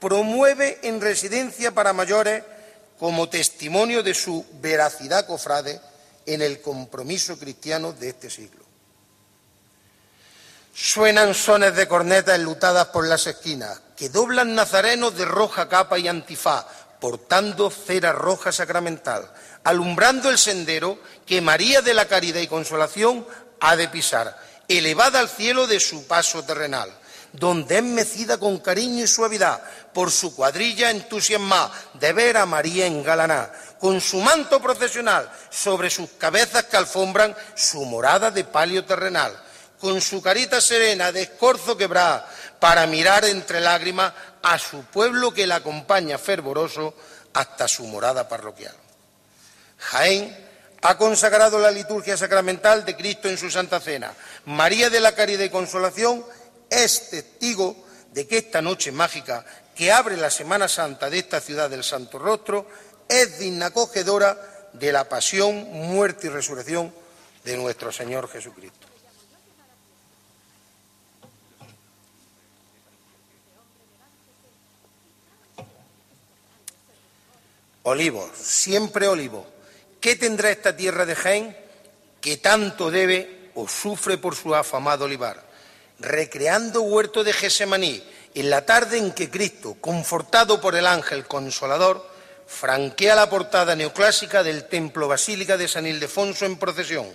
[0.00, 2.42] promueve en residencia para mayores
[2.98, 5.80] como testimonio de su veracidad cofrade
[6.26, 8.65] en el compromiso cristiano de este siglo.
[10.78, 16.06] Suenan sones de cornetas enlutadas por las esquinas, que doblan nazarenos de roja capa y
[16.06, 16.66] antifaz,
[17.00, 19.32] portando cera roja sacramental,
[19.64, 23.26] alumbrando el sendero que María de la Caridad y Consolación
[23.58, 24.38] ha de pisar,
[24.68, 26.92] elevada al cielo de su paso terrenal
[27.32, 29.62] donde es mecida con cariño y suavidad
[29.92, 36.10] por su cuadrilla entusiasmada de ver a María engalaná, con su manto procesional sobre sus
[36.18, 39.36] cabezas que alfombran su morada de palio terrenal,
[39.80, 42.28] con su carita serena de escorzo quebrada,
[42.60, 44.12] para mirar entre lágrimas
[44.42, 46.94] a su pueblo que la acompaña fervoroso
[47.34, 48.74] hasta su morada parroquial.
[49.78, 50.46] Jaén
[50.82, 54.14] ha consagrado la liturgia sacramental de Cristo en su Santa Cena.
[54.46, 56.24] María de la Caridad y Consolación
[56.70, 57.76] es testigo
[58.12, 59.44] de que esta noche mágica
[59.74, 62.66] que abre la Semana Santa de esta ciudad del Santo Rostro
[63.08, 64.38] es digna acogedora
[64.72, 66.94] de la pasión, muerte y resurrección
[67.44, 68.85] de nuestro Señor Jesucristo.
[77.88, 79.46] Olivos, siempre olivos.
[80.00, 81.56] ¿Qué tendrá esta tierra de Jaén
[82.20, 85.46] que tanto debe o sufre por su afamado olivar?
[85.98, 88.02] recreando huerto de Gesemaní,
[88.34, 92.06] en la tarde en que Cristo, confortado por el ángel consolador,
[92.46, 97.06] franquea la portada neoclásica del templo basílica de San Ildefonso en procesión.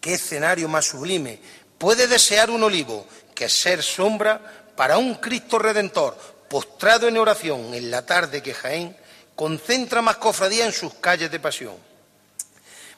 [0.00, 1.40] ¿Qué escenario más sublime
[1.78, 6.16] puede desear un olivo que ser sombra para un Cristo redentor
[6.48, 8.96] postrado en oración en la tarde que Jaén
[9.34, 11.76] concentra más cofradía en sus calles de pasión?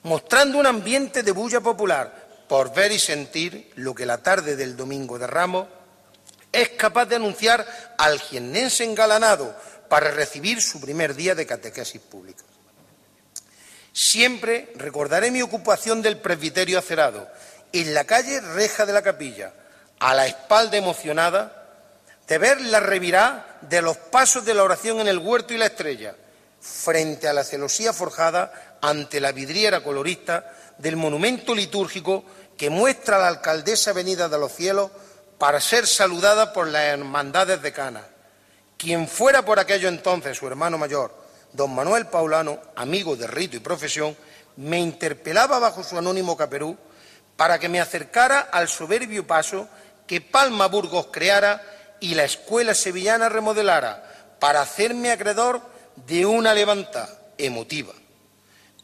[0.03, 4.77] Mostrando un ambiente de bulla popular, por ver y sentir lo que la tarde del
[4.77, 5.67] domingo de Ramos
[6.53, 9.55] es capaz de anunciar al jiennense engalanado
[9.89, 12.45] para recibir su primer día de catequesis pública.
[13.93, 17.29] Siempre recordaré mi ocupación del presbiterio acerado,
[17.73, 19.53] en la calle Reja de la Capilla,
[19.99, 21.67] a la espalda emocionada
[22.29, 25.67] de ver la revirá de los pasos de la oración en el huerto y la
[25.67, 26.15] estrella,
[26.67, 32.25] frente a la celosía forjada ante la vidriera colorista del monumento litúrgico
[32.59, 34.91] que muestra a la alcaldesa venida de los cielos
[35.39, 38.03] para ser saludada por las hermandades de Cana.
[38.77, 41.15] Quien fuera por aquello entonces su hermano mayor,
[41.53, 44.17] don Manuel Paulano, amigo de rito y profesión,
[44.57, 46.77] me interpelaba bajo su anónimo caperú
[47.37, 49.69] para que me acercara al soberbio paso
[50.07, 51.63] que Palma Burgos creara
[52.01, 55.76] y la escuela sevillana remodelara para hacerme acreedor
[56.07, 57.09] de una levanta
[57.39, 57.93] emotiva.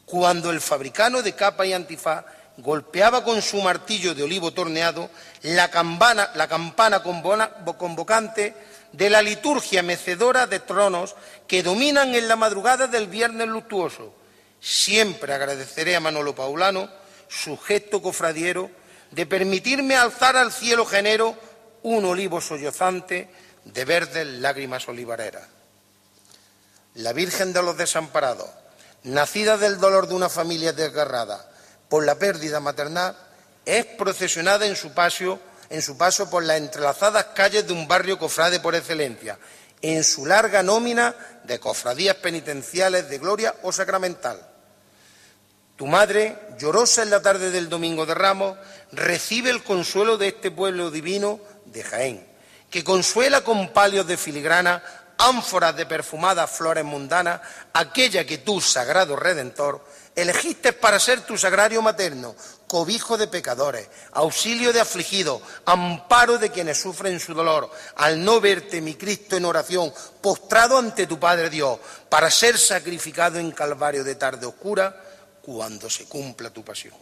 [0.05, 2.25] Cuando el fabricano de capa y antifaz
[2.57, 5.09] golpeaba con su martillo de olivo torneado
[5.41, 8.53] la campana, la campana convocante
[8.91, 11.15] de la liturgia mecedora de tronos
[11.47, 14.13] que dominan en la madrugada del viernes luctuoso.
[14.59, 16.89] Siempre agradeceré a Manolo Paulano
[17.27, 18.69] su gesto cofradiero
[19.11, 21.35] de permitirme alzar al cielo genero
[21.81, 23.29] un olivo sollozante
[23.65, 25.52] de verdes lágrimas olivareras.
[26.95, 28.49] La Virgen de los Desamparados,
[29.03, 31.49] nacida del dolor de una familia desgarrada,
[31.89, 33.17] por la pérdida maternal,
[33.65, 35.39] es procesionada en su, paso,
[35.69, 39.39] en su paso por las entrelazadas calles de un barrio cofrade por excelencia,
[39.81, 44.39] en su larga nómina de cofradías penitenciales de gloria o sacramental.
[45.75, 48.57] Tu madre, llorosa en la tarde del domingo de Ramos,
[48.91, 52.27] recibe el consuelo de este pueblo divino de Jaén,
[52.69, 54.83] que consuela con palios de filigrana,
[55.17, 57.41] ánforas de perfumadas flores mundanas,
[57.73, 59.81] aquella que tú, sagrado redentor,
[60.15, 62.35] Elegiste para ser tu sagrario materno,
[62.67, 68.79] cobijo de pecadores, auxilio de afligidos, amparo de quienes sufren su dolor, al no verte,
[68.79, 69.91] mi Cristo, en oración,
[70.21, 71.79] postrado ante tu Padre Dios,
[72.09, 74.95] para ser sacrificado en Calvario de tarde oscura,
[75.41, 76.93] cuando se cumpla tu pasión.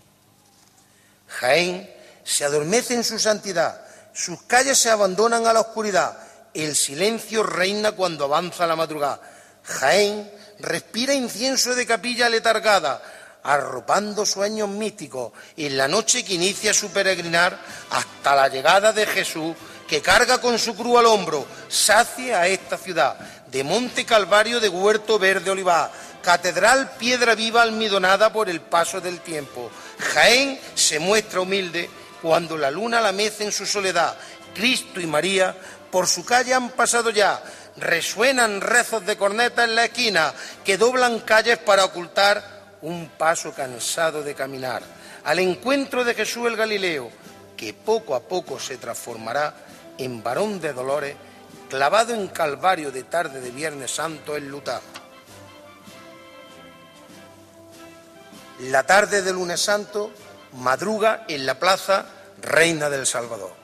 [1.27, 1.93] Jaén
[2.23, 6.17] se adormece en su santidad, sus calles se abandonan a la oscuridad,
[6.53, 9.21] el silencio reina cuando avanza la madrugada.
[9.63, 10.29] Jaén
[10.59, 13.01] respira incienso de capilla letargada,
[13.43, 17.57] arropando sueños místicos en la noche que inicia su peregrinar
[17.89, 19.55] hasta la llegada de Jesús,
[19.87, 23.17] que carga con su cruz al hombro, sacia a esta ciudad,
[23.47, 25.91] de Monte Calvario de Huerto Verde Olivar,
[26.21, 29.69] catedral piedra viva almidonada por el paso del tiempo.
[30.13, 31.89] Jaén se muestra humilde
[32.21, 34.15] cuando la luna la mece en su soledad.
[34.53, 35.55] Cristo y María
[35.91, 37.41] por su calle han pasado ya.
[37.77, 44.23] Resuenan rezos de corneta en la esquina que doblan calles para ocultar un paso cansado
[44.23, 44.81] de caminar,
[45.23, 47.11] al encuentro de Jesús el Galileo,
[47.55, 49.53] que poco a poco se transformará
[49.97, 51.15] en varón de dolores,
[51.69, 54.81] clavado en Calvario de tarde de Viernes Santo en luta.
[58.61, 60.11] La tarde de lunes santo
[60.53, 62.05] madruga en la plaza
[62.41, 63.60] Reina del Salvador.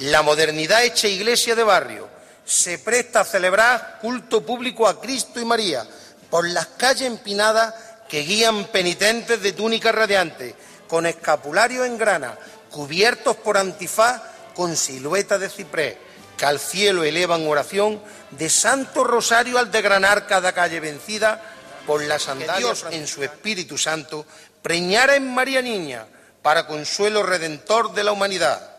[0.00, 2.08] La modernidad hecha iglesia de barrio
[2.44, 5.86] se presta a celebrar culto público a Cristo y María
[6.30, 7.74] por las calles empinadas
[8.08, 10.54] que guían penitentes de túnica radiante,
[10.88, 12.38] con escapulario en grana,
[12.70, 14.22] cubiertos por antifaz
[14.54, 15.96] con silueta de ciprés,
[16.38, 21.42] que al cielo elevan oración de Santo Rosario al degranar cada calle vencida
[21.86, 24.24] por la santidad Dios en su Espíritu Santo
[24.62, 26.06] preñara en María Niña
[26.40, 28.69] para consuelo redentor de la humanidad.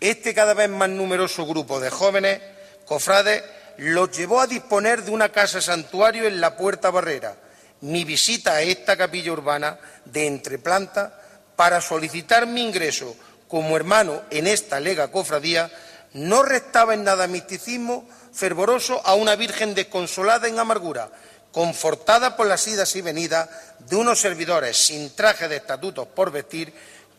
[0.00, 2.40] Este cada vez más numeroso grupo de jóvenes
[2.84, 3.42] cofrades
[3.78, 7.34] los llevó a disponer de una casa santuario en la Puerta Barrera.
[7.80, 11.20] Mi visita a esta capilla urbana de entreplanta
[11.56, 13.16] para solicitar mi ingreso
[13.48, 15.70] como hermano en esta lega cofradía
[16.12, 21.10] no restaba en nada misticismo fervoroso a una Virgen desconsolada en amargura,
[21.52, 23.48] confortada por las idas y venidas
[23.78, 26.72] de unos servidores sin traje de estatutos por vestir,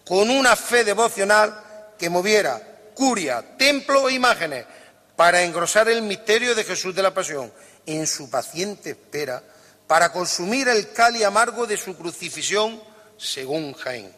[0.05, 1.63] con una fe devocional
[1.97, 2.61] que moviera
[2.93, 4.65] curia, templo e imágenes,
[5.15, 7.51] para engrosar el misterio de Jesús de la Pasión
[7.85, 9.41] en su paciente espera
[9.87, 12.81] para consumir el cali amargo de su crucifixión
[13.17, 14.11] según Jaén.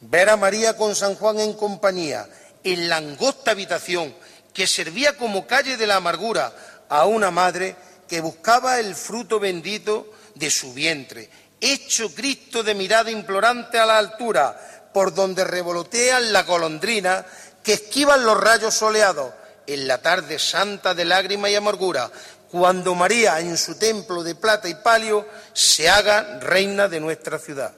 [0.00, 2.28] Ver a María con San Juan en compañía
[2.64, 4.14] en la angosta habitación
[4.52, 6.52] que servía como calle de la amargura
[6.88, 7.76] a una madre
[8.08, 11.28] que buscaba el fruto bendito de su vientre,
[11.60, 17.24] hecho Cristo de mirada implorante a la altura, por donde revolotean la golondrina
[17.62, 19.32] que esquivan los rayos soleados
[19.66, 22.10] en la tarde santa de lágrima y amargura,
[22.50, 27.72] cuando María en su templo de plata y palio se haga reina de nuestra ciudad.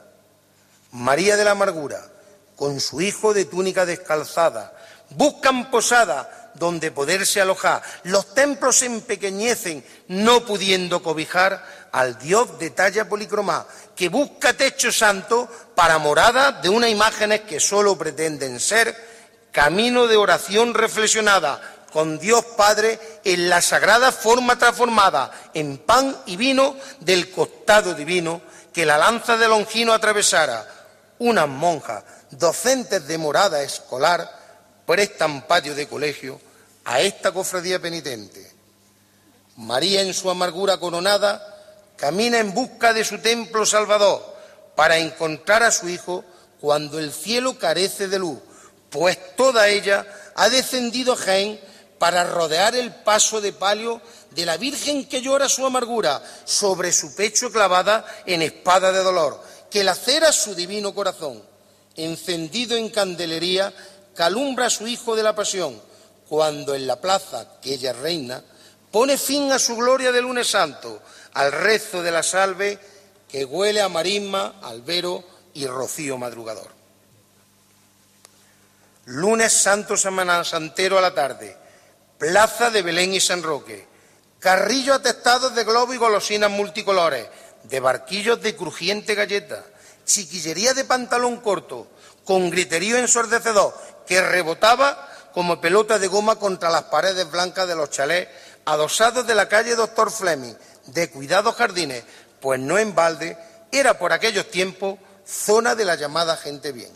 [0.93, 2.01] María de la amargura,
[2.57, 4.73] con su hijo de túnica descalzada,
[5.11, 7.83] buscan posada donde poderse alojar.
[8.05, 13.67] Los templos se empequeñecen, no pudiendo cobijar al Dios de talla policromá,
[13.97, 18.95] que busca techo santo para morada de unas imágenes que sólo pretenden ser
[19.53, 21.61] camino de oración reflexionada,
[21.93, 28.41] con Dios Padre en la sagrada forma transformada en pan y vino del costado divino
[28.73, 30.67] que la lanza de Longino atravesara.
[31.19, 34.40] Unas monjas, docentes de morada escolar,
[34.91, 36.41] prestan patio de colegio
[36.85, 38.51] a esta cofradía penitente.
[39.55, 44.21] María en su amargura coronada camina en busca de su templo salvador
[44.75, 46.25] para encontrar a su Hijo
[46.61, 48.41] cuando el cielo carece de luz,
[48.91, 50.05] pues toda ella
[50.35, 51.61] ha descendido a Jaén
[52.01, 54.03] para rodear el paso de palio
[54.33, 59.41] de la Virgen que llora su amargura sobre su pecho clavada en espada de dolor,
[59.71, 61.49] que lacera su divino corazón.
[61.95, 63.73] Encendido en candelería,
[64.21, 65.81] calumbra a su Hijo de la Pasión,
[66.29, 68.45] cuando en la plaza que ella reina,
[68.91, 71.01] pone fin a su gloria de lunes santo,
[71.33, 72.79] al rezo de la salve
[73.31, 75.25] que huele a marisma, albero
[75.55, 76.69] y rocío madrugador.
[79.07, 81.57] Lunes santo semana santero a la tarde,
[82.19, 83.87] Plaza de Belén y San Roque,
[84.39, 87.27] carrillos atestados de globos y golosinas multicolores,
[87.63, 89.65] de barquillos de crujiente galleta,
[90.05, 91.87] chiquillería de pantalón corto,
[92.25, 93.75] con griterío ensordecedor
[94.11, 98.27] que rebotaba como pelota de goma contra las paredes blancas de los chalés
[98.65, 100.55] adosados de la calle Doctor Fleming,
[100.87, 102.03] de cuidados jardines,
[102.41, 103.39] pues no en balde,
[103.71, 106.91] era por aquellos tiempos zona de la llamada gente bien.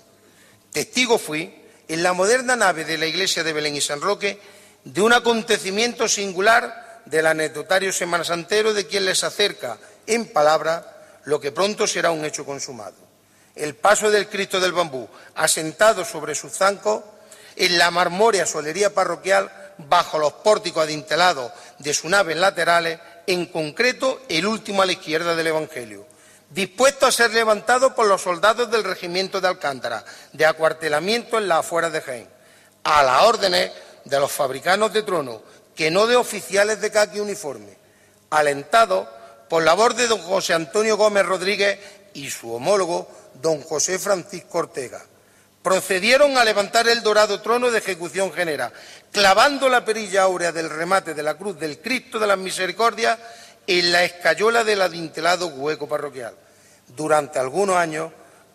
[0.73, 1.55] Testigo fui
[1.87, 4.41] en la moderna nave de la iglesia de Belén y San Roque
[4.83, 9.79] de un acontecimiento singular del anecdotario semanasantero de quien les acerca
[10.09, 13.04] en palabra lo que pronto será un hecho consumado.
[13.55, 17.03] El paso del Cristo del Bambú, asentado sobre sus zancos,
[17.57, 24.21] en la marmórea solería parroquial, bajo los pórticos adintelados de sus naves laterales, en concreto
[24.29, 26.07] el último a la izquierda del Evangelio,
[26.51, 31.61] dispuesto a ser levantado por los soldados del regimiento de Alcántara, de acuartelamiento en las
[31.61, 32.29] afueras de Jaén,
[32.83, 33.73] a las órdenes
[34.05, 35.41] de los fabricanos de tronos,
[35.75, 37.77] que no de oficiales de caqui uniforme.
[38.31, 39.09] alentado
[39.49, 41.79] por la voz de don José Antonio Gómez Rodríguez
[42.15, 43.09] y su homólogo,
[43.43, 45.03] don José Francisco Ortega.
[45.63, 48.73] Procedieron a levantar el dorado trono de ejecución general,
[49.13, 53.19] clavando la perilla áurea del remate de la cruz del Cristo de las Misericordias
[53.67, 56.35] en la escayola del adintelado hueco parroquial.
[56.89, 58.13] Durante algunos años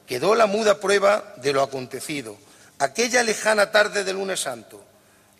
[0.07, 2.37] quedó la muda prueba de lo acontecido.
[2.79, 4.83] Aquella lejana tarde del lunes santo,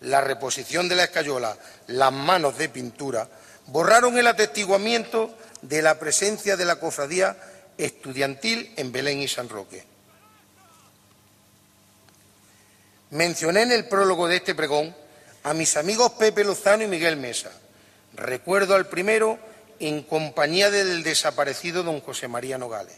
[0.00, 1.56] la reposición de la escayola,
[1.86, 3.28] las manos de pintura,
[3.66, 7.36] borraron el atestiguamiento de la presencia de la cofradía
[7.84, 9.84] estudiantil en Belén y San Roque.
[13.10, 14.94] Mencioné en el prólogo de este pregón
[15.42, 17.50] a mis amigos Pepe Lozano y Miguel Mesa.
[18.14, 19.38] Recuerdo al primero
[19.80, 22.96] en compañía del desaparecido don José María Nogales.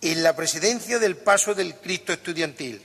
[0.00, 2.82] En la presidencia del Paso del Cristo Estudiantil,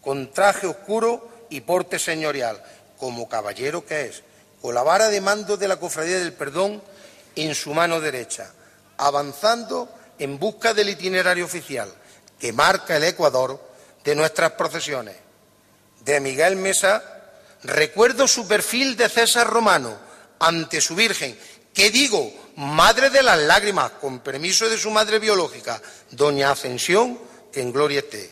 [0.00, 2.62] con traje oscuro y porte señorial,
[2.98, 4.22] como caballero que es,
[4.60, 6.82] con la vara de mando de la Cofradía del Perdón
[7.36, 8.52] en su mano derecha,
[8.96, 9.88] avanzando
[10.22, 11.92] en busca del itinerario oficial
[12.38, 13.60] que marca el Ecuador
[14.04, 15.16] de nuestras procesiones.
[16.04, 17.02] De Miguel Mesa
[17.64, 19.96] recuerdo su perfil de César Romano
[20.38, 21.36] ante su Virgen,
[21.74, 25.80] que digo, madre de las lágrimas, con permiso de su madre biológica,
[26.10, 27.18] doña Ascensión,
[27.52, 28.30] que en gloria esté.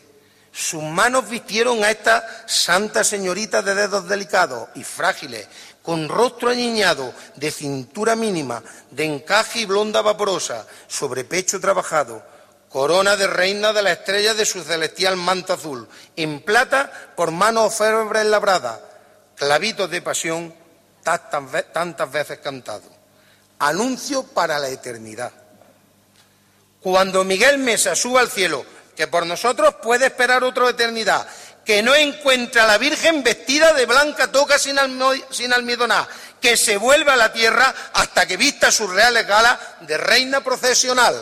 [0.51, 5.47] Sus manos vistieron a esta santa señorita de dedos delicados y frágiles,
[5.81, 12.23] con rostro añiñado, de cintura mínima, de encaje y blonda vaporosa, sobre pecho trabajado,
[12.69, 17.75] corona de reina de la estrella de su celestial manto azul, en plata por manos
[17.75, 18.79] febres labradas,
[19.35, 20.53] clavitos de pasión
[21.03, 22.91] tantas veces cantados.
[23.59, 25.31] Anuncio para la eternidad.
[26.79, 31.27] Cuando Miguel Mesa suba al cielo, que por nosotros puede esperar otra eternidad,
[31.71, 36.05] que no encuentra a la Virgen vestida de blanca toca sin, almidonar,
[36.41, 41.15] que se vuelve a la tierra hasta que vista sus reales galas de reina procesional.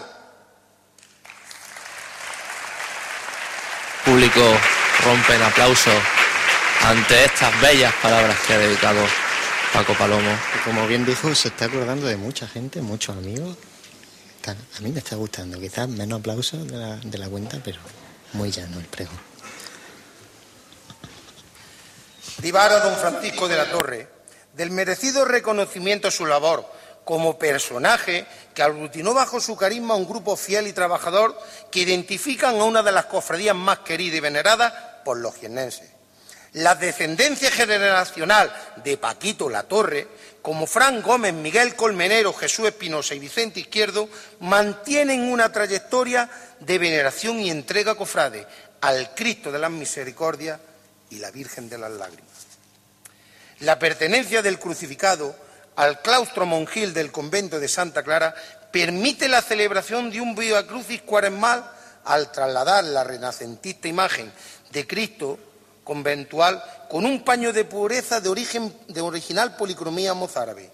[4.03, 4.41] Público
[5.03, 5.91] rompe en aplauso
[6.81, 9.05] ante estas bellas palabras que ha dedicado
[9.71, 10.35] Paco Palomo.
[10.65, 13.55] como bien dijo, se está acordando de mucha gente, muchos amigos.
[14.47, 17.77] a mí me está gustando, quizás menos aplausos de la, de la cuenta, pero
[18.34, 19.28] muy llano el pregón.
[22.39, 24.07] Privar a don Francisco de la Torre
[24.53, 26.65] del merecido reconocimiento a su labor
[27.03, 31.37] como personaje que aglutinó bajo su carisma un grupo fiel y trabajador
[31.69, 35.89] que identifican a una de las cofradías más queridas y veneradas por los jiennenses.
[36.53, 38.53] La descendencia generacional
[38.85, 40.07] de Paquito La Torre,
[40.41, 44.07] como Fran Gómez, Miguel Colmenero, Jesús Espinosa y Vicente Izquierdo,
[44.39, 46.29] mantienen una trayectoria
[46.61, 48.47] de veneración y entrega cofrade
[48.79, 50.59] al Cristo de las Misericordias
[51.10, 52.48] y la Virgen de las Lágrimas.
[53.60, 55.36] La pertenencia del crucificado
[55.76, 58.36] al claustro monjil del convento de Santa Clara
[58.72, 61.69] permite la celebración de un Via Crucis cuaresmal
[62.06, 64.31] al trasladar la renacentista imagen
[64.72, 65.38] de Cristo
[65.84, 70.72] conventual con un paño de pureza de, origen, de original policromía mozárabe.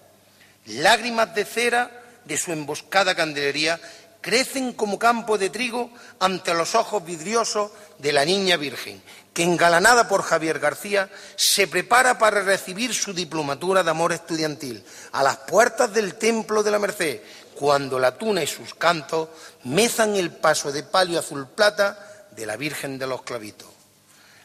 [0.66, 1.90] Lágrimas de cera
[2.24, 3.80] de su emboscada candelería
[4.20, 9.00] crecen como campo de trigo ante los ojos vidriosos de la niña virgen,
[9.36, 14.82] que engalanada por Javier García se prepara para recibir su diplomatura de amor estudiantil
[15.12, 17.20] a las puertas del Templo de la Merced,
[17.54, 19.28] cuando la tuna y sus cantos
[19.64, 23.68] mezan el paso de palio azul plata de la Virgen de los Clavitos.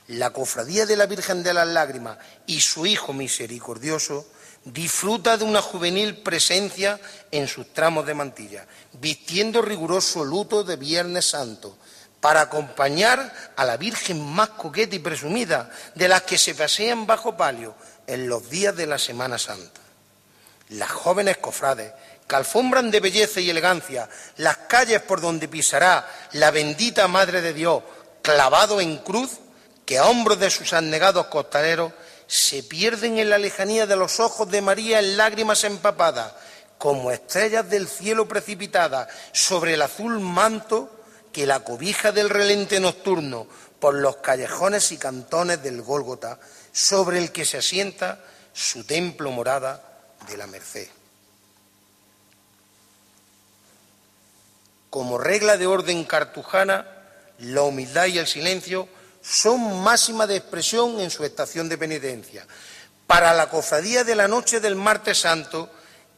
[0.08, 4.26] La cofradía de la Virgen de las Lágrimas y su Hijo misericordioso
[4.66, 7.00] disfruta de una juvenil presencia
[7.32, 8.68] en sus tramos de mantilla,
[9.00, 11.78] vistiendo riguroso luto de Viernes Santo,
[12.22, 17.36] para acompañar a la Virgen más coqueta y presumida de las que se pasean bajo
[17.36, 17.76] palio
[18.06, 19.82] en los días de la Semana Santa.
[20.70, 21.92] Las jóvenes cofrades
[22.28, 24.08] que alfombran de belleza y elegancia
[24.38, 27.84] las calles por donde pisará la bendita Madre de Dios
[28.22, 29.40] clavado en cruz,
[29.86, 31.92] que a hombros de sus abnegados costaleros
[32.28, 36.32] se pierden en la lejanía de los ojos de María en lágrimas empapadas,
[36.78, 41.01] como estrellas del cielo precipitadas sobre el azul manto
[41.32, 43.48] que la cobija del relente nocturno
[43.80, 46.40] por los callejones y cantones del Gólgota,
[46.72, 48.20] sobre el que se asienta
[48.54, 49.84] su templo morada
[50.28, 50.88] de la Merced.
[54.90, 56.86] Como regla de orden cartujana,
[57.40, 58.88] la humildad y el silencio
[59.22, 62.46] son máxima de expresión en su estación de penitencia.
[63.08, 65.70] Para la cofradía de la noche del martes santo,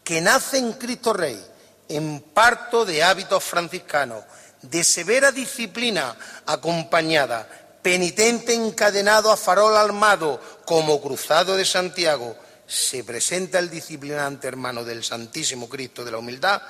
[0.03, 1.39] que nace en Cristo Rey,
[1.87, 4.23] en parto de hábitos franciscanos,
[4.63, 6.15] de severa disciplina
[6.45, 7.47] acompañada,
[7.81, 12.35] penitente encadenado a farol armado como cruzado de Santiago,
[12.65, 16.61] se presenta el disciplinante hermano del Santísimo Cristo de la Humildad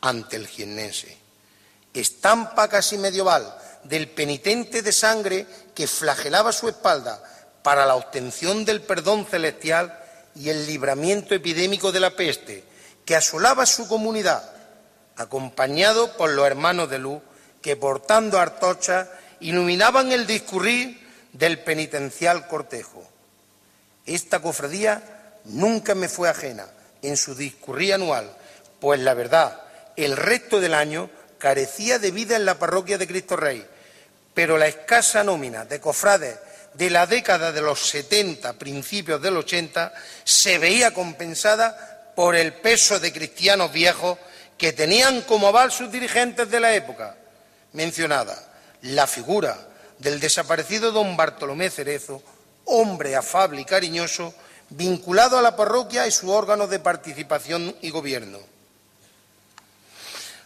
[0.00, 1.16] ante el jiennense.
[1.94, 7.22] Estampa casi medieval del penitente de sangre que flagelaba su espalda
[7.62, 9.98] para la obtención del perdón celestial
[10.34, 12.64] y el libramiento epidémico de la peste
[13.04, 14.52] que asolaba su comunidad,
[15.16, 17.22] acompañado por los hermanos de luz
[17.62, 19.08] que portando artochas
[19.40, 23.06] iluminaban el discurrir del penitencial cortejo.
[24.06, 25.02] Esta cofradía
[25.44, 26.66] nunca me fue ajena
[27.02, 28.30] en su discurrir anual,
[28.80, 29.60] pues la verdad,
[29.96, 33.66] el resto del año carecía de vida en la parroquia de Cristo Rey,
[34.34, 36.38] pero la escasa nómina de cofrades
[36.74, 39.92] de la década de los 70, principios del 80,
[40.24, 44.18] se veía compensada por el peso de cristianos viejos
[44.58, 47.16] que tenían como aval sus dirigentes de la época
[47.76, 48.36] mencionada,
[48.80, 49.56] la figura
[49.98, 52.22] del desaparecido don Bartolomé Cerezo,
[52.64, 54.34] hombre afable y cariñoso,
[54.70, 58.38] vinculado a la parroquia y sus órganos de participación y gobierno.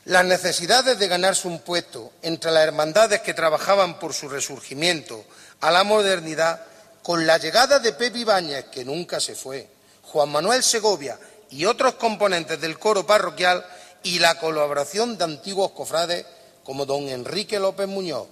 [0.06, 5.24] Las necesidades de ganarse un puesto entre las hermandades que trabajaban por su resurgimiento
[5.60, 6.62] a la modernidad,
[7.02, 9.68] con la llegada de Pepe Ibáñez, que nunca se fue,
[10.02, 11.18] Juan Manuel Segovia
[11.50, 13.64] y otros componentes del coro parroquial
[14.02, 16.26] y la colaboración de antiguos cofrades
[16.70, 18.28] como don Enrique López Muñoz.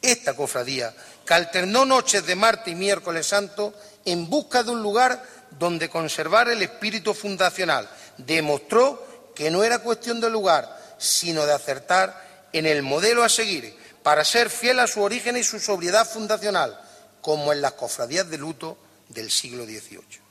[0.00, 0.94] Esta cofradía,
[1.26, 3.74] que alternó noches de martes y miércoles santo
[4.04, 5.20] en busca de un lugar
[5.58, 12.46] donde conservar el espíritu fundacional, demostró que no era cuestión de lugar, sino de acertar
[12.52, 16.80] en el modelo a seguir para ser fiel a su origen y su sobriedad fundacional,
[17.20, 18.78] como en las cofradías de luto
[19.08, 20.23] del siglo XVIII.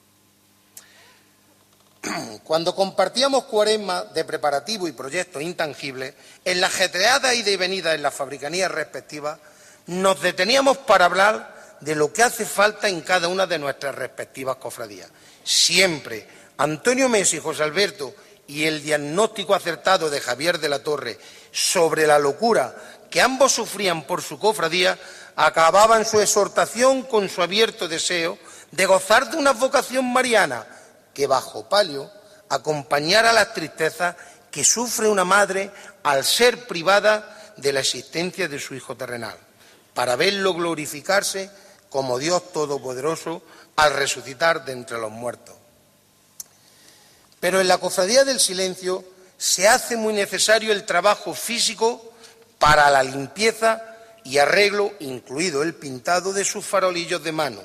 [2.43, 6.13] Cuando compartíamos cuaresma de preparativo y proyectos intangibles,
[6.43, 9.39] en la ajetreada ida y venida en las fabricanías respectivas,
[9.87, 14.55] nos deteníamos para hablar de lo que hace falta en cada una de nuestras respectivas
[14.57, 15.09] cofradías.
[15.43, 16.27] Siempre
[16.57, 18.13] Antonio Messi José Alberto
[18.47, 21.17] y el diagnóstico acertado de Javier de la Torre
[21.51, 22.75] sobre la locura
[23.09, 24.97] que ambos sufrían por su cofradía
[25.35, 28.37] acababan su exhortación con su abierto deseo
[28.71, 30.65] de gozar de una vocación mariana
[31.13, 32.09] que bajo palio
[32.49, 34.15] acompañara las tristezas
[34.51, 35.71] que sufre una madre
[36.03, 39.37] al ser privada de la existencia de su hijo terrenal,
[39.93, 41.49] para verlo glorificarse
[41.89, 43.43] como Dios Todopoderoso
[43.75, 45.55] al resucitar de entre los muertos.
[47.39, 49.03] Pero en la cofradía del silencio
[49.37, 52.13] se hace muy necesario el trabajo físico
[52.59, 53.83] para la limpieza
[54.23, 57.61] y arreglo, incluido el pintado de sus farolillos de mano,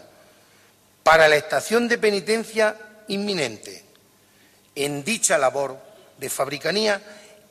[1.02, 2.76] para la estación de penitencia
[3.08, 3.84] inminente.
[4.74, 5.78] En dicha labor
[6.18, 7.02] de fabricanía,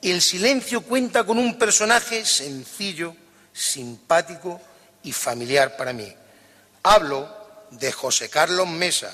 [0.02, 3.14] el silencio cuenta con un personaje sencillo,
[3.52, 4.60] simpático
[5.02, 6.12] y familiar para mí.
[6.82, 7.28] Hablo
[7.70, 9.12] de José Carlos Mesa,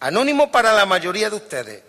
[0.00, 1.82] anónimo para la mayoría de ustedes,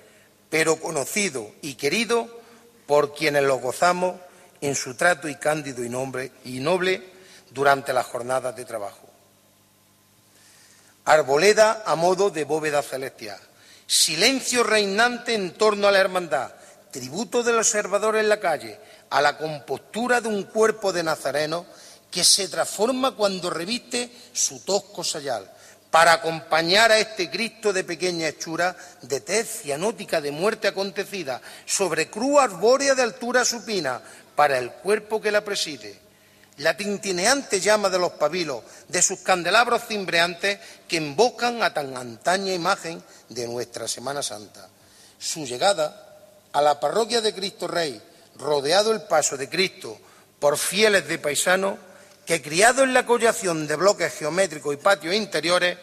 [0.49, 2.41] pero conocido y querido
[2.85, 4.15] por quienes lo gozamos
[4.59, 7.03] en su trato y cándido y, noble
[7.49, 9.10] durante las jornadas de trabajo.
[11.05, 13.39] Arboleda a modo de bóveda celestial,
[13.87, 16.51] silencio reinante en torno a la hermandad,
[16.91, 18.79] tributo del observador en la calle,
[19.09, 21.65] a la compostura de un cuerpo de nazareno
[22.11, 25.51] que se transforma cuando reviste su tosco sayal,
[25.89, 32.11] para acompañar a este Cristo de pequeña hechura, de tez cianótica de muerte acontecida, sobre
[32.11, 34.01] cruz arbórea de altura supina,
[34.35, 36.10] para el cuerpo que la preside.
[36.57, 42.53] La tintineante llama de los pabilos, de sus candelabros cimbreantes que invocan a tan antaña
[42.53, 44.67] imagen de nuestra Semana Santa.
[45.17, 46.17] Su llegada
[46.51, 48.01] a la parroquia de Cristo Rey,
[48.35, 49.97] rodeado el paso de Cristo
[50.39, 51.77] por fieles de paisanos,
[52.25, 55.77] que criados en la collación de bloques geométricos y patios interiores,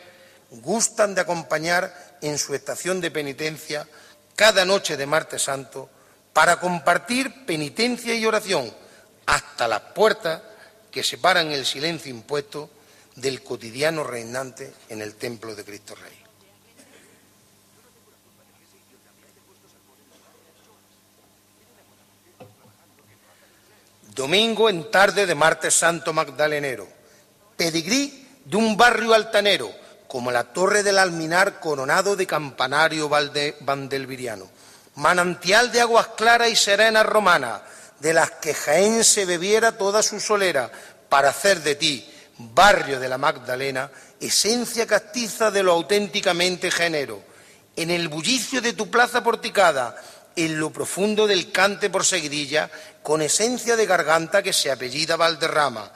[0.50, 3.86] gustan de acompañar en su estación de penitencia
[4.36, 5.88] cada noche de martes santo
[6.32, 8.72] para compartir penitencia y oración
[9.26, 10.40] hasta las puertas
[10.98, 12.68] que separan el silencio impuesto
[13.14, 16.18] del cotidiano reinante en el templo de Cristo Rey.
[24.12, 26.88] Domingo en tarde de martes santo magdalenero.
[27.56, 29.70] Pedigrí de un barrio altanero,
[30.08, 34.50] como la torre del alminar coronado de campanario vandelviriano.
[34.96, 37.60] Manantial de aguas claras y serenas romanas,
[38.00, 40.70] de las que Jaén se bebiera toda su solera,
[41.08, 42.08] para hacer de ti,
[42.38, 47.22] barrio de la Magdalena, esencia castiza de lo auténticamente género.
[47.76, 49.96] En el bullicio de tu plaza porticada,
[50.36, 52.70] en lo profundo del cante por seguidilla,
[53.02, 55.90] con esencia de garganta que se apellida Valderrama,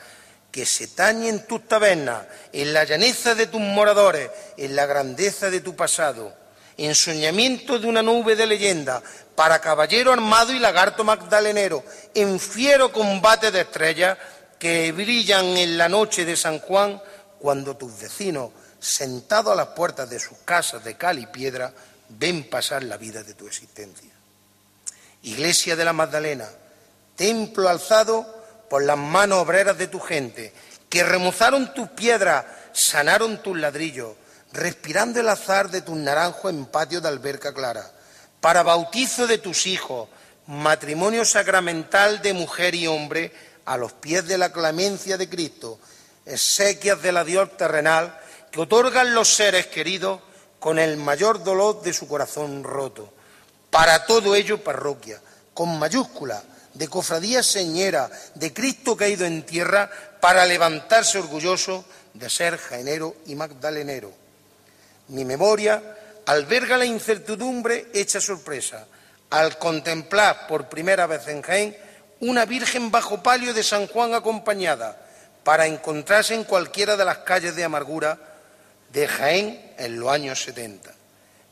[0.50, 5.50] que se tañe en tus tabernas, en la llaneza de tus moradores, en la grandeza
[5.50, 6.41] de tu pasado.
[6.76, 9.02] Ensoñamiento de una nube de leyenda,
[9.34, 11.84] para caballero armado y lagarto magdalenero,
[12.14, 14.18] en fiero combate de estrellas
[14.58, 17.00] que brillan en la noche de San Juan,
[17.38, 21.72] cuando tus vecinos, sentados a las puertas de sus casas de cal y piedra,
[22.08, 24.10] ven pasar la vida de tu existencia.
[25.22, 26.48] Iglesia de la Magdalena,
[27.16, 28.26] templo alzado
[28.68, 30.52] por las manos obreras de tu gente,
[30.88, 34.12] que remozaron tus piedras, sanaron tus ladrillos,
[34.52, 37.90] respirando el azar de tus naranjos en patio de alberca clara,
[38.40, 40.08] para bautizo de tus hijos,
[40.46, 43.32] matrimonio sacramental de mujer y hombre
[43.64, 45.78] a los pies de la clemencia de Cristo,
[46.26, 48.18] exequias de la Dios terrenal
[48.50, 50.20] que otorgan los seres queridos
[50.58, 53.12] con el mayor dolor de su corazón roto.
[53.70, 55.20] Para todo ello, parroquia,
[55.54, 56.42] con mayúscula,
[56.74, 61.84] de cofradía señera, de Cristo caído en tierra, para levantarse orgulloso
[62.14, 64.21] de ser jaenero y magdalenero.
[65.08, 65.82] Mi memoria
[66.26, 68.86] alberga la incertidumbre hecha sorpresa
[69.30, 71.76] al contemplar por primera vez en Jaén
[72.20, 74.96] una Virgen bajo palio de San Juan acompañada
[75.42, 78.18] para encontrarse en cualquiera de las calles de amargura
[78.92, 80.92] de Jaén en los años 70.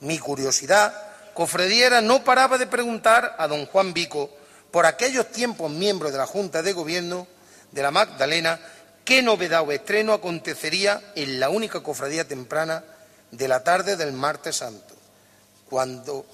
[0.01, 0.95] Mi curiosidad
[1.35, 4.31] cofrediera no paraba de preguntar a don Juan Vico,
[4.71, 7.27] por aquellos tiempos miembro de la Junta de Gobierno
[7.73, 8.61] de la Magdalena,
[9.05, 12.85] qué novedad o estreno acontecería en la única cofradía temprana
[13.31, 14.95] de la tarde del martes santo,
[15.69, 16.27] cuando,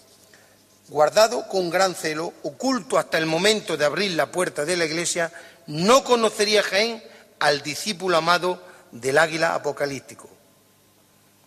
[0.88, 5.32] guardado con gran celo, oculto hasta el momento de abrir la puerta de la iglesia,
[5.66, 7.02] no conocería Jaén
[7.38, 8.62] al discípulo amado
[8.92, 10.28] del águila apocalíptico.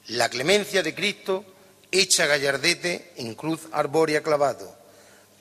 [0.07, 1.45] La clemencia de Cristo
[1.91, 4.75] hecha gallardete en cruz arbórea clavado,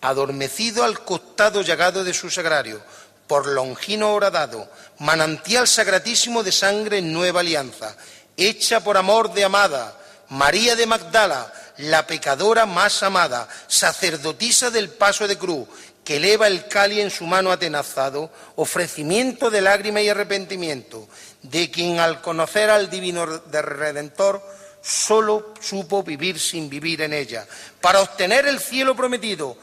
[0.00, 2.80] adormecido al costado llagado de su sagrario,
[3.26, 4.70] por longino horadado,
[5.00, 7.94] manantial sagratísimo de sangre en nueva alianza,
[8.36, 9.97] hecha por amor de amada,
[10.30, 15.68] María de Magdala, la pecadora más amada, sacerdotisa del paso de cruz,
[16.04, 21.08] que eleva el cali en su mano atenazado, ofrecimiento de lágrima y arrepentimiento,
[21.42, 24.42] de quien al conocer al divino Redentor
[24.82, 27.46] solo supo vivir sin vivir en ella,
[27.80, 29.56] para obtener el cielo prometido,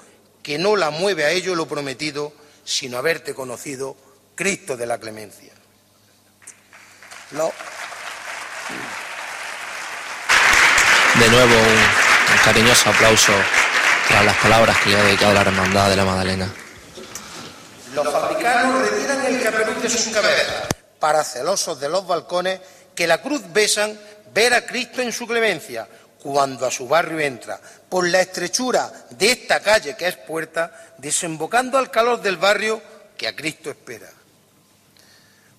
[0.43, 2.31] que no la mueve a ello lo prometido,
[2.63, 3.97] sino haberte conocido,
[4.35, 5.53] Cristo de la clemencia.
[11.19, 13.31] De nuevo, un, cariñoso aplauso
[14.09, 16.53] a las palabras que le ha dedicado la Hermandad de la Magdalena.
[17.93, 20.67] Los fabricanos retiran el capeluz de sus cabezas
[20.99, 22.59] para celosos de los balcones
[22.93, 23.97] que la cruz besan
[24.33, 25.87] ver a Cristo en su clemencia
[26.21, 31.77] cuando a su barrio entra, por la estrechura de esta calle que es puerta, desembocando
[31.77, 32.81] al calor del barrio
[33.15, 34.09] que a Cristo espera.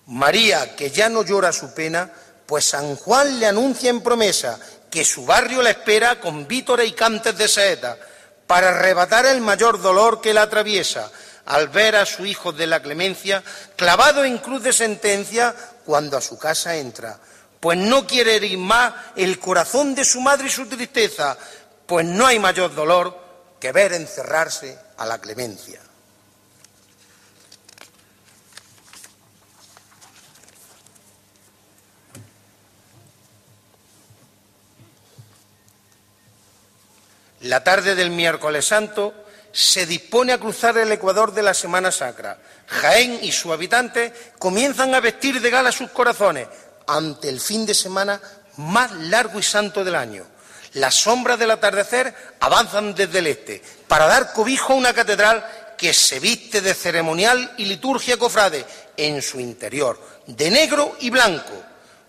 [0.07, 2.11] María, que ya no llora su pena,
[2.45, 4.59] pues San Juan le anuncia en promesa
[4.89, 7.97] que su barrio la espera con vítores y cantes de saeta,
[8.47, 11.11] para arrebatar el mayor dolor que la atraviesa
[11.47, 13.43] al ver a su hijo de la clemencia
[13.75, 15.55] clavado en cruz de sentencia
[15.85, 17.19] cuando a su casa entra.
[17.59, 21.37] Pues no quiere herir más el corazón de su madre y su tristeza,
[21.85, 23.17] pues no hay mayor dolor
[23.59, 25.79] que ver encerrarse a la clemencia.
[37.47, 39.13] La tarde del miércoles santo
[39.53, 42.37] se dispone a cruzar el ecuador de la Semana Sacra.
[42.67, 46.45] Jaén y sus habitantes comienzan a vestir de gala sus corazones
[46.87, 48.19] ante el fin de semana
[48.57, 50.25] más largo y santo del año.
[50.73, 55.45] Las sombras del atardecer avanzan desde el este para dar cobijo a una catedral
[55.77, 58.65] que se viste de ceremonial y liturgia cofrade
[58.97, 61.63] en su interior, de negro y blanco,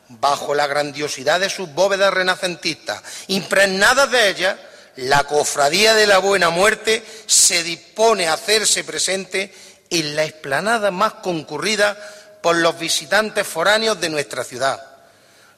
[0.09, 4.57] bajo la grandiosidad de sus bóvedas renacentistas, impregnadas de ellas
[4.99, 9.55] la cofradía de la Buena Muerte se dispone a hacerse presente
[9.91, 11.97] en la explanada más concurrida
[12.43, 14.85] por los visitantes foráneos de nuestra ciudad.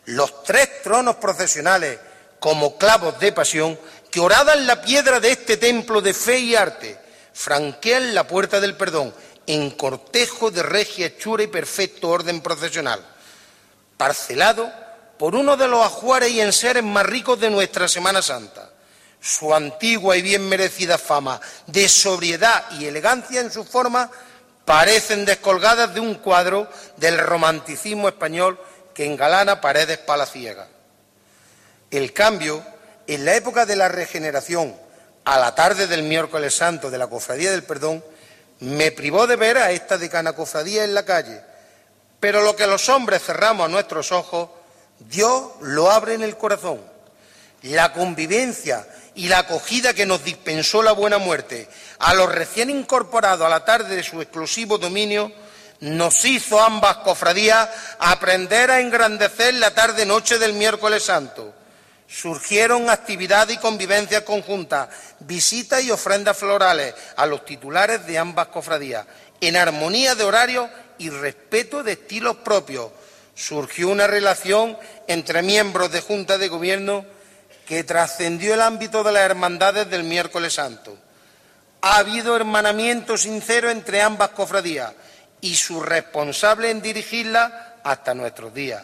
[0.04, 1.98] Los tres tronos procesionales,
[2.38, 3.78] como clavos de pasión,
[4.10, 6.98] que oradan la piedra de este templo de fe y arte,
[7.32, 9.14] franquean la puerta del perdón
[9.46, 13.00] en cortejo de regia hechura y perfecto orden procesional,
[13.96, 14.70] parcelado
[15.18, 18.69] por uno de los ajuares y enseres más ricos de nuestra Semana Santa
[19.20, 24.10] su antigua y bien merecida fama de sobriedad y elegancia en su forma
[24.64, 28.58] parecen descolgadas de un cuadro del romanticismo español
[28.94, 30.68] que engalana paredes palaciegas.
[31.90, 32.64] El cambio,
[33.06, 34.76] en la época de la regeneración,
[35.24, 38.02] a la tarde del miércoles santo de la Cofradía del Perdón,
[38.60, 41.40] me privó de ver a esta decana cofradía en la calle.
[42.20, 44.50] Pero lo que los hombres cerramos a nuestros ojos,
[44.98, 46.80] Dios lo abre en el corazón.
[47.62, 51.68] La convivencia y la acogida que nos dispensó la buena muerte
[51.98, 55.32] a los recién incorporados a la tarde de su exclusivo dominio,
[55.80, 57.68] nos hizo ambas cofradías
[57.98, 61.54] aprender a engrandecer la tarde-noche del miércoles santo.
[62.06, 64.88] Surgieron actividades y convivencias conjuntas,
[65.20, 69.06] visitas y ofrendas florales a los titulares de ambas cofradías,
[69.40, 70.68] en armonía de horario
[70.98, 72.90] y respeto de estilos propios.
[73.34, 74.76] Surgió una relación
[75.06, 77.06] entre miembros de Junta de Gobierno
[77.70, 80.98] que trascendió el ámbito de las hermandades del miércoles santo.
[81.82, 84.92] Ha habido hermanamiento sincero entre ambas cofradías
[85.40, 88.82] y su responsable en dirigirla hasta nuestros días,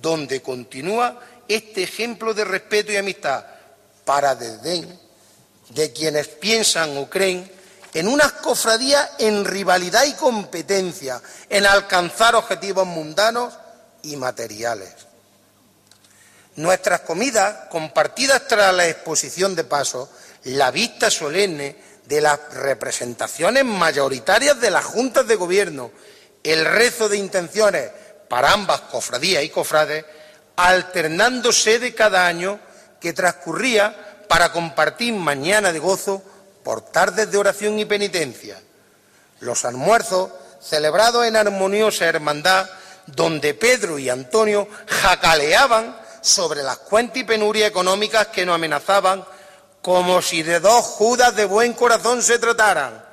[0.00, 3.44] donde continúa este ejemplo de respeto y amistad
[4.04, 4.96] para desdén
[5.70, 7.50] de quienes piensan o creen
[7.94, 13.54] en unas cofradías en rivalidad y competencia, en alcanzar objetivos mundanos
[14.04, 15.09] y materiales.
[16.60, 20.10] Nuestras comidas, compartidas tras la exposición de paso,
[20.44, 21.74] la vista solemne
[22.04, 25.90] de las representaciones mayoritarias de las juntas de gobierno,
[26.42, 27.90] el rezo de intenciones
[28.28, 30.04] para ambas cofradías y cofrades,
[30.56, 32.60] alternándose de cada año
[33.00, 36.22] que transcurría para compartir mañana de gozo
[36.62, 38.60] por tardes de oración y penitencia.
[39.40, 40.30] Los almuerzos
[40.60, 42.68] celebrados en armoniosa hermandad,
[43.06, 49.24] donde Pedro y Antonio jacaleaban sobre las cuentas y penurias económicas que nos amenazaban,
[49.82, 53.04] como si de dos Judas de buen corazón se trataran,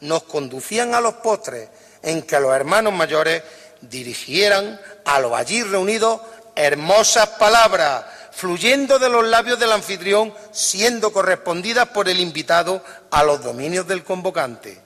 [0.00, 1.68] nos conducían a los postres
[2.02, 3.42] en que los hermanos mayores
[3.80, 6.20] dirigieran a los allí reunidos
[6.56, 13.42] hermosas palabras, fluyendo de los labios del anfitrión, siendo correspondidas por el invitado a los
[13.42, 14.80] dominios del convocante.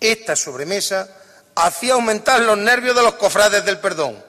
[0.00, 1.08] Esta sobremesa
[1.54, 4.22] hacía aumentar los nervios de los cofrades del perdón,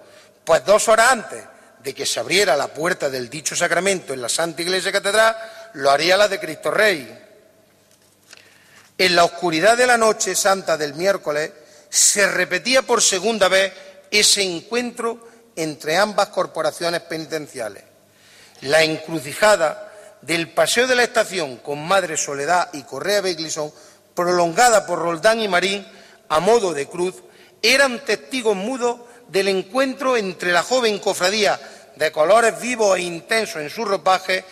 [0.44, 1.44] pues dos horas antes
[1.86, 5.38] de que se abriera la puerta del dicho sacramento en la Santa Iglesia Catedral,
[5.74, 7.16] lo haría la de Cristo Rey.
[8.98, 11.52] En la oscuridad de la noche santa del miércoles
[11.88, 13.72] se repetía por segunda vez
[14.10, 17.84] ese encuentro entre ambas corporaciones penitenciales.
[18.62, 19.94] La encrucijada
[20.24, 23.72] del paseo de la estación con Madre Soledad y Correa Beglison,
[24.16, 25.86] prolongada por Roldán y Marín
[26.30, 27.14] a modo de cruz,
[27.62, 31.60] eran testigos mudos del encuentro entre la joven cofradía
[31.96, 34.44] de colores vivos e intensos en su ropaje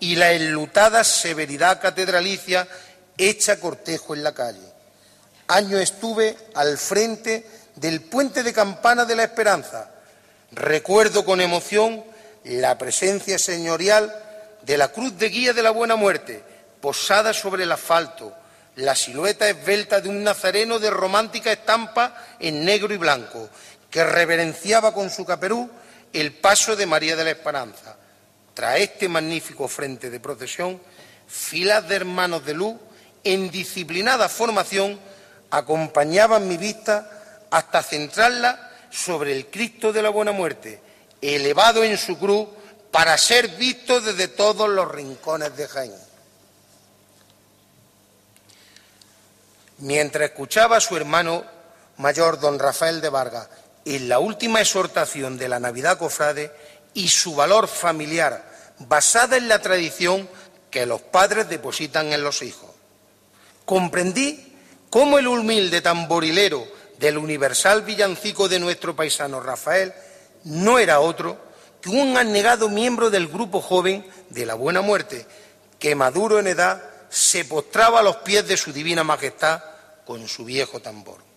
[0.00, 2.66] y la enlutada severidad catedralicia
[3.16, 4.72] hecha cortejo en la calle.
[5.48, 7.46] Año estuve al frente
[7.76, 9.90] del puente de campana de la Esperanza.
[10.52, 12.04] Recuerdo con emoción
[12.44, 14.14] la presencia señorial
[14.62, 16.42] de la cruz de guía de la Buena Muerte,
[16.80, 18.34] posada sobre el asfalto,
[18.76, 23.48] la silueta esbelta de un nazareno de romántica estampa en negro y blanco,
[23.90, 25.70] que reverenciaba con su caperú
[26.12, 27.96] el paso de María de la Esperanza.
[28.54, 30.80] Tras este magnífico frente de procesión,
[31.26, 32.76] filas de hermanos de luz
[33.24, 34.98] en disciplinada formación
[35.50, 40.80] acompañaban mi vista hasta centrarla sobre el Cristo de la Buena Muerte,
[41.20, 42.48] elevado en su cruz
[42.90, 45.94] para ser visto desde todos los rincones de Jaén.
[49.78, 51.44] Mientras escuchaba a su hermano
[51.96, 53.48] mayor, don Rafael de Vargas,
[53.84, 56.52] en la última exhortación de la Navidad Cofrade
[56.94, 60.28] y su valor familiar, basada en la tradición
[60.70, 62.70] que los padres depositan en los hijos.
[63.64, 64.56] Comprendí
[64.90, 66.66] cómo el humilde tamborilero
[66.98, 69.92] del universal villancico de nuestro paisano Rafael
[70.44, 71.38] no era otro
[71.80, 75.26] que un anegado miembro del grupo joven de la Buena Muerte,
[75.78, 79.62] que maduro en edad se postraba a los pies de su divina majestad
[80.06, 81.31] con su viejo tambor.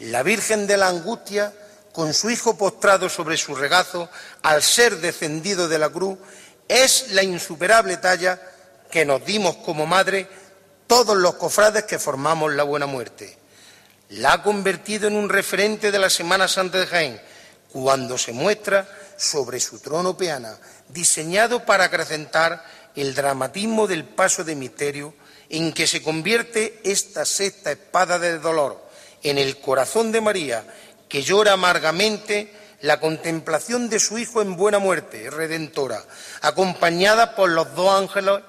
[0.00, 1.52] La Virgen de la Angustia,
[1.92, 4.08] con su hijo postrado sobre su regazo,
[4.42, 6.18] al ser descendido de la cruz,
[6.66, 8.40] es la insuperable talla
[8.90, 10.28] que nos dimos como madre
[10.88, 13.38] todos los cofrades que formamos la Buena Muerte.
[14.10, 17.20] La ha convertido en un referente de la Semana Santa de Jaén,
[17.72, 20.58] cuando se muestra sobre su trono peana,
[20.88, 22.64] diseñado para acrecentar
[22.96, 25.14] el dramatismo del paso de misterio
[25.48, 28.83] en que se convierte esta sexta espada del dolor
[29.24, 30.64] en el corazón de María,
[31.08, 32.52] que llora amargamente
[32.82, 36.04] la contemplación de su Hijo en buena muerte, redentora,
[36.42, 38.40] acompañada por los dos ángeles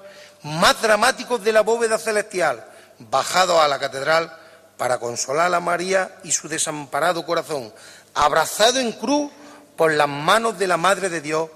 [0.42, 2.64] más dramáticos de la bóveda celestial,
[2.98, 4.36] bajados a la catedral
[4.76, 7.72] para consolar a María y su desamparado corazón,
[8.14, 9.32] abrazado en cruz
[9.74, 11.48] por las manos de la Madre de Dios,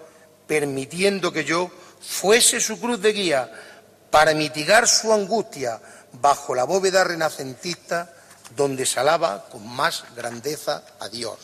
[0.47, 1.70] permitiendo que yo
[2.01, 3.52] fuese su cruz de guía
[4.10, 5.80] para mitigar su angustia
[6.12, 8.14] bajo la bóveda renacentista
[8.56, 11.39] donde se alaba con más grandeza a Dios.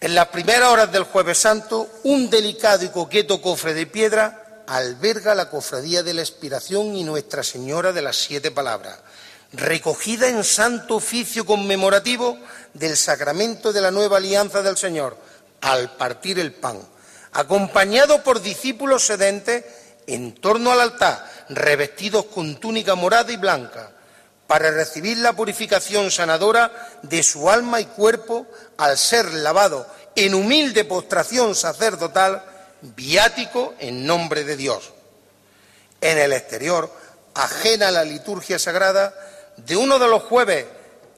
[0.00, 5.34] En las primeras horas del Jueves Santo, un delicado y coqueto cofre de piedra alberga
[5.34, 8.98] la cofradía de la expiración y Nuestra Señora de las Siete Palabras,
[9.52, 12.38] recogida en santo oficio conmemorativo
[12.74, 15.16] del sacramento de la nueva alianza del Señor,
[15.62, 16.78] al partir el pan,
[17.32, 19.64] acompañado por discípulos sedentes
[20.06, 23.90] en torno al altar, revestidos con túnica morada y blanca,
[24.46, 26.72] para recibir la purificación sanadora
[27.02, 28.46] de su alma y cuerpo
[28.78, 32.42] al ser lavado en humilde postración sacerdotal,
[32.80, 34.92] viático en nombre de Dios.
[36.00, 36.90] En el exterior,
[37.34, 39.14] ajena a la liturgia sagrada,
[39.58, 40.66] de uno de los jueves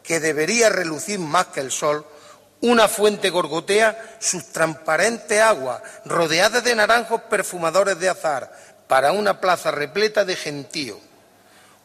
[0.02, 2.04] que debería relucir más que el sol,
[2.62, 8.52] una fuente gorgotea sus transparentes aguas, rodeadas de naranjos perfumadores de azar,
[8.90, 10.98] para una plaza repleta de gentío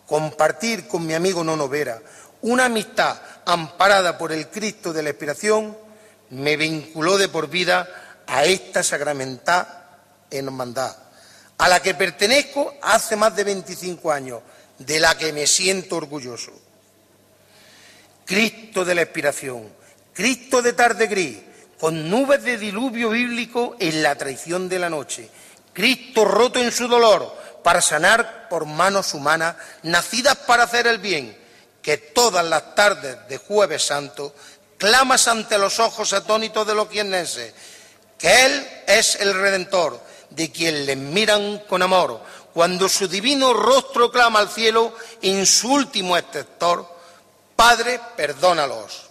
[0.07, 2.02] compartir con mi amigo Nono Vera
[2.41, 5.77] una amistad amparada por el Cristo de la Expiración,
[6.32, 9.68] me vinculó de por vida a esta sacramental
[10.32, 10.95] hermandad,
[11.60, 14.41] a la que pertenezco hace más de 25 años,
[14.80, 16.53] de la que me siento orgulloso.
[18.26, 19.69] Cristo de la Expiración,
[20.11, 21.38] Cristo de tarde gris,
[21.80, 25.30] con nubes de diluvio bíblico en la traición de la noche,
[25.76, 31.38] Cristo roto en su dolor, para sanar por manos humanas, nacidas para hacer el bien,
[31.81, 34.34] que todas las tardes de Jueves Santo
[34.77, 37.53] clamas ante los ojos atónitos de los quienenses,
[38.18, 39.99] que Él es el Redentor,
[40.30, 42.22] de quien les miran con amor,
[42.53, 46.88] cuando su divino rostro clama al cielo en su último exceptor,
[47.56, 49.10] Padre, perdónalos.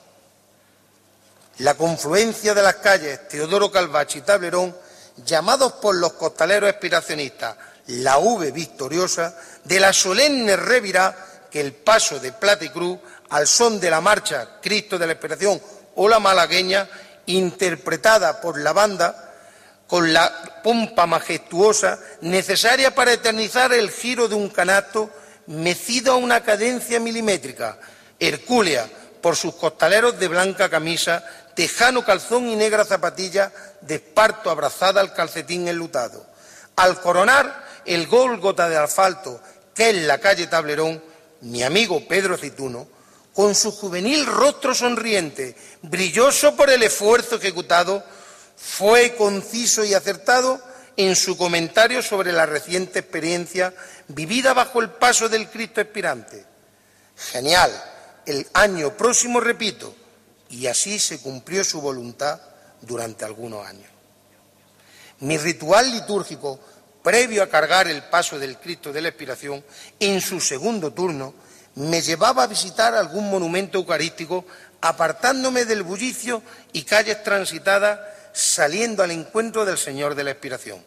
[1.59, 4.75] La confluencia de las calles Teodoro Calvache y Tablerón,
[5.17, 11.15] llamados por los costaleros expiracionistas la V victoriosa de la solemne revirá
[11.51, 12.99] que el paso de Plata y Cruz
[13.31, 15.61] al son de la marcha Cristo de la Esperación
[15.97, 16.89] o la malagueña,
[17.27, 19.33] interpretada por la banda
[19.87, 25.11] con la pompa majestuosa necesaria para eternizar el giro de un canasto
[25.47, 27.79] mecido a una cadencia milimétrica,
[28.19, 28.89] hercúlea
[29.21, 31.25] por sus costaleros de blanca camisa,
[31.55, 36.27] tejano calzón y negra zapatilla de esparto abrazada al calcetín enlutado.
[36.77, 39.41] Al coronar el Gólgota de asfalto
[39.75, 41.03] que es la calle Tablerón,
[41.41, 42.87] mi amigo Pedro Cituno,
[43.33, 48.05] con su juvenil rostro sonriente, brilloso por el esfuerzo ejecutado,
[48.57, 50.61] fue conciso y acertado
[50.97, 53.75] en su comentario sobre la reciente experiencia
[54.07, 56.45] vivida bajo el paso del Cristo expirante.
[57.17, 57.73] Genial,
[58.27, 59.95] el año próximo repito,
[60.55, 62.41] y así se cumplió su voluntad
[62.81, 63.91] durante algunos años.
[65.19, 66.61] Mi ritual litúrgico
[67.03, 69.65] previo a cargar el paso del Cristo de la Expiración,
[69.99, 71.35] en su segundo turno,
[71.75, 74.45] me llevaba a visitar algún monumento eucarístico,
[74.81, 77.99] apartándome del bullicio y calles transitadas,
[78.33, 80.83] saliendo al encuentro del Señor de la Expiración.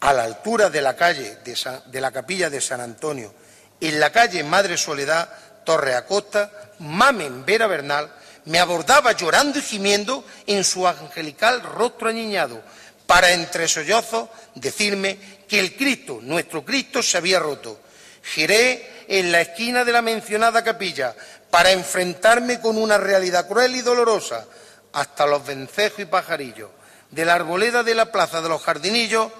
[0.00, 3.34] A la altura de la calle de, la capilla de San Antonio,
[3.80, 5.28] en la calle Madre Soledad,
[5.64, 8.10] Torre Acosta, Mamen Vera Bernal,
[8.48, 12.62] me abordaba llorando y gimiendo en su angelical rostro añiñado,
[13.06, 17.78] para entre sollozos decirme que el Cristo, nuestro Cristo, se había roto.
[18.22, 21.14] Giré en la esquina de la mencionada capilla
[21.50, 24.46] para enfrentarme con una realidad cruel y dolorosa
[24.94, 26.70] hasta los vencejos y pajarillos
[27.10, 29.30] de la arboleda de la plaza de los jardinillos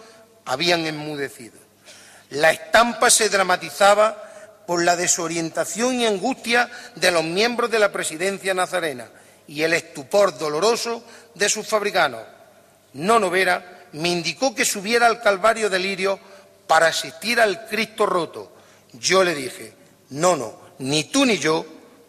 [0.45, 1.59] habían enmudecido.
[2.31, 4.28] La estampa se dramatizaba
[4.69, 9.09] por la desorientación y angustia de los miembros de la presidencia nazarena
[9.47, 11.03] y el estupor doloroso
[11.35, 12.21] de sus fabricanos
[12.93, 16.21] no Novera me indicó que subiera al Calvario de Lirio
[16.67, 18.53] para asistir al Cristo roto.
[18.93, 19.73] Yo le dije,
[20.11, 21.65] no, no, ni tú ni yo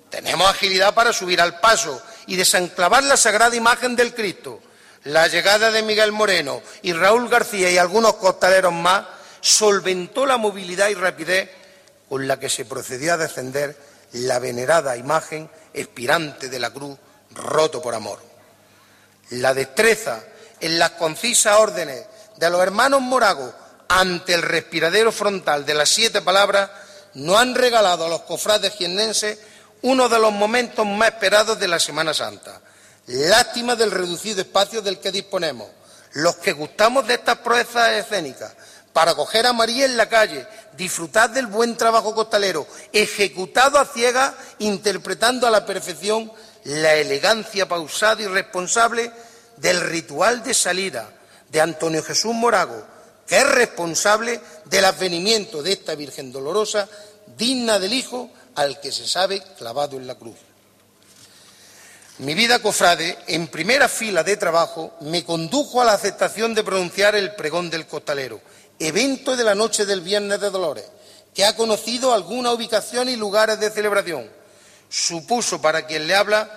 [0.09, 4.59] tenemos agilidad para subir al paso y desenclavar la sagrada imagen del Cristo.
[5.05, 9.05] La llegada de Miguel Moreno y Raúl García y algunos costaleros más
[9.39, 11.51] solventó la movilidad y rapidez
[12.09, 13.77] con la que se procedió a descender
[14.13, 16.97] la venerada imagen expirante de la cruz
[17.31, 18.19] roto por amor.
[19.29, 20.23] La destreza
[20.59, 22.05] en las concisas órdenes
[22.37, 23.53] de los hermanos Morago
[23.89, 26.69] ante el respiradero frontal de las siete palabras,
[27.15, 29.39] nos han regalado a los cofrades jiennenses
[29.81, 32.61] uno de los momentos más esperados de la Semana Santa.
[33.07, 35.67] Lástima del reducido espacio del que disponemos.
[36.13, 38.53] Los que gustamos de estas proezas escénicas,
[38.93, 40.47] para coger a María en la calle,
[40.79, 46.31] disfrutar del buen trabajo costalero, ejecutado a ciegas, interpretando a la perfección
[46.63, 49.11] la elegancia pausada y responsable
[49.57, 51.11] del ritual de salida
[51.49, 52.81] de Antonio Jesús Morago,
[53.27, 56.87] que es responsable del advenimiento de esta Virgen dolorosa,
[57.37, 60.37] digna del Hijo al que se sabe clavado en la cruz.
[62.19, 67.15] Mi vida cofrade, en primera fila de trabajo, me condujo a la aceptación de pronunciar
[67.15, 68.41] el pregón del costalero,
[68.79, 70.85] evento de la noche del Viernes de Dolores,
[71.33, 74.29] que ha conocido alguna ubicación y lugares de celebración.
[74.89, 76.49] Supuso para quien le habla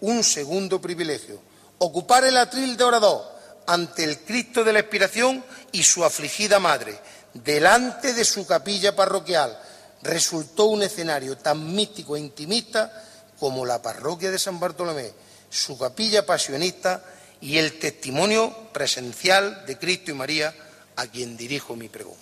[0.00, 1.40] un segundo privilegio,
[1.78, 3.22] ocupar el atril de orador
[3.66, 6.98] ante el Cristo de la Expiración y su afligida madre,
[7.32, 9.58] delante de su capilla parroquial.
[10.02, 12.92] Resultó un escenario tan místico e intimista
[13.38, 15.12] como la parroquia de San Bartolomé,
[15.48, 17.02] su capilla pasionista
[17.40, 20.54] y el testimonio presencial de Cristo y María
[20.96, 22.20] a quien dirijo mi pregunta.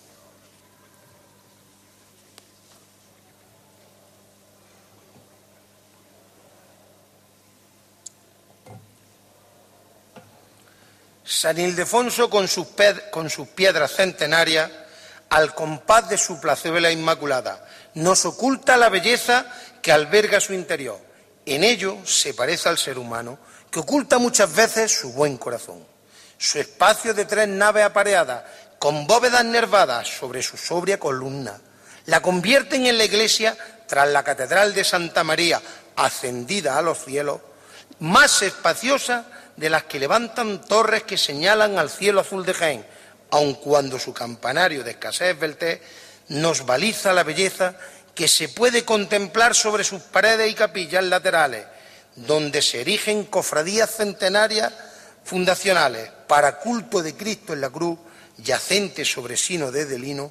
[11.24, 12.66] San Ildefonso con sus,
[13.10, 14.70] con sus piedras centenarias,
[15.30, 19.46] al compás de su plazuela inmaculada, nos oculta la belleza
[19.80, 21.10] que alberga su interior
[21.46, 23.38] en ello se parece al ser humano,
[23.70, 25.84] que oculta muchas veces su buen corazón.
[26.40, 28.44] Su espacio de tres naves apareadas,
[28.78, 31.60] con bóvedas nervadas sobre su sobria columna,
[32.06, 33.54] la convierten en la iglesia
[33.86, 35.60] tras la Catedral de Santa María,
[35.96, 37.42] ascendida a los cielos,
[37.98, 42.86] más espaciosa de las que levantan torres que señalan al cielo azul de Jaén,
[43.32, 45.82] aun cuando su campanario de escasez belté
[46.28, 47.74] nos baliza la belleza
[48.14, 51.66] que se puede contemplar sobre sus paredes y capillas laterales,
[52.16, 54.72] donde se erigen cofradías centenarias
[55.24, 57.98] fundacionales para culto de Cristo en la cruz,
[58.38, 60.30] yacente sobre sino de Delino,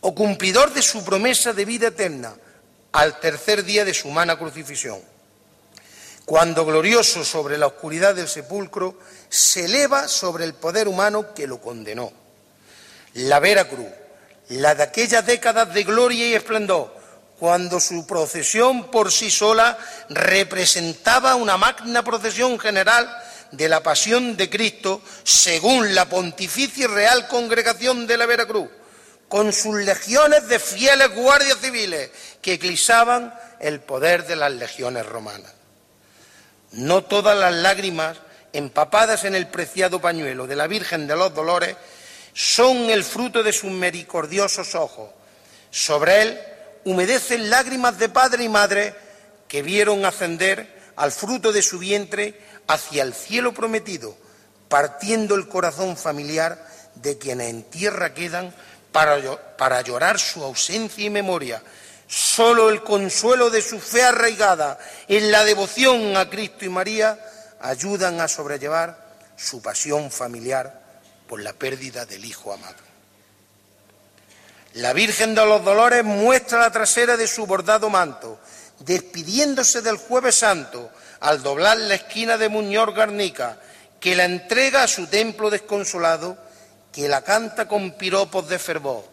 [0.00, 2.34] o cumplidor de su promesa de vida eterna
[2.92, 5.00] al tercer día de su humana crucifixión,
[6.24, 11.60] cuando glorioso sobre la oscuridad del sepulcro se eleva sobre el poder humano que lo
[11.60, 12.12] condenó.
[13.14, 13.88] La vera cruz,
[14.48, 16.94] la de aquellas décadas de gloria y esplendor,
[17.38, 19.76] cuando su procesión por sí sola
[20.08, 23.08] representaba una magna procesión general
[23.52, 28.68] de la pasión de Cristo según la Pontificia y Real Congregación de la Veracruz,
[29.28, 32.10] con sus legiones de fieles guardias civiles
[32.40, 35.52] que eclipsaban el poder de las legiones romanas.
[36.72, 38.18] No todas las lágrimas
[38.52, 41.76] empapadas en el preciado pañuelo de la Virgen de los Dolores
[42.34, 45.10] son el fruto de sus misericordiosos ojos.
[45.70, 46.40] Sobre él
[46.84, 48.94] humedecen lágrimas de padre y madre
[49.48, 54.16] que vieron ascender al fruto de su vientre hacia el cielo prometido,
[54.68, 58.54] partiendo el corazón familiar de quienes en tierra quedan
[58.90, 61.62] para, para llorar su ausencia y memoria.
[62.06, 64.78] Solo el consuelo de su fe arraigada
[65.08, 67.18] en la devoción a Cristo y María
[67.60, 69.02] ayudan a sobrellevar
[69.36, 70.82] su pasión familiar
[71.26, 72.92] por la pérdida del hijo amado.
[74.74, 78.38] La Virgen de los Dolores muestra la trasera de su bordado manto,
[78.80, 80.90] despidiéndose del jueves santo
[81.22, 83.56] al doblar la esquina de Muñoz Garnica,
[84.00, 86.36] que la entrega a su templo desconsolado,
[86.92, 89.04] que la canta con piropos de fervor.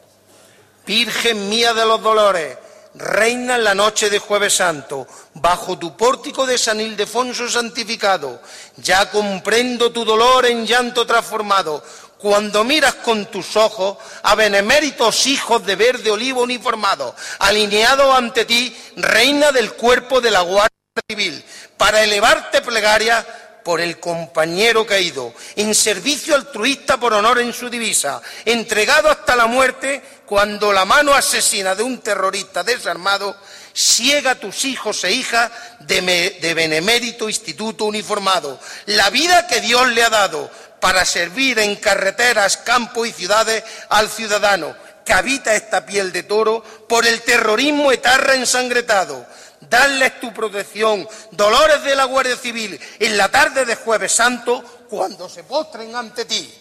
[0.88, 2.58] Virgen mía de los Dolores,
[2.96, 8.42] reina en la noche de jueves santo, bajo tu pórtico de San Ildefonso santificado,
[8.78, 11.84] ya comprendo tu dolor en llanto transformado,
[12.18, 18.76] cuando miras con tus ojos a beneméritos hijos de verde olivo uniformados, alineados ante ti,
[18.96, 21.44] reina del cuerpo de la Guardia Civil,
[21.78, 23.26] para elevarte plegaria
[23.64, 29.46] por el compañero caído, en servicio altruista por honor en su divisa, entregado hasta la
[29.46, 33.36] muerte cuando la mano asesina de un terrorista desarmado
[33.74, 35.52] ciega a tus hijos e hijas
[35.82, 38.60] de, de benemérito instituto uniformado.
[38.88, 40.50] La vida que Dios le ha dado
[40.80, 46.64] para servir en carreteras, campos y ciudades al ciudadano que habita esta piel de toro
[46.88, 49.26] por el terrorismo etarra ensangretado.
[49.70, 55.30] Darles tu protección, dolores de la Guardia Civil, en la tarde de Jueves Santo, cuando
[55.30, 56.54] se postren ante ti.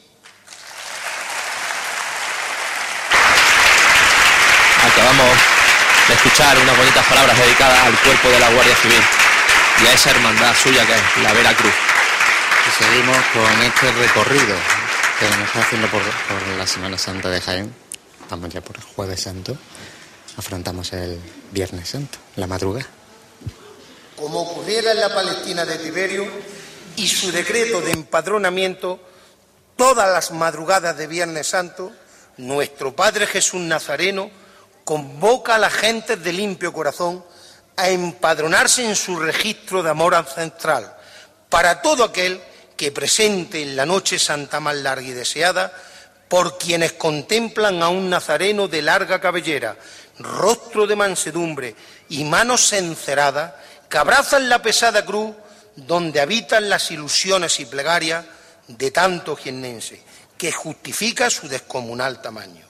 [4.93, 5.37] Acabamos
[6.09, 9.03] de escuchar unas bonitas palabras dedicadas al cuerpo de la Guardia Civil
[9.83, 11.75] y a esa hermandad suya que es la Veracruz
[12.73, 14.55] seguimos con este recorrido
[15.19, 16.03] que nos está haciendo por,
[16.57, 17.75] la Semana Santa de Jaén.
[18.31, 19.57] Vamos ya por el Jueves Santo.
[20.37, 21.19] Afrontamos el
[21.51, 22.98] Viernes Santo, la madrugada.
[24.19, 26.27] Como ocurriera en la Palestina de Tiberio
[26.97, 28.99] y su decreto de empadronamiento,
[29.77, 31.93] todas las madrugadas de Viernes Santo,
[32.37, 34.29] nuestro Padre Jesús Nazareno
[34.83, 37.25] convoca a la gente de limpio corazón
[37.77, 40.97] a empadronarse en su registro de amor ancestral
[41.49, 42.41] para todo aquel
[42.77, 45.73] que presente en la noche santa más larga y deseada
[46.27, 49.77] por quienes contemplan a un nazareno de larga cabellera,
[50.19, 51.77] rostro de mansedumbre
[52.09, 53.53] y manos enceradas
[53.89, 55.35] que abrazan la pesada cruz
[55.77, 58.25] donde habitan las ilusiones y plegarias
[58.67, 60.03] de tanto jiennense,
[60.37, 62.67] que justifica su descomunal tamaño.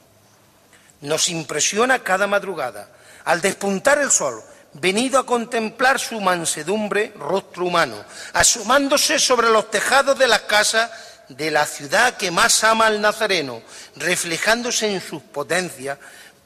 [1.01, 2.89] Nos impresiona cada madrugada,
[3.25, 4.43] al despuntar el sol,
[4.75, 10.91] venido a contemplar su mansedumbre rostro humano, asomándose sobre los tejados de las casas
[11.29, 13.63] de la ciudad que más ama al Nazareno,
[13.97, 15.99] reflejándose en sus potencias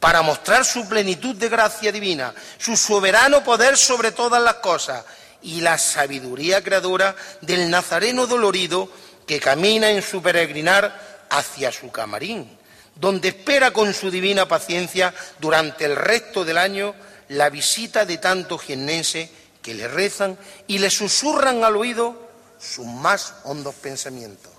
[0.02, 5.04] para mostrar su plenitud de gracia divina, su soberano poder sobre todas las cosas
[5.42, 8.90] y la sabiduría creadora del Nazareno dolorido
[9.28, 12.50] que camina en su peregrinar hacia su camarín,
[12.96, 16.96] donde espera con su divina paciencia durante el resto del año
[17.28, 19.30] la visita de tantos jiennenses
[19.62, 24.50] que le rezan y le susurran al oído sus más hondos pensamientos.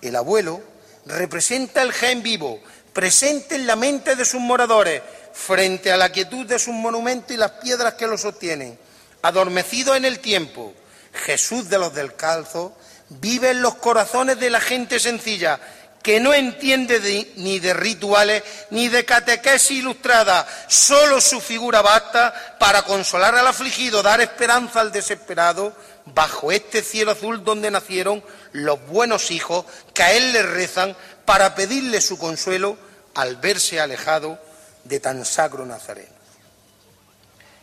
[0.00, 0.62] El abuelo
[1.04, 2.62] representa el gen vivo,
[2.92, 5.02] presente en la mente de sus moradores,
[5.32, 8.78] frente a la quietud de sus monumentos y las piedras que lo sostienen.
[9.22, 10.74] Adormecido en el tiempo,
[11.12, 12.76] Jesús de los del calzo
[13.08, 15.60] vive en los corazones de la gente sencilla,
[16.02, 22.82] que no entiende ni de rituales ni de catequesis ilustrada, solo su figura basta para
[22.82, 25.72] consolar al afligido, dar esperanza al desesperado,
[26.06, 29.64] bajo este cielo azul donde nacieron los buenos hijos
[29.94, 32.76] que a él le rezan para pedirle su consuelo
[33.14, 34.38] al verse alejado
[34.84, 36.10] de tan sagro Nazareno.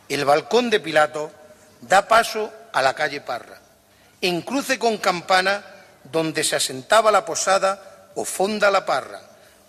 [0.08, 1.30] El balcón de Pilato
[1.80, 3.60] da paso a la calle Parra,
[4.20, 5.64] en cruce con campana
[6.04, 9.20] donde se asentaba la posada o fonda la Parra,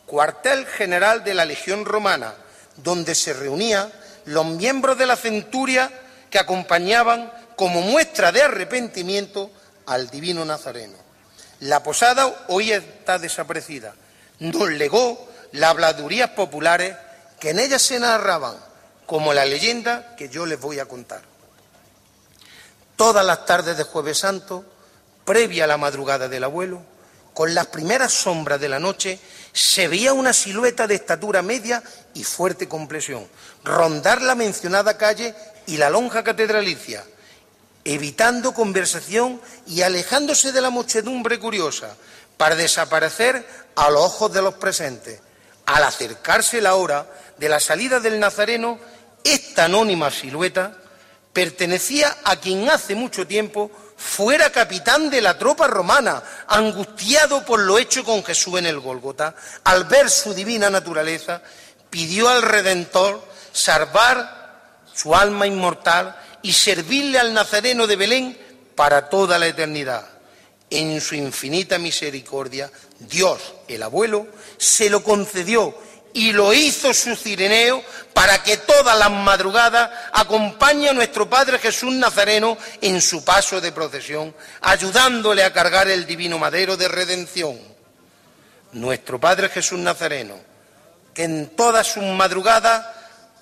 [0.06, 2.34] cuartel general de la Legión Romana,
[2.78, 3.92] donde se reunían
[4.26, 5.92] los miembros de la centuria
[6.30, 9.52] que acompañaban como muestra de arrepentimiento
[9.86, 10.98] al divino Nazareno.
[11.62, 13.94] La posada hoy está desaparecida.
[14.40, 16.96] Nos legó las habladurías populares
[17.40, 18.56] que en ellas se narraban,
[19.06, 21.22] como la leyenda que yo les voy a contar.
[22.96, 24.66] Todas las tardes de Jueves Santo,
[25.24, 26.82] previa a la madrugada del abuelo,
[27.36, 29.20] con las primeras sombras de la noche,
[29.54, 31.84] se veía una silueta de estatura media
[32.16, 33.28] y fuerte complexión,
[33.64, 35.36] rondar la mencionada calle
[35.68, 37.04] y la lonja catedralicia,
[37.84, 41.96] evitando conversación y alejándose de la muchedumbre curiosa,
[42.38, 43.46] para desaparecer
[43.76, 45.20] a los ojos de los presentes.
[45.66, 47.06] Al acercarse la hora
[47.38, 48.80] de la salida del Nazareno,
[49.24, 50.76] esta anónima silueta
[51.34, 57.78] pertenecía a quien hace mucho tiempo fuera capitán de la tropa romana, angustiado por lo
[57.78, 61.42] hecho con Jesús en el Gólgota, al ver su divina naturaleza,
[61.90, 64.42] pidió al Redentor salvar
[64.94, 68.38] su alma inmortal y servirle al Nazareno de Belén
[68.76, 70.08] para toda la eternidad.
[70.70, 74.28] En su infinita misericordia, Dios, el abuelo,
[74.58, 75.76] se lo concedió
[76.14, 81.94] y lo hizo su cireneo para que todas las madrugadas acompañe a nuestro Padre Jesús
[81.94, 87.60] Nazareno en su paso de procesión, ayudándole a cargar el divino madero de redención.
[88.74, 90.36] Nuestro Padre Jesús Nazareno,
[91.14, 92.86] que en todas sus madrugadas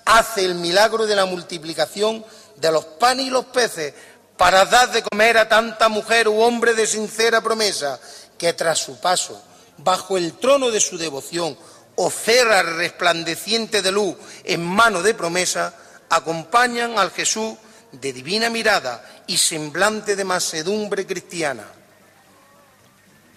[0.04, 2.24] hace el milagro de la multiplicación
[2.60, 3.94] de los panes y los peces
[4.36, 8.00] para dar de comer a tanta mujer u hombre de sincera promesa
[8.38, 9.42] que tras su paso
[9.78, 11.56] bajo el trono de su devoción
[11.96, 15.74] o cerra resplandeciente de luz en mano de promesa,
[16.08, 17.56] acompañan al Jesús
[17.92, 21.79] de divina mirada y semblante de masedumbre cristiana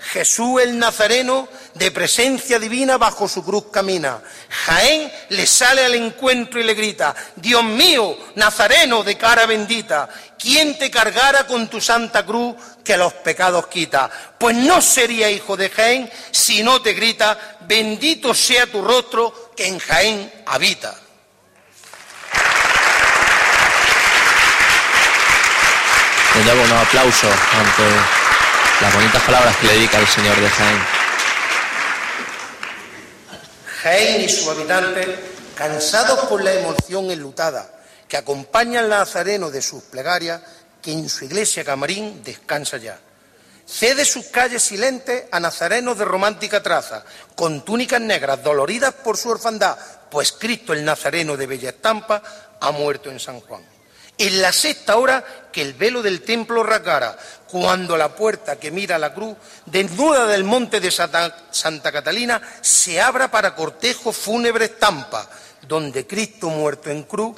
[0.04, 4.22] Jesús el Nazareno, de presencia divina bajo su cruz camina.
[4.50, 10.78] Jaén le sale al encuentro y le grita, Dios mío, Nazareno de cara bendita, ¿quién
[10.78, 14.10] te cargara con tu santa cruz que los pecados quita?
[14.38, 19.68] Pues no sería hijo de Jaén si no te grita, bendito sea tu rostro que
[19.68, 20.96] en Jaén habita.
[26.46, 28.23] Le un aplauso ante
[28.84, 30.80] las bonitas palabras que le dedica el Señor de Jaén.
[33.82, 35.24] Jaén y su habitante,
[35.56, 37.80] cansados por la emoción enlutada
[38.10, 40.42] que acompaña al nazareno de sus plegarias,
[40.82, 43.00] que en su iglesia Camarín descansa ya.
[43.66, 47.06] Cede sus calles silentes a nazarenos de romántica traza,
[47.36, 49.78] con túnicas negras doloridas por su orfandad,
[50.12, 52.22] pues Cristo el Nazareno de bella estampa
[52.60, 53.73] ha muerto en San Juan.
[54.18, 57.18] En la sexta hora que el velo del templo rasgara,
[57.48, 63.30] cuando la puerta que mira la cruz, desnuda del monte de Santa Catalina, se abra
[63.30, 65.30] para cortejo fúnebre estampa,
[65.68, 67.38] donde Cristo muerto en cruz,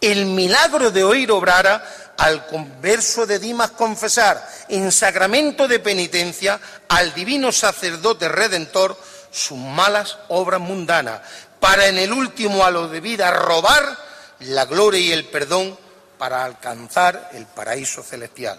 [0.00, 7.14] el milagro de oír obrara al converso de Dimas confesar, en sacramento de penitencia, al
[7.14, 8.96] divino sacerdote redentor,
[9.30, 11.20] sus malas obras mundanas,
[11.58, 13.96] para en el último halo de vida robar
[14.40, 15.78] la gloria y el perdón
[16.22, 18.56] para alcanzar el paraíso celestial.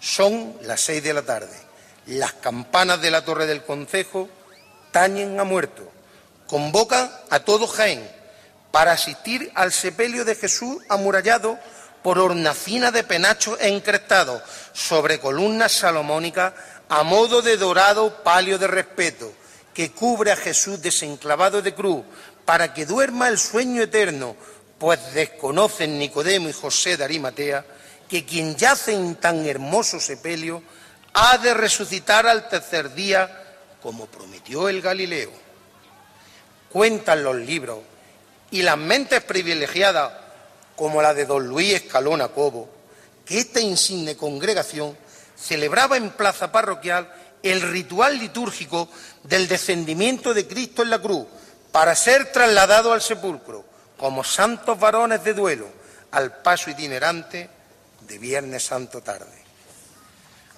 [0.00, 1.54] Son las seis de la tarde.
[2.06, 4.30] Las campanas de la torre del concejo
[4.90, 5.92] tañen a muerto.
[6.46, 8.10] Convocan a todo Jaén
[8.70, 11.58] para asistir al sepelio de Jesús amurallado
[12.02, 14.42] por hornacina de penachos encrestados
[14.72, 16.54] sobre columnas salomónicas
[16.88, 19.30] a modo de dorado palio de respeto
[19.74, 22.06] que cubre a Jesús desenclavado de cruz
[22.46, 24.34] para que duerma el sueño eterno,
[24.80, 27.66] pues desconocen Nicodemo y José de Arimatea
[28.08, 30.62] que quien yace en tan hermoso sepelio
[31.12, 35.30] ha de resucitar al tercer día, como prometió el Galileo.
[36.70, 37.80] Cuentan los libros
[38.50, 40.14] y las mentes privilegiadas,
[40.74, 42.70] como la de don Luis Escalona Cobo,
[43.26, 44.96] que esta insigne congregación
[45.36, 47.12] celebraba en plaza parroquial
[47.42, 48.88] el ritual litúrgico
[49.24, 51.26] del descendimiento de Cristo en la cruz
[51.70, 53.68] para ser trasladado al sepulcro
[54.00, 55.68] como santos varones de duelo
[56.12, 57.50] al paso itinerante
[58.00, 59.44] de Viernes Santo tarde.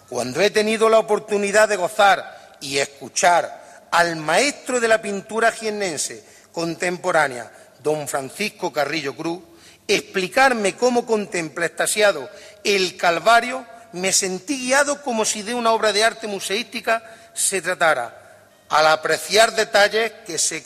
[0.09, 6.25] Cuando he tenido la oportunidad de gozar y escuchar al maestro de la pintura jiennense
[6.53, 7.51] contemporánea,
[7.83, 9.43] don Francisco Carrillo Cruz,
[9.89, 12.31] explicarme cómo contempla extasiado
[12.63, 17.03] el Calvario, me sentí guiado como si de una obra de arte museística
[17.35, 20.63] se tratara, al apreciar detalles que se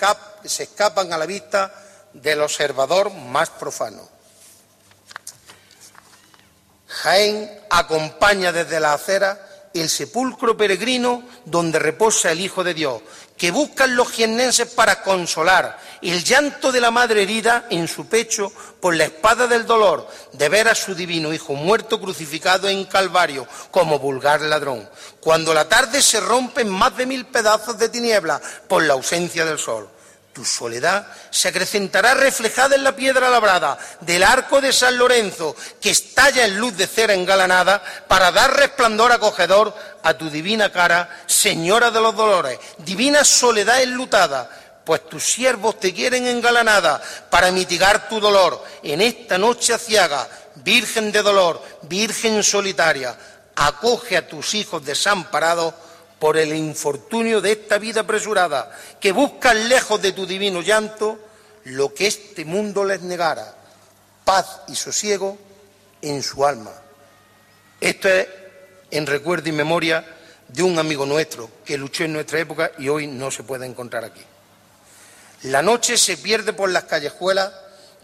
[0.62, 1.72] escapan a la vista
[2.22, 4.08] del observador más profano.
[6.88, 13.02] Jaén acompaña desde la acera el sepulcro peregrino donde reposa el Hijo de Dios,
[13.36, 18.50] que buscan los jiennenses para consolar el llanto de la madre herida en su pecho
[18.80, 23.46] por la espada del dolor de ver a su divino Hijo muerto crucificado en Calvario
[23.70, 24.88] como vulgar ladrón,
[25.20, 29.58] cuando la tarde se rompe más de mil pedazos de tiniebla por la ausencia del
[29.58, 29.90] sol.
[30.36, 35.88] Tu soledad se acrecentará reflejada en la piedra labrada del arco de San Lorenzo, que
[35.88, 41.90] estalla en luz de cera engalanada para dar resplandor acogedor a tu divina cara, Señora
[41.90, 44.50] de los dolores, divina soledad enlutada,
[44.84, 47.00] pues tus siervos te quieren engalanada
[47.30, 48.62] para mitigar tu dolor.
[48.82, 53.16] En esta noche aciaga, Virgen de dolor, Virgen solitaria,
[53.54, 55.72] acoge a tus hijos desamparados
[56.18, 61.18] por el infortunio de esta vida apresurada, que buscan lejos de tu divino llanto
[61.64, 63.54] lo que este mundo les negara,
[64.24, 65.36] paz y sosiego
[66.02, 66.72] en su alma.
[67.80, 68.26] Esto es
[68.90, 70.04] en recuerdo y memoria
[70.48, 74.04] de un amigo nuestro que luchó en nuestra época y hoy no se puede encontrar
[74.04, 74.22] aquí.
[75.42, 77.52] La noche se pierde por las callejuelas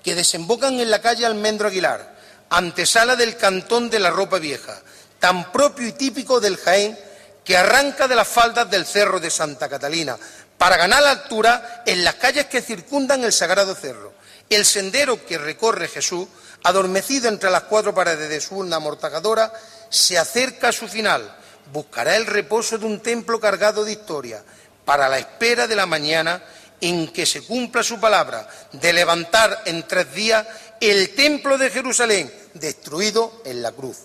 [0.03, 2.15] que desembocan en la calle Almendro Aguilar,
[2.51, 4.81] antesala del cantón de la ropa vieja,
[5.19, 6.99] tan propio y típico del Jaén
[7.45, 10.17] que arranca de las faldas del cerro de Santa Catalina
[10.59, 14.13] para ganar altura en las calles que circundan el sagrado cerro.
[14.49, 16.29] El sendero que recorre Jesús,
[16.63, 19.53] adormecido entre las cuatro paredes de su urna amortagadora,
[19.89, 21.37] se acerca a su final.
[21.73, 24.43] Buscará el reposo de un templo cargado de historia,
[24.85, 26.43] para la espera de la mañana
[26.81, 30.47] en que se cumpla su palabra de levantar en tres días
[30.81, 33.99] el templo de Jerusalén, destruido en la cruz.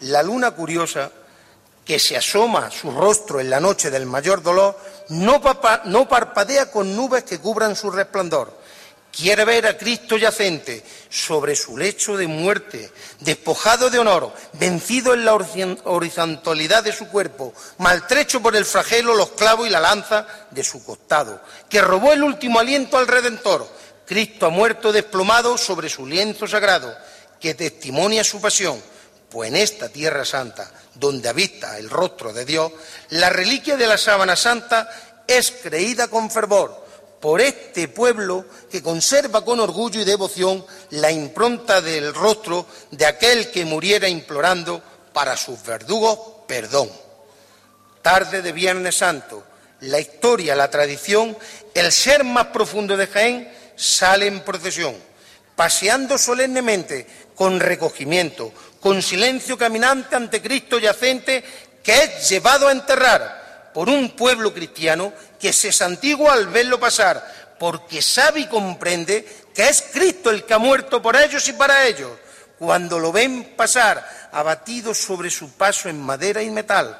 [0.00, 1.10] La luna curiosa,
[1.84, 4.78] que se asoma su rostro en la noche del mayor dolor,
[5.10, 5.40] no,
[6.08, 8.58] parpadea con nubes que cubran su resplandor.
[9.12, 15.24] Quiere ver a Cristo yacente sobre su lecho de muerte, despojado de honor, vencido en
[15.24, 20.62] la horizontalidad de su cuerpo, maltrecho por el flagelo, los clavos y la lanza de
[20.62, 23.66] su costado, que robó el último aliento al Redentor.
[24.06, 26.96] Cristo ha muerto desplomado sobre su lienzo sagrado,
[27.40, 28.80] que testimonia su pasión
[29.30, 32.72] pues en esta tierra santa, donde habita el rostro de Dios,
[33.10, 34.90] la reliquia de la sábana santa
[35.26, 36.86] es creída con fervor
[37.20, 43.50] por este pueblo que conserva con orgullo y devoción la impronta del rostro de aquel
[43.50, 44.82] que muriera implorando
[45.12, 46.90] para sus verdugos perdón.
[48.02, 49.44] Tarde de Viernes Santo,
[49.80, 51.36] la historia, la tradición,
[51.74, 54.96] el ser más profundo de Jaén sale en procesión,
[55.54, 61.44] paseando solemnemente, con recogimiento, con silencio caminante ante Cristo yacente,
[61.82, 67.56] que es llevado a enterrar por un pueblo cristiano que se santigua al verlo pasar,
[67.58, 71.86] porque sabe y comprende que es Cristo el que ha muerto por ellos y para
[71.86, 72.10] ellos.
[72.58, 76.98] Cuando lo ven pasar, abatido sobre su paso en madera y metal,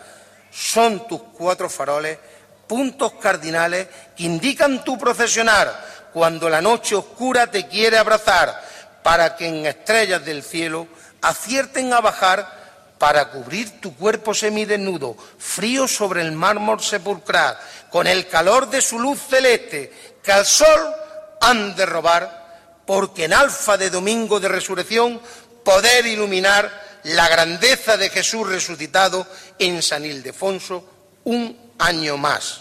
[0.51, 2.19] son tus cuatro faroles,
[2.67, 8.69] puntos cardinales que indican tu procesionar, cuando la noche oscura te quiere abrazar,
[9.03, 10.87] para que en estrellas del cielo
[11.23, 12.61] acierten a bajar
[12.99, 17.59] para cubrir tu cuerpo semidesnudo, frío sobre el mármol sepulcral,
[17.91, 19.91] con el calor de su luz celeste,
[20.23, 20.95] que al sol
[21.41, 25.21] han de robar, porque en alfa de domingo de resurrección
[25.65, 26.71] poder iluminar
[27.05, 29.27] la grandeza de Jesús resucitado
[29.59, 30.85] en San Ildefonso
[31.25, 32.61] un año más.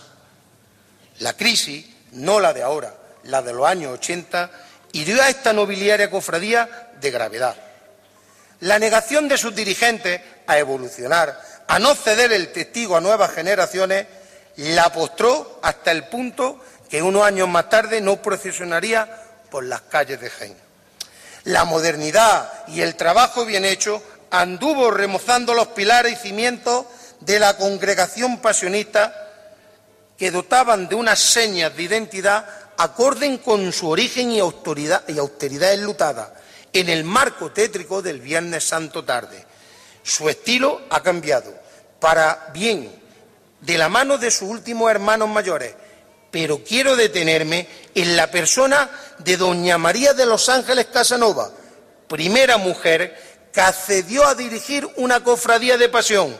[1.19, 4.49] La crisis, no la de ahora, la de los años 80,
[4.93, 7.68] hirió a esta nobiliaria cofradía de gravedad.
[8.61, 14.05] La negación de sus dirigentes a evolucionar, a no ceder el testigo a nuevas generaciones,
[14.57, 16.59] la postró hasta el punto
[16.89, 19.07] que unos años más tarde no procesionaría
[19.49, 20.57] por las calles de Jaén.
[21.45, 26.85] La modernidad y el trabajo bien hecho anduvo remozando los pilares y cimientos
[27.21, 29.15] de la congregación pasionista
[30.17, 32.45] que dotaban de unas señas de identidad
[32.77, 36.33] acorden con su origen y y austeridad enlutada
[36.73, 39.45] en el marco tétrico del Viernes Santo tarde.
[40.03, 41.53] Su estilo ha cambiado
[41.99, 42.91] para bien
[43.61, 45.73] de la mano de sus últimos hermanos mayores,
[46.31, 48.89] pero quiero detenerme en la persona
[49.19, 51.51] de doña María de los Ángeles Casanova,
[52.07, 56.35] primera mujer que accedió a dirigir una cofradía de pasión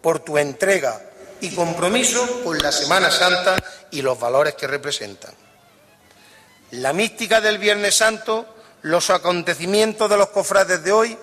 [0.00, 1.00] por tu entrega
[1.40, 3.56] y compromiso con la Semana Santa
[3.90, 5.34] y los valores que representan.
[6.72, 8.46] La mística del Viernes Santo,
[8.82, 11.18] los acontecimientos de los cofrades de hoy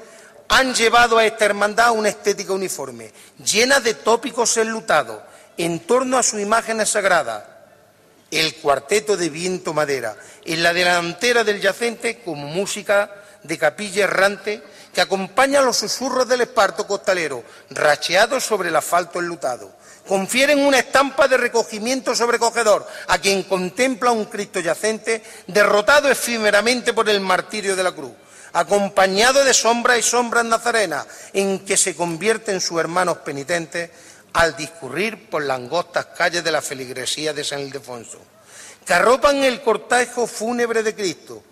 [0.49, 3.11] han llevado a esta hermandad una estética uniforme,
[3.43, 5.21] llena de tópicos enlutados
[5.57, 7.43] en torno a sus imágenes sagradas.
[8.29, 13.09] El cuarteto de viento madera, en la delantera del yacente como música
[13.43, 14.61] de capilla errante
[14.93, 19.71] que acompaña los susurros del esparto costalero, racheados sobre el asfalto enlutado.
[20.07, 27.09] Confieren una estampa de recogimiento sobrecogedor a quien contempla un Cristo yacente derrotado efímeramente por
[27.09, 28.13] el martirio de la cruz
[28.53, 33.91] acompañado de sombras y sombras nazarenas, en que se convierten sus hermanos penitentes
[34.33, 38.19] al discurrir por las angostas calles de la feligresía de San Ildefonso,
[38.85, 41.43] que arropan el cortejo fúnebre de Cristo,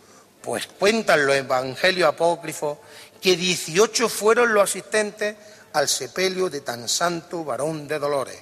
[0.42, 2.80] pues cuentan los evangelios apócrifos
[3.22, 5.36] que 18 fueron los asistentes
[5.74, 8.40] al sepelio de tan santo varón de dolores.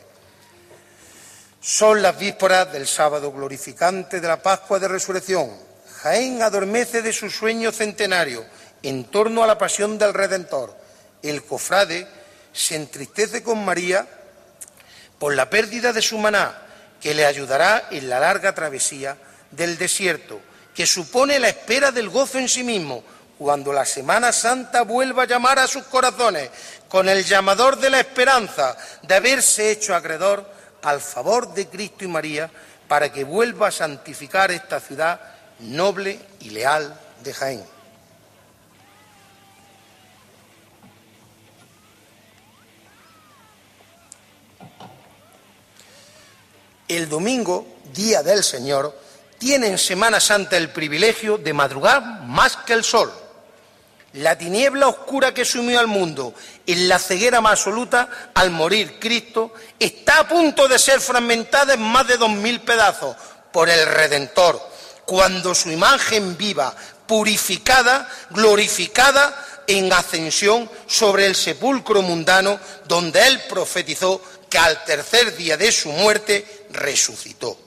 [1.66, 5.50] Son las vísperas del sábado glorificante de la Pascua de Resurrección,
[6.02, 8.46] Jaén adormece de su sueño centenario
[8.82, 10.76] en torno a la pasión del Redentor.
[11.22, 12.06] El cofrade
[12.52, 14.06] se entristece con María
[15.18, 16.64] por la pérdida de su maná,
[17.00, 19.16] que le ayudará en la larga travesía
[19.50, 20.42] del desierto,
[20.76, 23.06] que supone la espera del gozo en sí mismo,
[23.38, 26.50] cuando la Semana Santa vuelva a llamar a sus corazones
[26.90, 30.53] con el llamador de la esperanza de haberse hecho acreedor
[30.84, 32.50] al favor de Cristo y María
[32.88, 35.20] para que vuelva a santificar esta ciudad
[35.60, 37.64] noble y leal de Jaén.
[46.88, 48.96] El domingo, día del Señor,
[49.40, 53.12] tiene en Semana Santa el privilegio de madrugar más que el sol.
[54.14, 56.36] La tiniebla oscura que sumió al mundo
[56.68, 61.82] en la ceguera más absoluta al morir Cristo está a punto de ser fragmentada en
[61.82, 63.16] más de dos mil pedazos
[63.52, 64.62] por el Redentor,
[65.06, 66.76] cuando su imagen viva,
[67.08, 75.58] purificada, glorificada en ascensión sobre el sepulcro mundano donde él profetizó que al tercer día
[75.58, 77.58] de su muerte resucitó.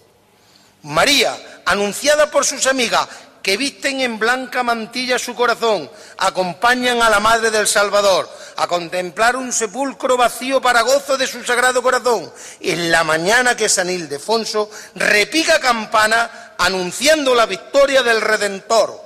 [0.83, 3.09] María, anunciada por sus amigas,
[3.47, 9.37] que visten en blanca mantilla su corazón, acompañan a la Madre del Salvador a contemplar
[9.37, 12.29] un sepulcro vacío para gozo de su sagrado corazón.
[12.59, 19.01] En la mañana que San Ildefonso repica campana anunciando la victoria del Redentor.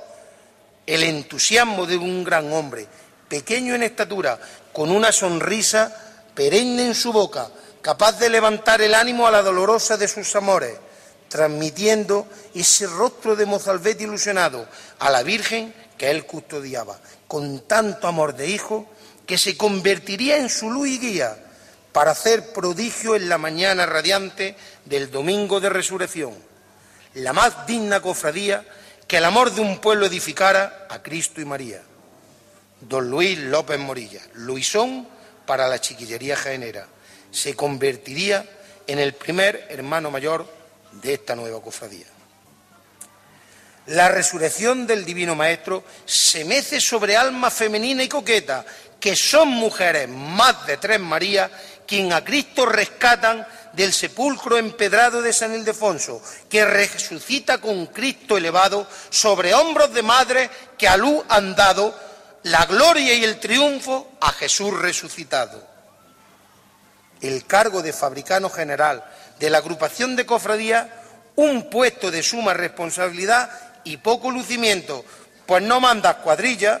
[0.87, 2.87] El entusiasmo de un gran hombre,
[3.27, 4.39] pequeño en estatura,
[4.73, 5.95] con una sonrisa
[6.33, 7.47] perenne en su boca,
[7.83, 10.79] capaz de levantar el ánimo a la dolorosa de sus amores,
[11.31, 14.67] transmitiendo ese rostro de mozalbete ilusionado
[14.99, 18.85] a la Virgen que él custodiaba, con tanto amor de hijo
[19.25, 21.37] que se convertiría en su luz y guía
[21.93, 24.55] para hacer prodigio en la mañana radiante
[24.85, 26.51] del domingo de resurrección
[27.15, 28.65] la más digna cofradía
[29.07, 31.81] que el amor de un pueblo edificara a Cristo y María.
[32.79, 35.07] Don Luis López Morilla, Luisón
[35.45, 36.87] para la chiquillería jaenera,
[37.31, 38.45] se convertiría
[38.87, 40.47] en el primer hermano mayor
[40.91, 42.05] de esta nueva cofradía.
[43.87, 48.63] La resurrección del Divino Maestro se mece sobre alma femenina y coqueta,
[48.99, 51.49] que son mujeres más de tres Marías,
[51.87, 58.87] quien a Cristo rescatan del sepulcro empedrado de San Ildefonso, que resucita con Cristo elevado
[59.09, 61.97] sobre hombros de madre que a luz han dado
[62.43, 65.67] la gloria y el triunfo a Jesús resucitado.
[67.21, 69.03] El cargo de fabricano general
[69.41, 70.87] de la agrupación de cofradía,
[71.35, 73.49] un puesto de suma responsabilidad
[73.83, 75.03] y poco lucimiento,
[75.47, 76.79] pues no mandas cuadrilla,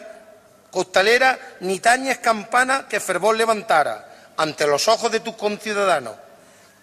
[0.69, 6.13] costalera, ni tañes campana que fervor levantara ante los ojos de tus conciudadanos.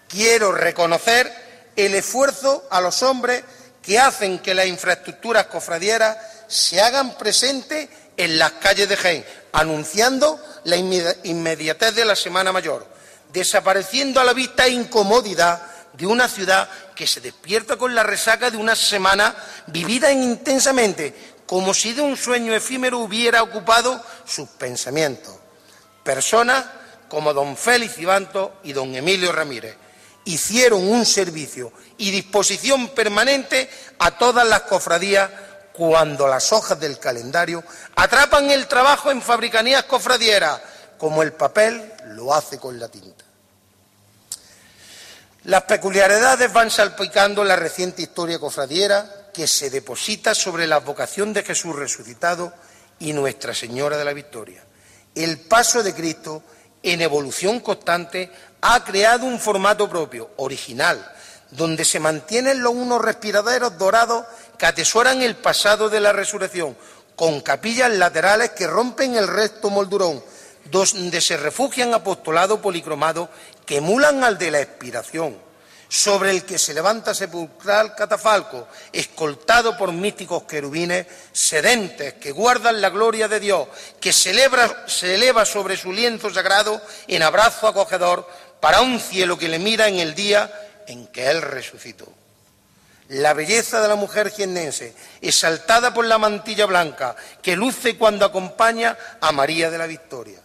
[0.09, 1.31] Quiero reconocer
[1.77, 3.43] el esfuerzo a los hombres
[3.81, 6.17] que hacen que las infraestructuras cofradieras
[6.49, 7.87] se hagan presentes
[8.17, 12.85] en las calles de Jaén, anunciando la inmediatez de la Semana Mayor,
[13.29, 15.61] desapareciendo a la vista e incomodidad
[15.93, 19.35] de una ciudad que se despierta con la resaca de una semana
[19.67, 21.15] vivida intensamente,
[21.45, 25.35] como si de un sueño efímero hubiera ocupado sus pensamientos.
[26.03, 26.65] Personas
[27.07, 29.75] como don Félix Ibanto y don Emilio Ramírez
[30.25, 35.29] hicieron un servicio y disposición permanente a todas las cofradías
[35.73, 37.63] cuando las hojas del calendario
[37.95, 40.61] atrapan el trabajo en fabricanías cofradieras,
[40.99, 43.25] como el papel lo hace con la tinta.
[45.45, 51.43] Las peculiaridades van salpicando la reciente historia cofradiera que se deposita sobre la vocación de
[51.43, 52.53] Jesús resucitado
[52.99, 54.61] y Nuestra Señora de la Victoria.
[55.15, 56.43] El paso de Cristo,
[56.83, 58.29] en evolución constante,
[58.61, 61.09] ha creado un formato propio, original,
[61.51, 64.25] donde se mantienen los unos respiraderos dorados
[64.57, 66.75] que atesoran el pasado de la resurrección,
[67.15, 70.21] con capillas laterales que rompen el resto moldurón,
[70.69, 73.29] donde se refugian apostolados policromados
[73.65, 75.37] que emulan al de la expiración,
[75.89, 82.89] sobre el que se levanta sepulcral catafalco, escoltado por místicos querubines sedentes que guardan la
[82.89, 83.67] gloria de Dios,
[83.99, 88.29] que se eleva sobre su lienzo sagrado en abrazo acogedor
[88.59, 90.51] para un cielo que le mira en el día
[90.85, 92.07] en que Él resucitó.
[93.09, 98.95] La belleza de la mujer jiennense, exaltada por la mantilla blanca que luce cuando acompaña
[99.19, 100.39] a María de la Victoria.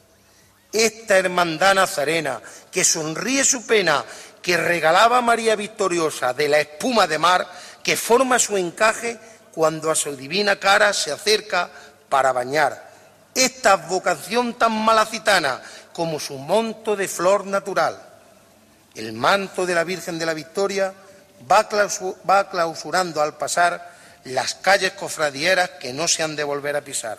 [0.74, 4.04] Esta hermandad nazarena que sonríe su pena,
[4.42, 7.48] que regalaba a María Victoriosa de la espuma de mar,
[7.82, 9.18] que forma su encaje
[9.54, 11.70] cuando a su divina cara se acerca
[12.10, 12.90] para bañar.
[13.34, 15.62] Esta vocación tan malacitana
[15.94, 18.14] como su monto de flor natural
[18.94, 20.94] el manto de la Virgen de la Victoria
[21.50, 23.92] va clausurando al pasar
[24.24, 27.18] las calles cofradieras que no se han de volver a pisar.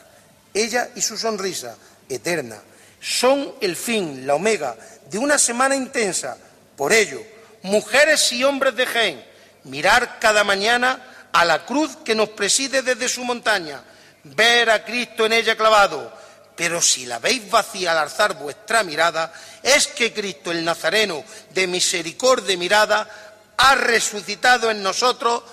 [0.53, 1.75] Ella y su sonrisa
[2.07, 2.57] eterna
[3.05, 4.75] son el fin, la omega
[5.11, 6.37] de una semana intensa.
[6.75, 7.21] Por ello,
[7.61, 9.25] mujeres y hombres de Jaén,
[9.65, 13.83] mirar cada mañana a la cruz que nos preside desde su montaña,
[14.23, 16.11] ver a Cristo en ella clavado,
[16.55, 21.67] pero si la veis vacía al alzar vuestra mirada, es que Cristo el Nazareno, de
[21.67, 23.07] misericordia mirada,
[23.55, 25.43] ha resucitado en nosotros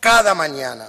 [0.00, 0.88] cada mañana.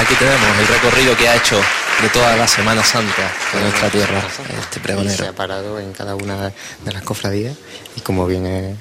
[0.00, 1.60] Aquí tenemos el recorrido que ha hecho
[2.00, 4.22] de toda la Semana Santa de nuestra tierra,
[4.58, 5.24] este pregonero.
[5.24, 6.54] Se ha parado en cada una
[6.84, 7.54] de las cofradías
[7.94, 8.78] y como bien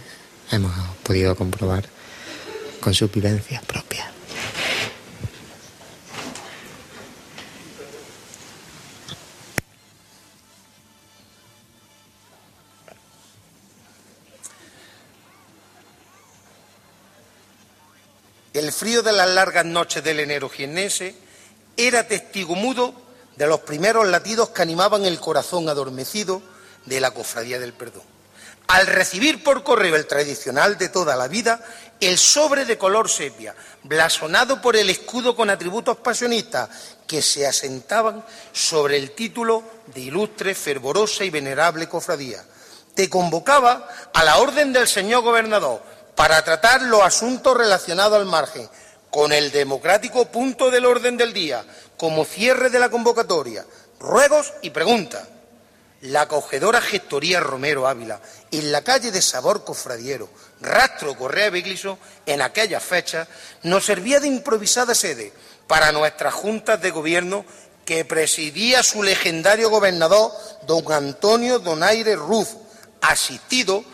[0.50, 0.72] hemos
[1.04, 1.84] podido comprobar,
[2.80, 4.08] con sus vivencias propias.
[18.60, 21.16] El frío de las largas noches del enero jiennense
[21.78, 22.94] era testigo mudo
[23.38, 26.42] de los primeros latidos que animaban el corazón adormecido
[26.86, 28.04] de la cofradía del perdón.
[28.68, 31.64] Al recibir por correo el tradicional de toda la vida,
[32.02, 36.70] el sobre de color sepia, blasonado por el escudo con atributos pasionistas
[37.08, 42.44] que se asentaban sobre el título de ilustre, fervorosa y venerable cofradía,
[42.94, 45.82] te convocaba a la orden del señor gobernador
[46.20, 48.70] para tratar los asuntos relacionados al margen,
[49.10, 51.64] con el democrático punto del orden del día,
[51.96, 53.66] como cierre de la convocatoria,
[54.02, 55.26] ruegos y preguntas.
[56.02, 58.20] La acogedora gestoría Romero Ávila,
[58.52, 60.28] en la calle de Sabor Cofradiero,
[60.60, 63.30] rastro Correa Bigliso, en aquellas fechas,
[63.64, 65.32] nos servía de improvisada sede
[65.68, 67.46] para nuestras juntas de gobierno
[67.86, 70.34] que presidía su legendario gobernador,
[70.68, 72.50] don Antonio Donaire Ruz,
[73.00, 73.86] asistido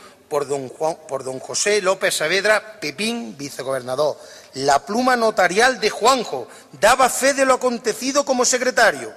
[1.08, 4.18] por don, José López Saavedra Pepín, vicegobernador.
[4.56, 9.14] La pluma notarial de Juanjo daba fe de lo acontecido como secretario.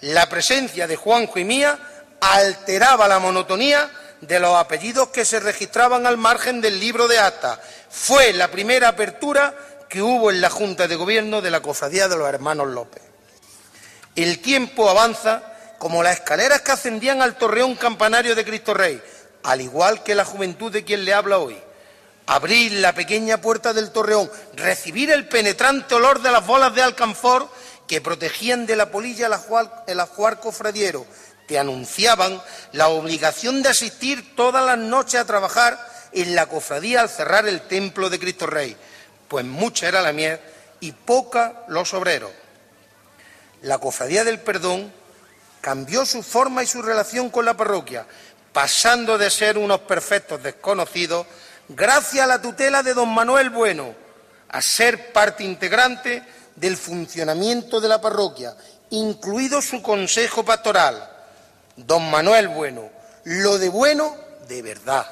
[0.00, 1.78] La presencia de Juanjo y mía
[2.18, 3.90] alteraba la monotonía
[4.22, 7.60] de los apellidos que se registraban al margen del libro de acta.
[7.90, 9.54] Fue la primera apertura
[9.86, 13.02] que hubo en la Junta de Gobierno de la Cofradía de los Hermanos López.
[14.16, 15.42] El tiempo avanza
[15.78, 19.02] como las escaleras que ascendían al torreón campanario de Cristo Rey,
[19.44, 21.56] al igual que la juventud de quien le habla hoy.
[22.26, 27.48] Abrir la pequeña puerta del torreón, recibir el penetrante olor de las bolas de alcanfor
[27.86, 29.28] que protegían de la polilla
[29.86, 31.06] el ajuar cofradiero,
[31.46, 32.40] te anunciaban
[32.72, 35.78] la obligación de asistir todas las noches a trabajar
[36.12, 38.74] en la cofradía al cerrar el templo de Cristo Rey,
[39.28, 40.40] pues mucha era la miel
[40.80, 42.30] y poca los obreros.
[43.62, 44.92] La Cofradía del Perdón
[45.60, 48.06] cambió su forma y su relación con la parroquia,
[48.54, 51.26] pasando de ser unos perfectos desconocidos,
[51.68, 53.92] gracias a la tutela de don Manuel Bueno,
[54.48, 56.22] a ser parte integrante
[56.54, 58.54] del funcionamiento de la parroquia,
[58.90, 61.10] incluido su consejo pastoral.
[61.74, 62.88] Don Manuel Bueno,
[63.24, 64.16] lo de bueno
[64.46, 65.04] de verdad.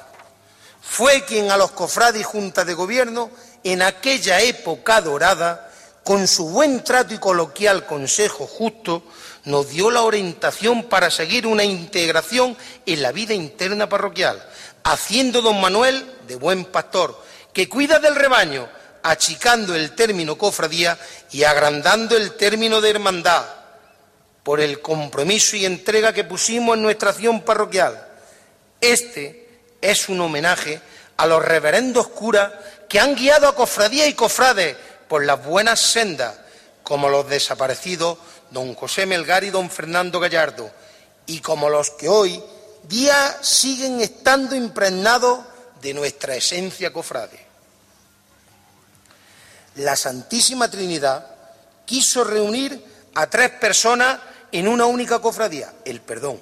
[0.81, 3.29] Fue quien a los cofrades y juntas de gobierno,
[3.65, 5.69] en aquella época dorada,
[6.03, 9.03] con su buen trato y coloquial consejo justo,
[9.45, 14.43] nos dio la orientación para seguir una integración en la vida interna parroquial,
[14.83, 17.21] haciendo don Manuel de buen pastor,
[17.53, 18.67] que cuida del rebaño,
[19.01, 20.97] achicando el término cofradía
[21.31, 23.45] y agrandando el término de hermandad,
[24.43, 28.07] por el compromiso y entrega que pusimos en nuestra acción parroquial.
[28.81, 29.47] Este
[29.81, 30.81] es un homenaje
[31.15, 32.51] a los reverendos curas
[32.89, 34.75] que han guiado a cofradías y cofrades
[35.13, 36.33] por las buenas sendas,
[36.81, 38.17] como los desaparecidos
[38.49, 40.71] don José Melgar y don Fernando Gallardo,
[41.27, 42.43] y como los que hoy
[42.89, 45.41] día siguen estando impregnados
[45.83, 47.45] de nuestra esencia cofrade.
[49.75, 51.27] La Santísima Trinidad
[51.85, 52.83] quiso reunir
[53.13, 54.19] a tres personas
[54.51, 56.41] en una única cofradía, el perdón.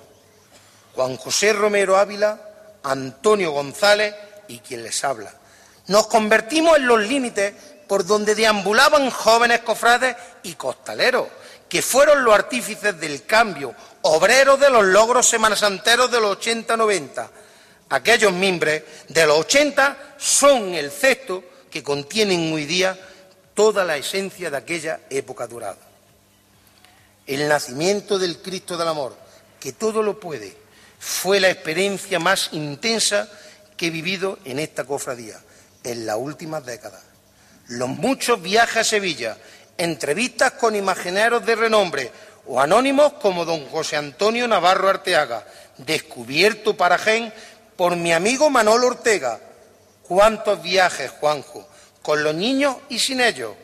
[0.96, 2.40] Juan José Romero Ávila,
[2.84, 4.16] Antonio González
[4.48, 5.34] y quien les habla.
[5.88, 7.54] Nos convertimos en los límites
[7.92, 11.28] por donde deambulaban jóvenes cofrades y costaleros,
[11.68, 17.30] que fueron los artífices del cambio, obreros de los logros semanasanteros de los 80-90.
[17.90, 22.98] Aquellos mimbres de los 80 son el cesto que contienen hoy día
[23.54, 25.76] toda la esencia de aquella época dorada.
[27.28, 29.18] El nacimiento del Cristo del Amor,
[29.60, 30.56] que todo lo puede,
[30.98, 33.30] fue la experiencia más intensa
[33.76, 35.42] que he vivido en esta cofradía
[35.84, 37.11] en las últimas décadas.
[37.72, 39.38] Los muchos viajes a Sevilla,
[39.78, 42.12] entrevistas con imagineros de renombre
[42.46, 47.32] o anónimos como don José Antonio Navarro Arteaga, descubierto para Gen
[47.78, 49.40] por mi amigo Manolo Ortega.
[50.04, 51.66] ¿Cuántos viajes, Juanjo,
[52.02, 53.56] con los niños y sin ellos,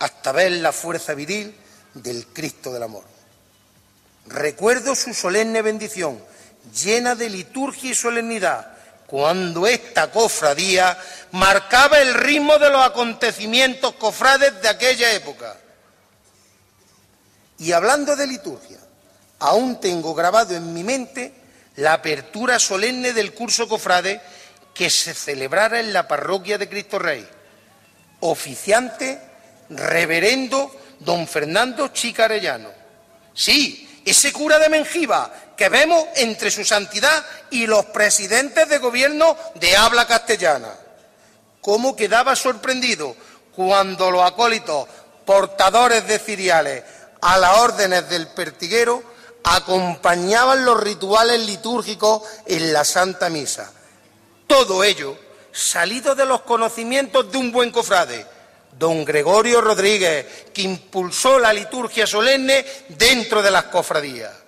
[0.00, 1.56] hasta ver la fuerza viril
[1.94, 3.04] del Cristo del Amor?
[4.26, 6.22] Recuerdo su solemne bendición,
[6.84, 8.75] llena de liturgia y solemnidad,
[9.06, 10.98] cuando esta cofradía
[11.32, 15.56] marcaba el ritmo de los acontecimientos cofrades de aquella época.
[17.58, 18.78] Y hablando de liturgia,
[19.38, 21.32] aún tengo grabado en mi mente
[21.76, 24.20] la apertura solemne del curso cofrade
[24.74, 27.26] que se celebrara en la parroquia de Cristo Rey.
[28.20, 29.20] Oficiante,
[29.70, 32.70] reverendo don Fernando Chicarellano.
[33.32, 39.36] Sí, ese cura de Mengiba que vemos entre su santidad y los presidentes de gobierno
[39.54, 40.72] de habla castellana.
[41.60, 43.16] Cómo quedaba sorprendido
[43.54, 44.86] cuando los acólitos
[45.24, 46.84] portadores de ciriales
[47.22, 49.02] a las órdenes del pertiguero
[49.42, 53.72] acompañaban los rituales litúrgicos en la Santa Misa.
[54.46, 55.16] Todo ello
[55.52, 58.26] salido de los conocimientos de un buen cofrade,
[58.78, 64.45] don Gregorio Rodríguez, que impulsó la liturgia solemne dentro de las cofradías.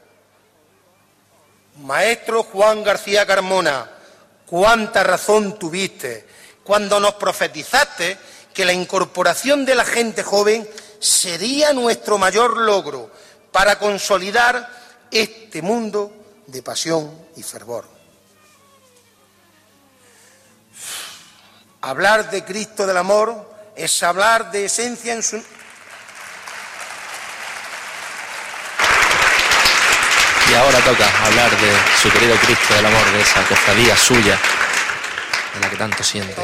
[1.78, 3.88] Maestro Juan García Carmona,
[4.46, 6.26] cuánta razón tuviste
[6.64, 8.18] cuando nos profetizaste
[8.52, 13.10] que la incorporación de la gente joven sería nuestro mayor logro
[13.52, 14.68] para consolidar
[15.10, 16.12] este mundo
[16.46, 17.86] de pasión y fervor.
[21.80, 25.40] Hablar de Cristo del amor es hablar de esencia en su,
[30.58, 31.72] ahora toca hablar de
[32.02, 34.36] su querido Cristo del amor, de esa cofradía suya,
[35.54, 36.34] de la que tanto siente.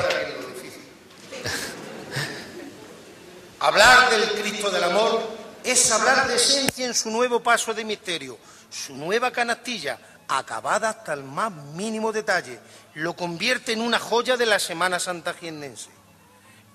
[3.60, 5.20] Hablar del Cristo del amor
[5.64, 8.38] es hablar de esencia en su nuevo paso de misterio,
[8.70, 12.60] su nueva canastilla, acabada hasta el más mínimo detalle,
[12.94, 15.88] lo convierte en una joya de la Semana Santa Gienense.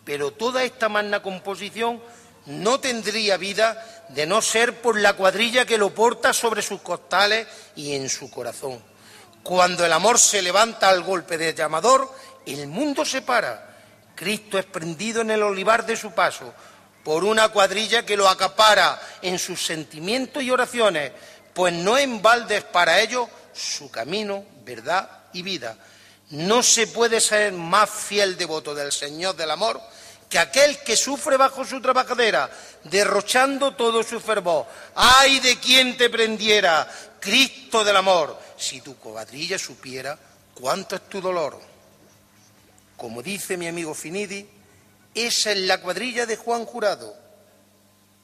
[0.03, 2.01] Pero toda esta magna composición
[2.50, 7.48] no tendría vida de no ser por la cuadrilla que lo porta sobre sus costales
[7.76, 8.82] y en su corazón.
[9.44, 12.11] Cuando el amor se levanta al golpe de llamador,
[12.45, 13.78] el mundo se para.
[14.16, 16.53] Cristo es prendido en el olivar de su paso
[17.03, 21.11] por una cuadrilla que lo acapara en sus sentimientos y oraciones,
[21.53, 25.78] pues no en balde es para ellos su camino, verdad y vida.
[26.32, 29.82] No se puede ser más fiel devoto del Señor del amor
[30.30, 32.49] que aquel que sufre bajo su trabajadera,
[32.83, 34.67] derrochando todo su fervor.
[34.95, 36.88] ¡Ay de quien te prendiera,
[37.19, 38.40] Cristo del amor!
[38.56, 40.17] Si tu cuadrilla supiera
[40.53, 41.59] cuánto es tu dolor.
[42.95, 44.48] Como dice mi amigo Finidi,
[45.16, 47.16] Esa es la cuadrilla de Juan Jurado,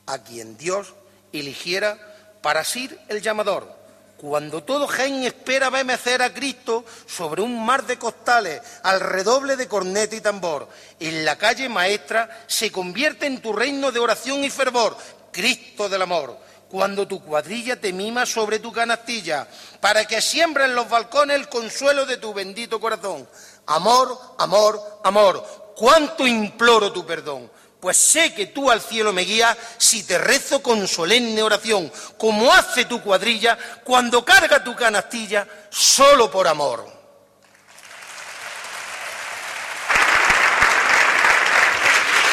[0.06, 0.93] a quien Dios
[1.34, 1.98] eligiera
[2.43, 3.85] para ser el llamador.
[4.26, 9.56] Cuando todo gen espera verme hacer a Cristo sobre un mar de costales, al redoble
[9.56, 10.68] de corneta y tambor,
[11.00, 14.98] en la calle maestra se convierte en tu reino de oración y fervor,
[15.32, 16.40] Cristo del amor.
[16.72, 19.48] Cuando tu cuadrilla te mima sobre tu canastilla,
[19.80, 23.30] para que siembra en los balcones el consuelo de tu bendito corazón.
[23.68, 27.52] Amor, amor, amor, cuánto imploro tu perdón
[27.86, 32.52] pues sé que tú al cielo me guías si te rezo con solemne oración, como
[32.52, 36.84] hace tu cuadrilla cuando carga tu canastilla solo por amor.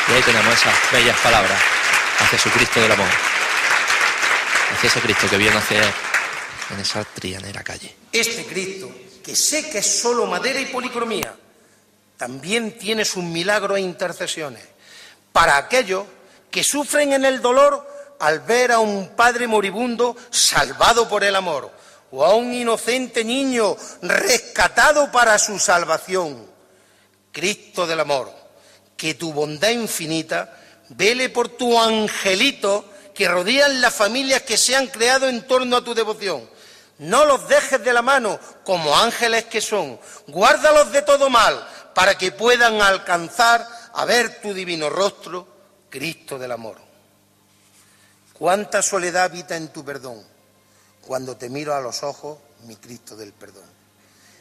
[0.08, 1.60] Y ahí tenemos esas bellas palabras
[2.20, 3.10] a Jesucristo del amor.
[4.72, 5.84] A Jesucristo que viene a hacer
[6.70, 7.94] en esa trianera calle.
[8.10, 8.90] Este Cristo,
[9.22, 11.36] que sé que es solo madera y policromía,
[12.16, 14.71] también tiene sus milagros e intercesiones
[15.32, 16.04] para aquellos
[16.50, 17.88] que sufren en el dolor
[18.20, 21.70] al ver a un padre moribundo salvado por el amor,
[22.12, 26.46] o a un inocente niño rescatado para su salvación.
[27.32, 28.32] Cristo del amor,
[28.96, 30.56] que tu bondad infinita
[30.90, 35.84] vele por tu angelito que rodean las familias que se han creado en torno a
[35.84, 36.48] tu devoción.
[36.98, 42.16] No los dejes de la mano como ángeles que son, guárdalos de todo mal para
[42.16, 45.46] que puedan alcanzar a ver tu divino rostro,
[45.88, 46.76] Cristo del amor.
[48.32, 50.22] Cuánta soledad habita en tu perdón
[51.02, 53.64] cuando te miro a los ojos, mi Cristo del perdón.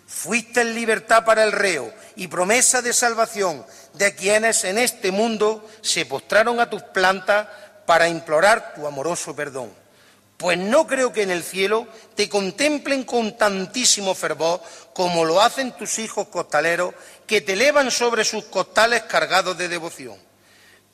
[0.07, 5.67] Fuiste en libertad para el reo y promesa de salvación de quienes en este mundo
[5.81, 7.47] se postraron a tus plantas
[7.85, 9.80] para implorar tu amoroso perdón.
[10.41, 14.59] Pues no creo que en el cielo te contemplen con tantísimo fervor
[14.91, 16.95] como lo hacen tus hijos costaleros
[17.27, 20.15] que te elevan sobre sus costales cargados de devoción.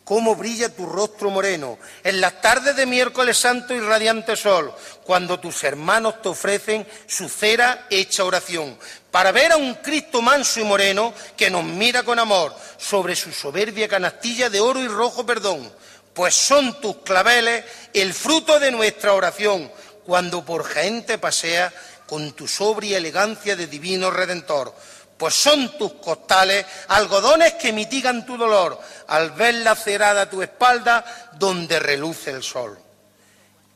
[0.03, 4.74] Cómo brilla tu rostro moreno en las tardes de miércoles santo y radiante sol,
[5.06, 8.77] cuando tus hermanos te ofrecen su cera hecha oración,
[9.11, 13.32] para ver a un Cristo manso y moreno que nos mira con amor sobre su
[13.32, 15.72] soberbia canastilla de oro y rojo perdón
[16.18, 17.64] pues son tus claveles
[17.94, 19.72] el fruto de nuestra oración,
[20.04, 21.72] cuando por gente pasea
[22.08, 24.74] con tu sobria elegancia de divino redentor.
[25.16, 31.06] Pues son tus costales algodones que mitigan tu dolor al ver lacerada tu espalda
[31.38, 32.80] donde reluce el sol.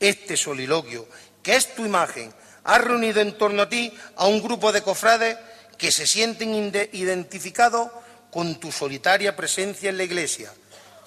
[0.00, 1.06] Este soliloquio,
[1.44, 5.38] que es tu imagen, ha reunido en torno a ti a un grupo de cofrades
[5.78, 7.88] que se sienten identificados
[8.32, 10.52] con tu solitaria presencia en la iglesia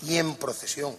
[0.02, 0.96] y en procesión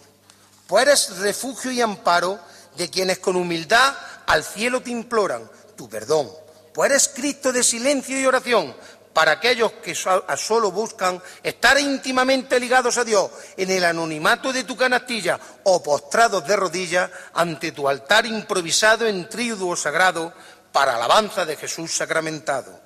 [0.66, 2.38] pues eres refugio y amparo
[2.76, 3.94] de quienes con humildad
[4.26, 6.30] al cielo te imploran tu perdón,
[6.72, 8.74] pues eres Cristo de silencio y oración
[9.16, 14.76] para aquellos que solo buscan estar íntimamente ligados a Dios en el anonimato de tu
[14.76, 20.34] canastilla o postrados de rodillas ante tu altar improvisado en triduo sagrado
[20.70, 22.78] para alabanza de Jesús sacramentado.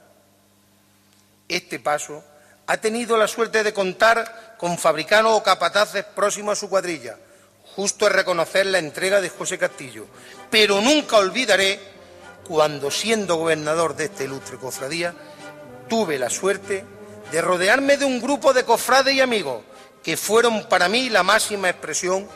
[1.49, 2.23] Este paso
[2.68, 7.17] ha tenido la suerte de contar con fabricanos o capataces próximos a su cuadrilla,
[7.76, 10.07] Justo es reconocer la entrega de José Castillo,
[10.50, 11.78] pero nunca olvidaré
[12.47, 15.15] cuando, siendo gobernador de esta ilustre cofradía,
[15.89, 16.84] tuve la suerte
[17.31, 19.62] de rodearme de un grupo de cofrades y amigos
[20.02, 22.26] que fueron para mí la máxima expresión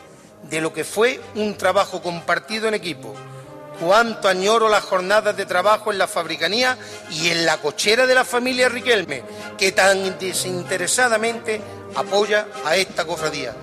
[0.43, 3.13] de lo que fue un trabajo compartido en equipo.
[3.79, 6.77] Cuánto añoro las jornadas de trabajo en la fabricanía
[7.11, 9.23] y en la cochera de la familia Riquelme,
[9.57, 11.59] que tan desinteresadamente
[11.95, 13.53] apoya a esta cofradía.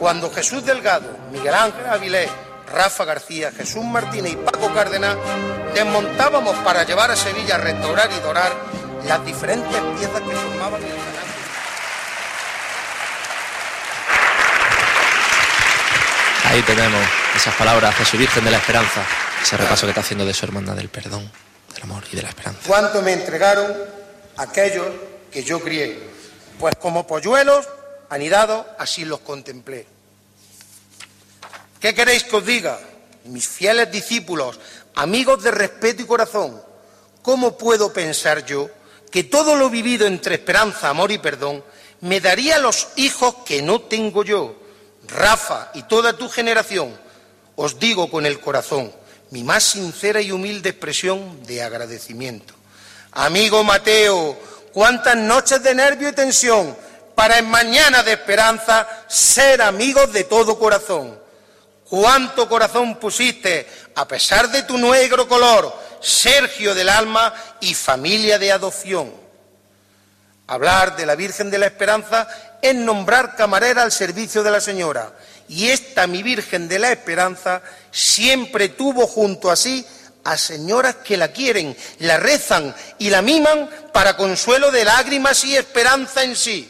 [0.00, 2.30] Cuando Jesús Delgado, Miguel Ángel Avilés,
[2.72, 5.14] Rafa García, Jesús Martínez y Paco Cárdenas
[5.74, 8.50] desmontábamos para llevar a Sevilla a restaurar y dorar
[9.06, 11.24] las diferentes piezas que formaban el canal.
[16.46, 17.06] Ahí tenemos
[17.36, 19.02] esas palabras de su Virgen de la Esperanza,
[19.42, 21.30] ese repaso que está haciendo de su hermana del perdón,
[21.74, 22.62] del amor y de la esperanza.
[22.66, 23.70] ¿Cuánto me entregaron
[24.38, 24.86] aquellos
[25.30, 26.08] que yo crié?
[26.58, 27.68] Pues como polluelos
[28.10, 29.86] anidados, así los contemplé.
[31.80, 32.78] ¿Qué queréis que os diga?
[33.24, 34.60] Mis fieles discípulos,
[34.94, 36.60] amigos de respeto y corazón,
[37.22, 38.68] ¿cómo puedo pensar yo
[39.10, 41.64] que todo lo vivido entre esperanza, amor y perdón
[42.02, 44.56] me daría los hijos que no tengo yo?
[45.08, 46.98] Rafa y toda tu generación,
[47.56, 48.92] os digo con el corazón,
[49.30, 52.54] mi más sincera y humilde expresión de agradecimiento.
[53.12, 54.38] Amigo Mateo,
[54.72, 56.76] cuántas noches de nervio y tensión
[57.20, 61.20] para en mañana de esperanza ser amigos de todo corazón.
[61.84, 68.52] Cuánto corazón pusiste, a pesar de tu negro color, Sergio del alma y familia de
[68.52, 69.12] adopción.
[70.46, 72.26] Hablar de la Virgen de la Esperanza
[72.62, 75.12] es nombrar camarera al servicio de la señora.
[75.46, 79.86] Y esta, mi Virgen de la Esperanza, siempre tuvo junto a sí
[80.24, 85.54] a señoras que la quieren, la rezan y la miman para consuelo de lágrimas y
[85.54, 86.69] esperanza en sí.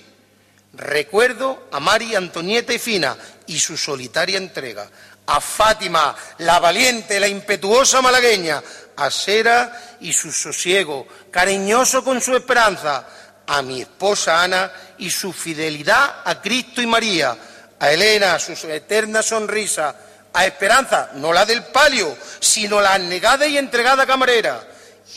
[0.73, 3.17] Recuerdo a María Antonieta y Fina
[3.47, 4.89] y su solitaria entrega,
[5.27, 8.63] a Fátima, la valiente, la impetuosa malagueña,
[8.97, 13.07] a Sera y su sosiego, cariñoso con su esperanza,
[13.47, 17.37] a mi esposa Ana y su fidelidad a Cristo y María,
[17.79, 19.95] a Elena, su eterna sonrisa,
[20.33, 24.63] a Esperanza, no la del palio, sino la negada y entregada camarera,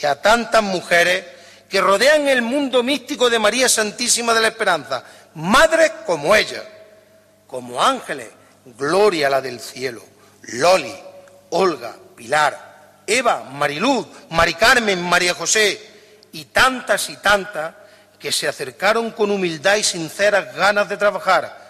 [0.02, 1.26] y a tantas mujeres
[1.70, 5.04] que rodean el mundo místico de María Santísima de la Esperanza,
[5.36, 6.64] madres como ella,
[7.48, 8.30] como ángeles,
[8.78, 10.04] gloria la del cielo,
[10.44, 10.96] Loli,
[11.52, 15.80] Olga, Pilar, Eva, Mariluz, Mari Carmen, María José,
[16.32, 17.76] y tantas y tantas
[18.20, 21.62] que se acercaron con humildad y sinceras ganas de trabajar.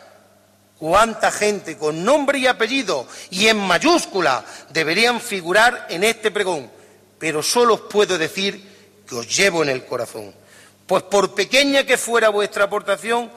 [0.78, 6.70] Cuánta gente con nombre y apellido y en mayúscula deberían figurar en este pregón,
[7.18, 10.34] pero solo os puedo decir que os llevo en el corazón.
[10.86, 13.32] Pues por pequeña que fuera vuestra aportación,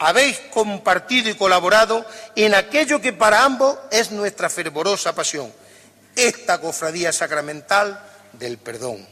[0.00, 5.52] habéis compartido y colaborado en aquello que para ambos es nuestra fervorosa pasión,
[6.16, 9.06] esta cofradía sacramental del perdón.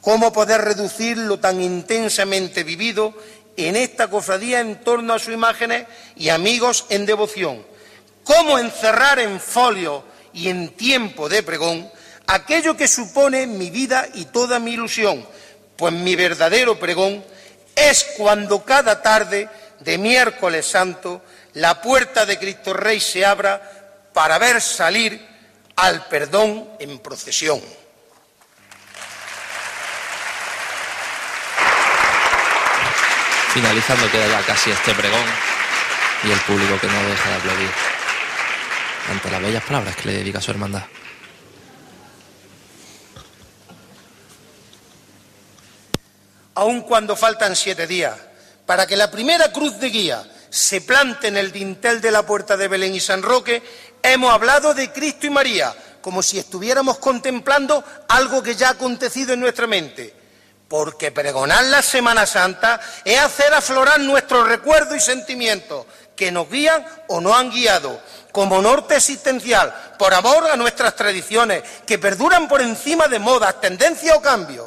[0.00, 3.14] ¿Cómo poder reducir lo tan intensamente vivido
[3.58, 7.64] en esta cofradía en torno a sus imágenes y amigos en devoción?
[8.24, 11.88] ¿Cómo encerrar en folio y en tiempo de pregón
[12.26, 15.26] aquello que supone mi vida y toda mi ilusión?
[15.76, 17.22] Pues mi verdadero pregón
[17.74, 19.48] es cuando cada tarde
[19.80, 21.22] de miércoles santo
[21.54, 23.60] la puerta de Cristo Rey se abra
[24.12, 25.20] para ver salir
[25.76, 27.60] al perdón en procesión.
[33.52, 35.24] Finalizando queda ya casi este pregón
[36.24, 37.70] y el público que no deja de aplaudir
[39.10, 40.84] ante las bellas palabras que le dedica su hermandad.
[46.54, 48.16] Aun cuando faltan siete días
[48.66, 52.56] para que la primera cruz de guía se plante en el dintel de la puerta
[52.56, 53.62] de Belén y San Roque,
[54.02, 59.32] hemos hablado de Cristo y María, como si estuviéramos contemplando algo que ya ha acontecido
[59.32, 60.22] en nuestra mente
[60.72, 65.84] porque pregonar la Semana Santa es hacer aflorar nuestros recuerdos y sentimientos
[66.16, 68.00] que nos guían o no han guiado,
[68.32, 74.16] como norte existencial, por amor a nuestras tradiciones, que perduran por encima de modas, tendencias
[74.16, 74.64] o cambios.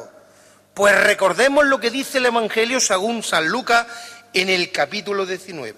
[0.76, 3.86] Pues recordemos lo que dice el Evangelio según San Lucas
[4.34, 5.74] en el capítulo 19.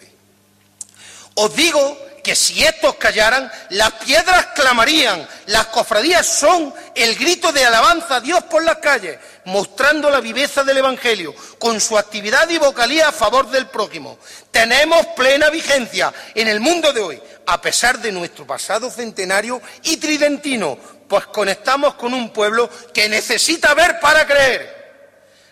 [1.35, 5.25] Os digo que si estos callaran, las piedras clamarían.
[5.47, 10.65] Las cofradías son el grito de alabanza a Dios por las calles, mostrando la viveza
[10.65, 14.19] del Evangelio, con su actividad y vocalía a favor del prójimo.
[14.51, 19.99] Tenemos plena vigencia en el mundo de hoy, a pesar de nuestro pasado centenario y
[19.99, 24.78] tridentino, pues conectamos con un pueblo que necesita ver para creer.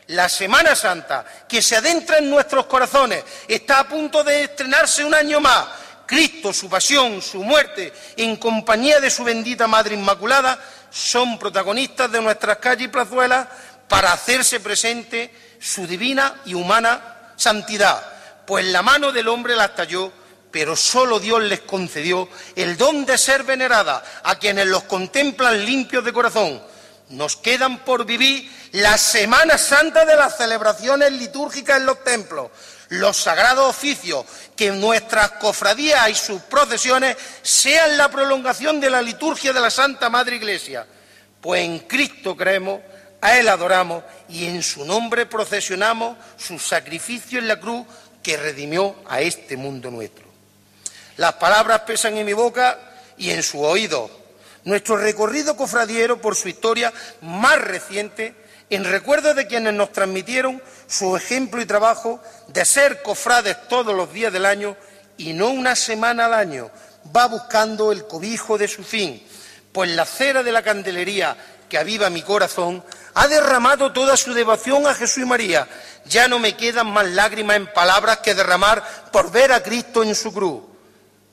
[0.08, 5.14] La Semana Santa, que se adentra en nuestros corazones, está a punto de estrenarse un
[5.14, 5.66] año más
[6.06, 10.58] Cristo, su pasión, su muerte, en compañía de su bendita Madre Inmaculada,
[10.90, 13.48] son protagonistas de nuestras calles y plazuelas
[13.88, 18.00] para hacerse presente su divina y humana santidad,
[18.46, 20.12] pues la mano del hombre la talló,
[20.50, 26.04] pero solo Dios les concedió el don de ser venerada a quienes los contemplan limpios
[26.04, 26.62] de corazón.
[27.10, 32.50] Nos quedan por vivir la Semana Santa de las celebraciones litúrgicas en los templos,
[32.88, 34.24] los sagrados oficios,
[34.56, 40.10] que nuestras cofradías y sus procesiones sean la prolongación de la liturgia de la Santa
[40.10, 40.86] Madre Iglesia,
[41.40, 42.80] pues en Cristo creemos,
[43.20, 47.86] a Él adoramos y en su nombre procesionamos su sacrificio en la cruz
[48.22, 50.26] que redimió a este mundo nuestro.
[51.16, 52.78] Las palabras pesan en mi boca
[53.16, 54.25] y en su oído.
[54.66, 58.34] Nuestro recorrido cofradiero por su historia más reciente
[58.68, 64.12] en recuerdo de quienes nos transmitieron su ejemplo y trabajo de ser cofrades todos los
[64.12, 64.76] días del año
[65.18, 66.68] y no una semana al año,
[67.16, 69.24] va buscando el cobijo de su fin,
[69.70, 71.36] pues la cera de la candelería
[71.68, 72.82] que aviva mi corazón
[73.14, 75.68] ha derramado toda su devoción a Jesús y María.
[76.06, 80.16] Ya no me quedan más lágrimas en palabras que derramar por ver a Cristo en
[80.16, 80.64] su cruz.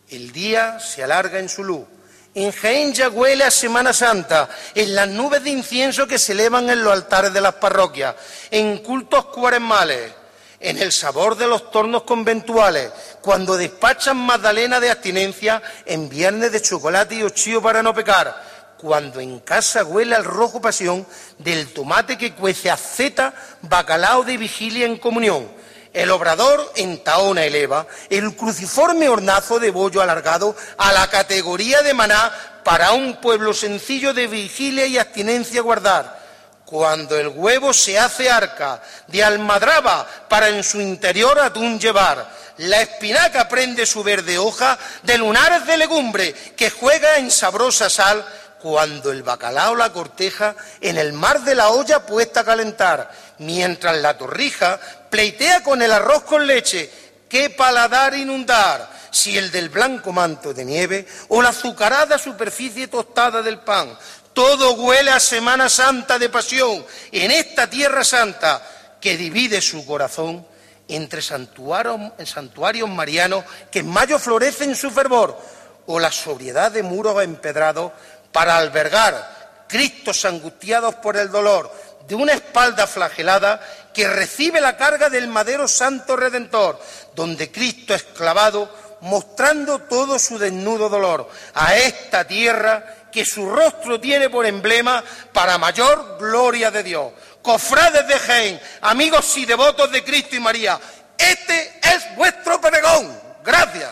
[0.07, 1.87] El día se alarga en su luz
[2.35, 6.83] en Jaén huele a Semana Santa, en las nubes de incienso que se elevan en
[6.83, 8.15] los altares de las parroquias,
[8.49, 10.11] en cultos cuaresmales,
[10.59, 16.61] en el sabor de los tornos conventuales, cuando despachan magdalena de abstinencia en viernes de
[16.61, 21.05] chocolate y ochío para no pecar, cuando en casa huele al rojo pasión
[21.37, 25.47] del tomate que cuece a zeta bacalao de vigilia en comunión,
[25.93, 31.93] el obrador en taona eleva el cruciforme hornazo de bollo alargado a la categoría de
[31.93, 32.31] maná
[32.63, 36.23] para un pueblo sencillo de vigilia y abstinencia guardar.
[36.65, 42.81] Cuando el huevo se hace arca de almadraba para en su interior atún llevar, la
[42.81, 48.25] espinaca prende su verde hoja de lunares de legumbre que juega en sabrosa sal
[48.63, 53.97] cuando el bacalao la corteja en el mar de la olla puesta a calentar, mientras
[53.97, 54.79] la torrija
[55.13, 56.89] pleitea con el arroz con leche,
[57.29, 63.43] qué paladar inundar, si el del blanco manto de nieve o la azucarada superficie tostada
[63.43, 63.95] del pan.
[64.33, 66.83] Todo huele a Semana Santa de pasión.
[67.11, 68.67] En esta tierra santa
[68.99, 70.47] que divide su corazón
[70.87, 75.39] entre santuarios, santuarios marianos que en mayo florecen en su fervor
[75.85, 77.91] o la sobriedad de muros empedrados
[78.31, 81.71] para albergar Cristos angustiados por el dolor
[82.07, 83.61] de una espalda flagelada
[83.93, 86.79] que recibe la carga del madero santo redentor,
[87.15, 88.69] donde Cristo es clavado
[89.01, 95.57] mostrando todo su desnudo dolor a esta tierra que su rostro tiene por emblema para
[95.57, 97.11] mayor gloria de Dios.
[97.41, 100.79] Cofrades de Jaén, amigos y devotos de Cristo y María,
[101.17, 103.19] este es vuestro pregón.
[103.43, 103.89] Gracias.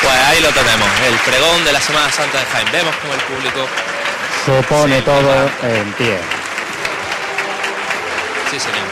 [0.00, 2.72] Pues ahí lo tenemos, el pregón de la Semana Santa de Jaén.
[2.72, 3.68] Vemos como el público
[4.44, 6.43] se pone todo en pie.
[8.54, 8.86] Sí, señor.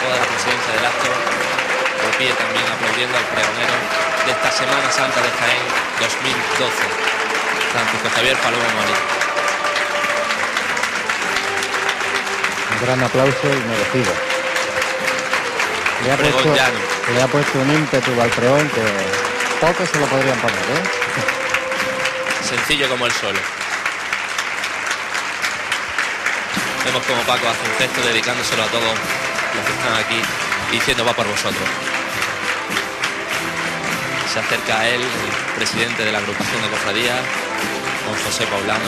[0.00, 1.10] Toda la presidencia del acto
[2.00, 3.76] de pie también aplaudiendo al pregonero
[4.24, 5.60] de esta Semana Santa de Jaén
[6.00, 6.72] 2012,
[7.72, 8.96] Francisco Javier Paloma María.
[12.72, 14.14] Un gran aplauso y merecido.
[16.04, 16.54] Le ha, puesto,
[17.12, 18.80] le ha puesto un ímpetu al pregón que
[19.60, 20.82] pocos se lo podrían poner, ¿eh?
[22.48, 23.36] Sencillo como el sol.
[26.86, 30.22] Vemos como Paco hace un gesto dedicándoselo a todos los que están aquí
[30.70, 31.68] diciendo va por vosotros.
[34.32, 37.18] Se acerca a él el presidente de la agrupación de cofradías,
[38.06, 38.84] don José Paulano,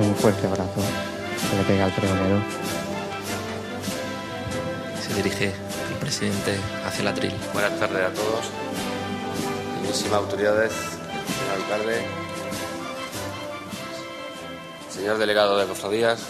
[0.00, 0.57] un fuerte abrazo
[1.58, 2.40] le pega al pregonero.
[5.02, 6.56] Se dirige el presidente
[6.86, 7.34] hacia la tril.
[7.52, 8.46] Buenas tardes a todos,
[9.80, 12.06] Buenísimas autoridades, señor alcalde,
[14.88, 16.20] señor delegado de cofradías,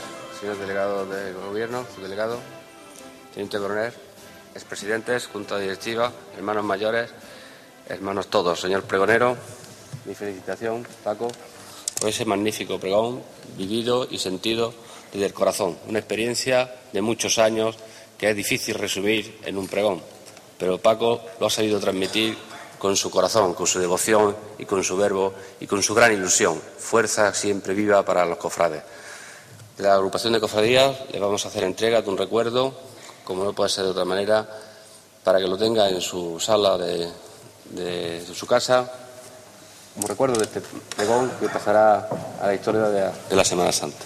[0.40, 2.38] señor delegado de gobierno, su delegado,
[3.34, 3.92] teniente coronel,
[4.54, 7.10] expresidentes, junta directiva, hermanos mayores,
[7.86, 9.36] hermanos todos, señor pregonero,
[10.06, 11.28] mi felicitación, Paco,
[12.00, 13.22] por ese magnífico pregón
[13.58, 14.72] vivido y sentido
[15.12, 15.78] desde el corazón.
[15.88, 17.76] Una experiencia de muchos años
[18.16, 20.02] que es difícil resumir en un pregón,
[20.58, 22.36] pero Paco lo ha sabido transmitir
[22.78, 26.60] con su corazón, con su devoción y con su verbo y con su gran ilusión.
[26.78, 28.82] Fuerza siempre viva para los cofrades.
[29.76, 32.74] De la agrupación de cofradías le vamos a hacer entrega de un recuerdo,
[33.24, 34.48] como no puede ser de otra manera,
[35.22, 38.90] para que lo tenga en su sala de, su casa
[39.94, 40.62] como recuerdo de este
[40.96, 42.08] pregón que pasará
[42.40, 44.04] a la historia de la, Semana Santa.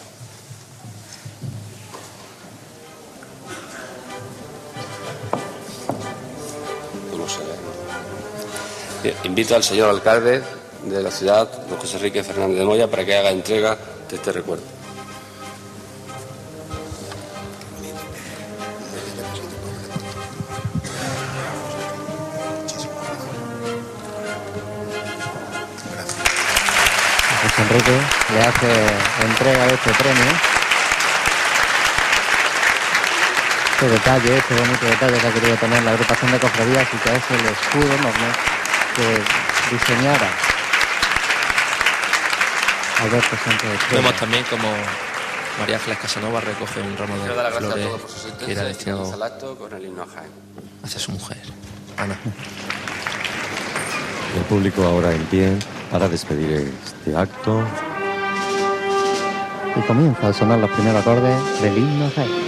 [9.24, 10.42] Invito al señor alcalde
[10.84, 13.76] de la ciudad, don José Enrique Fernández de Moya, para que haga entrega
[14.08, 14.64] de este recuerdo.
[27.58, 27.98] Enrique
[28.32, 28.66] le hace
[29.24, 30.24] entrega de este premio.
[33.72, 37.16] Este detalle, este bonito detalle que ha querido tener la agrupación de cofradías y que
[37.16, 38.61] es el escudo enorme
[38.96, 40.28] que diseñara
[43.02, 44.68] Alberto Sánchez Vemos también como
[45.58, 47.88] María Ángeles Casanova recoge un ramo de flores
[48.38, 49.12] que era destinado
[50.82, 51.38] hacia su mujer,
[51.96, 52.18] Ana.
[54.36, 55.56] El público ahora en pie
[55.90, 57.62] para despedir este acto.
[59.76, 62.41] Y comienza a sonar los primeros acordes del himno El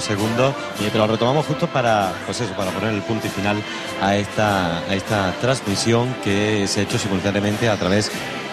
[0.00, 0.54] unos segundos,
[0.92, 3.62] pero retomamos justo para, pues eso, para poner el punto y final
[4.00, 8.10] a esta, a esta transmisión que se ha hecho simultáneamente a través,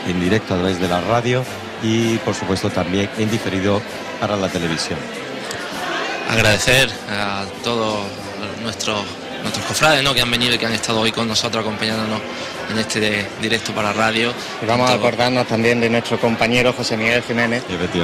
[0.08, 1.43] en directo a través de la radio
[1.84, 3.82] y por supuesto también en diferido
[4.19, 5.00] para la televisión.
[6.30, 8.01] Agradecer a todos
[8.61, 9.00] nuestros
[9.42, 10.14] nuestros cofrades ¿no?
[10.14, 12.19] que han venido y que han estado hoy con nosotros acompañándonos
[12.69, 14.33] en este directo para radio.
[14.61, 17.63] Y vamos a acordarnos también de nuestro compañero José Miguel Jiménez,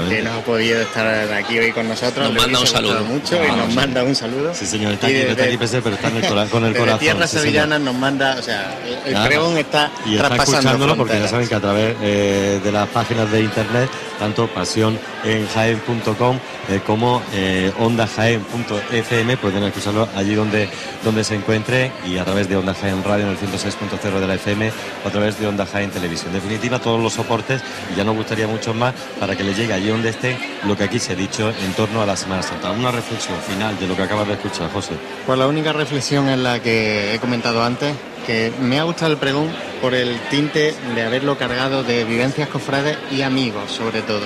[0.09, 2.31] que no ha podido estar aquí hoy con nosotros.
[2.31, 3.03] Nos manda un saludo.
[3.03, 4.53] mucho y nos manda un saludo.
[4.53, 6.09] Sí, señor, está aquí, está aquí pero está
[6.49, 6.99] con el corazón.
[6.99, 11.47] Tierra Sevillana nos manda, o sea, el, pregón está y está escuchándolo porque ya saben
[11.47, 17.21] que a través eh, de las páginas de internet, tanto pasión en jaén.com eh, como
[17.33, 20.69] eh, ondajaén.fm pueden escucharlo allí donde,
[21.03, 24.35] donde se encuentre y a través de Onda Jaén Radio en el 106.0 de la
[24.35, 24.71] FM
[25.03, 26.29] o a través de Onda Jaén Televisión.
[26.29, 27.61] En definitiva, todos los soportes
[27.93, 30.83] y ya nos gustaría mucho más para que le llegue allí donde esté lo que
[30.83, 32.71] aquí se ha dicho en torno a la Semana Santa.
[32.71, 34.93] Una reflexión final de lo que acabas de escuchar, José.
[35.25, 37.93] Pues la única reflexión es la que he comentado antes,
[38.25, 39.49] que me ha gustado el pregón
[39.81, 44.21] por el tinte de haberlo cargado de vivencias cofrades y amigos, sobre todo.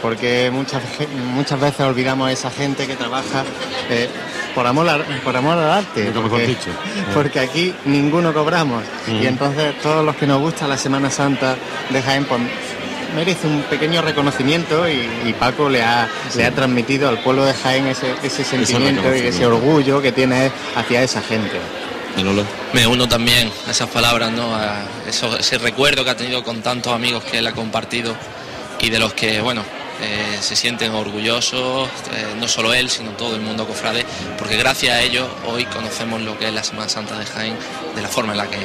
[0.00, 0.82] Porque muchas,
[1.34, 3.44] muchas veces olvidamos a esa gente que trabaja
[3.90, 4.08] eh,
[4.56, 6.10] por, amor por amor al arte.
[6.12, 6.56] Porque,
[7.14, 8.82] porque aquí ninguno cobramos.
[9.06, 11.56] Y entonces todos los que nos gusta la Semana Santa
[11.90, 12.40] de Jaén, pues,
[13.14, 17.86] merece un pequeño reconocimiento y, Paco le ha, le ha transmitido al pueblo de Jaén
[17.86, 21.60] ese, ese sentimiento y ese orgullo que tiene hacia esa gente.
[22.72, 24.54] Me uno también a esas palabras, ¿no?
[24.54, 28.16] a ese recuerdo que ha tenido con tantos amigos que él ha compartido
[28.80, 29.62] y de los que, bueno,
[30.02, 34.04] eh, se sienten orgullosos, eh, no solo él, sino todo el mundo cofrade,
[34.38, 37.56] porque gracias a ellos hoy conocemos lo que es la Semana Santa de Jaén
[37.94, 38.58] de la forma en la que,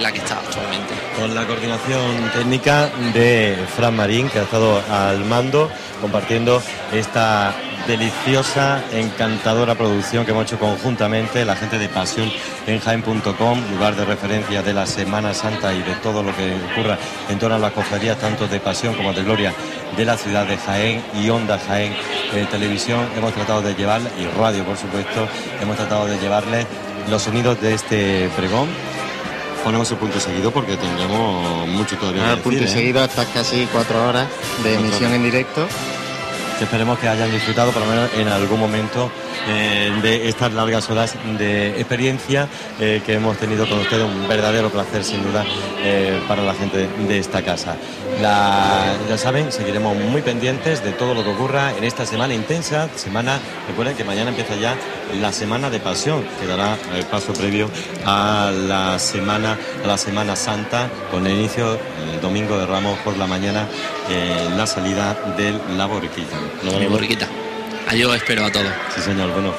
[0.00, 0.94] la que está actualmente.
[1.18, 7.54] Con la coordinación técnica de Fran Marín, que ha estado al mando compartiendo esta
[7.86, 12.30] deliciosa, encantadora producción que hemos hecho conjuntamente la gente de Pasión
[12.66, 16.98] en Jaén.com, lugar de referencia de la Semana Santa y de todo lo que ocurra
[17.28, 19.54] en torno a las cofradías, tanto de Pasión como de Gloria
[19.96, 21.92] de la ciudad de Jaén y Onda Jaén
[22.34, 23.06] eh, Televisión.
[23.16, 25.28] Hemos tratado de llevar, y radio por supuesto,
[25.60, 26.66] hemos tratado de llevarle
[27.10, 28.68] los sonidos de este pregón
[29.62, 32.32] ponemos el punto seguido porque tendremos mucho todavía.
[32.32, 32.68] El punto ¿eh?
[32.68, 34.28] seguido hasta casi cuatro horas
[34.62, 35.66] de emisión en directo
[36.64, 39.10] esperemos que hayan disfrutado por lo menos en algún momento
[39.48, 42.48] eh, de estas largas horas de experiencia
[42.80, 44.04] eh, que hemos tenido con ustedes.
[44.04, 45.44] Un verdadero placer, sin duda,
[45.82, 47.76] eh, para la gente de esta casa.
[48.20, 52.88] Ya saben, seguiremos muy pendientes de todo lo que ocurra en esta semana intensa.
[52.96, 54.76] Semana, recuerden que mañana empieza ya
[55.20, 57.68] la semana de pasión, que dará el paso previo
[58.04, 61.78] a la semana, a la Semana Santa, con el inicio
[62.12, 63.66] el domingo de Ramos por la mañana,
[64.56, 66.36] la salida del La Borriquita.
[66.62, 67.28] La Borriquita.
[67.96, 68.72] Yo espero a todos.
[68.94, 69.30] Sí, señor.
[69.32, 69.52] Bueno,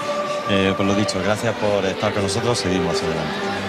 [0.50, 2.58] eh, pues lo dicho, gracias por estar con nosotros.
[2.58, 3.65] Seguimos adelante.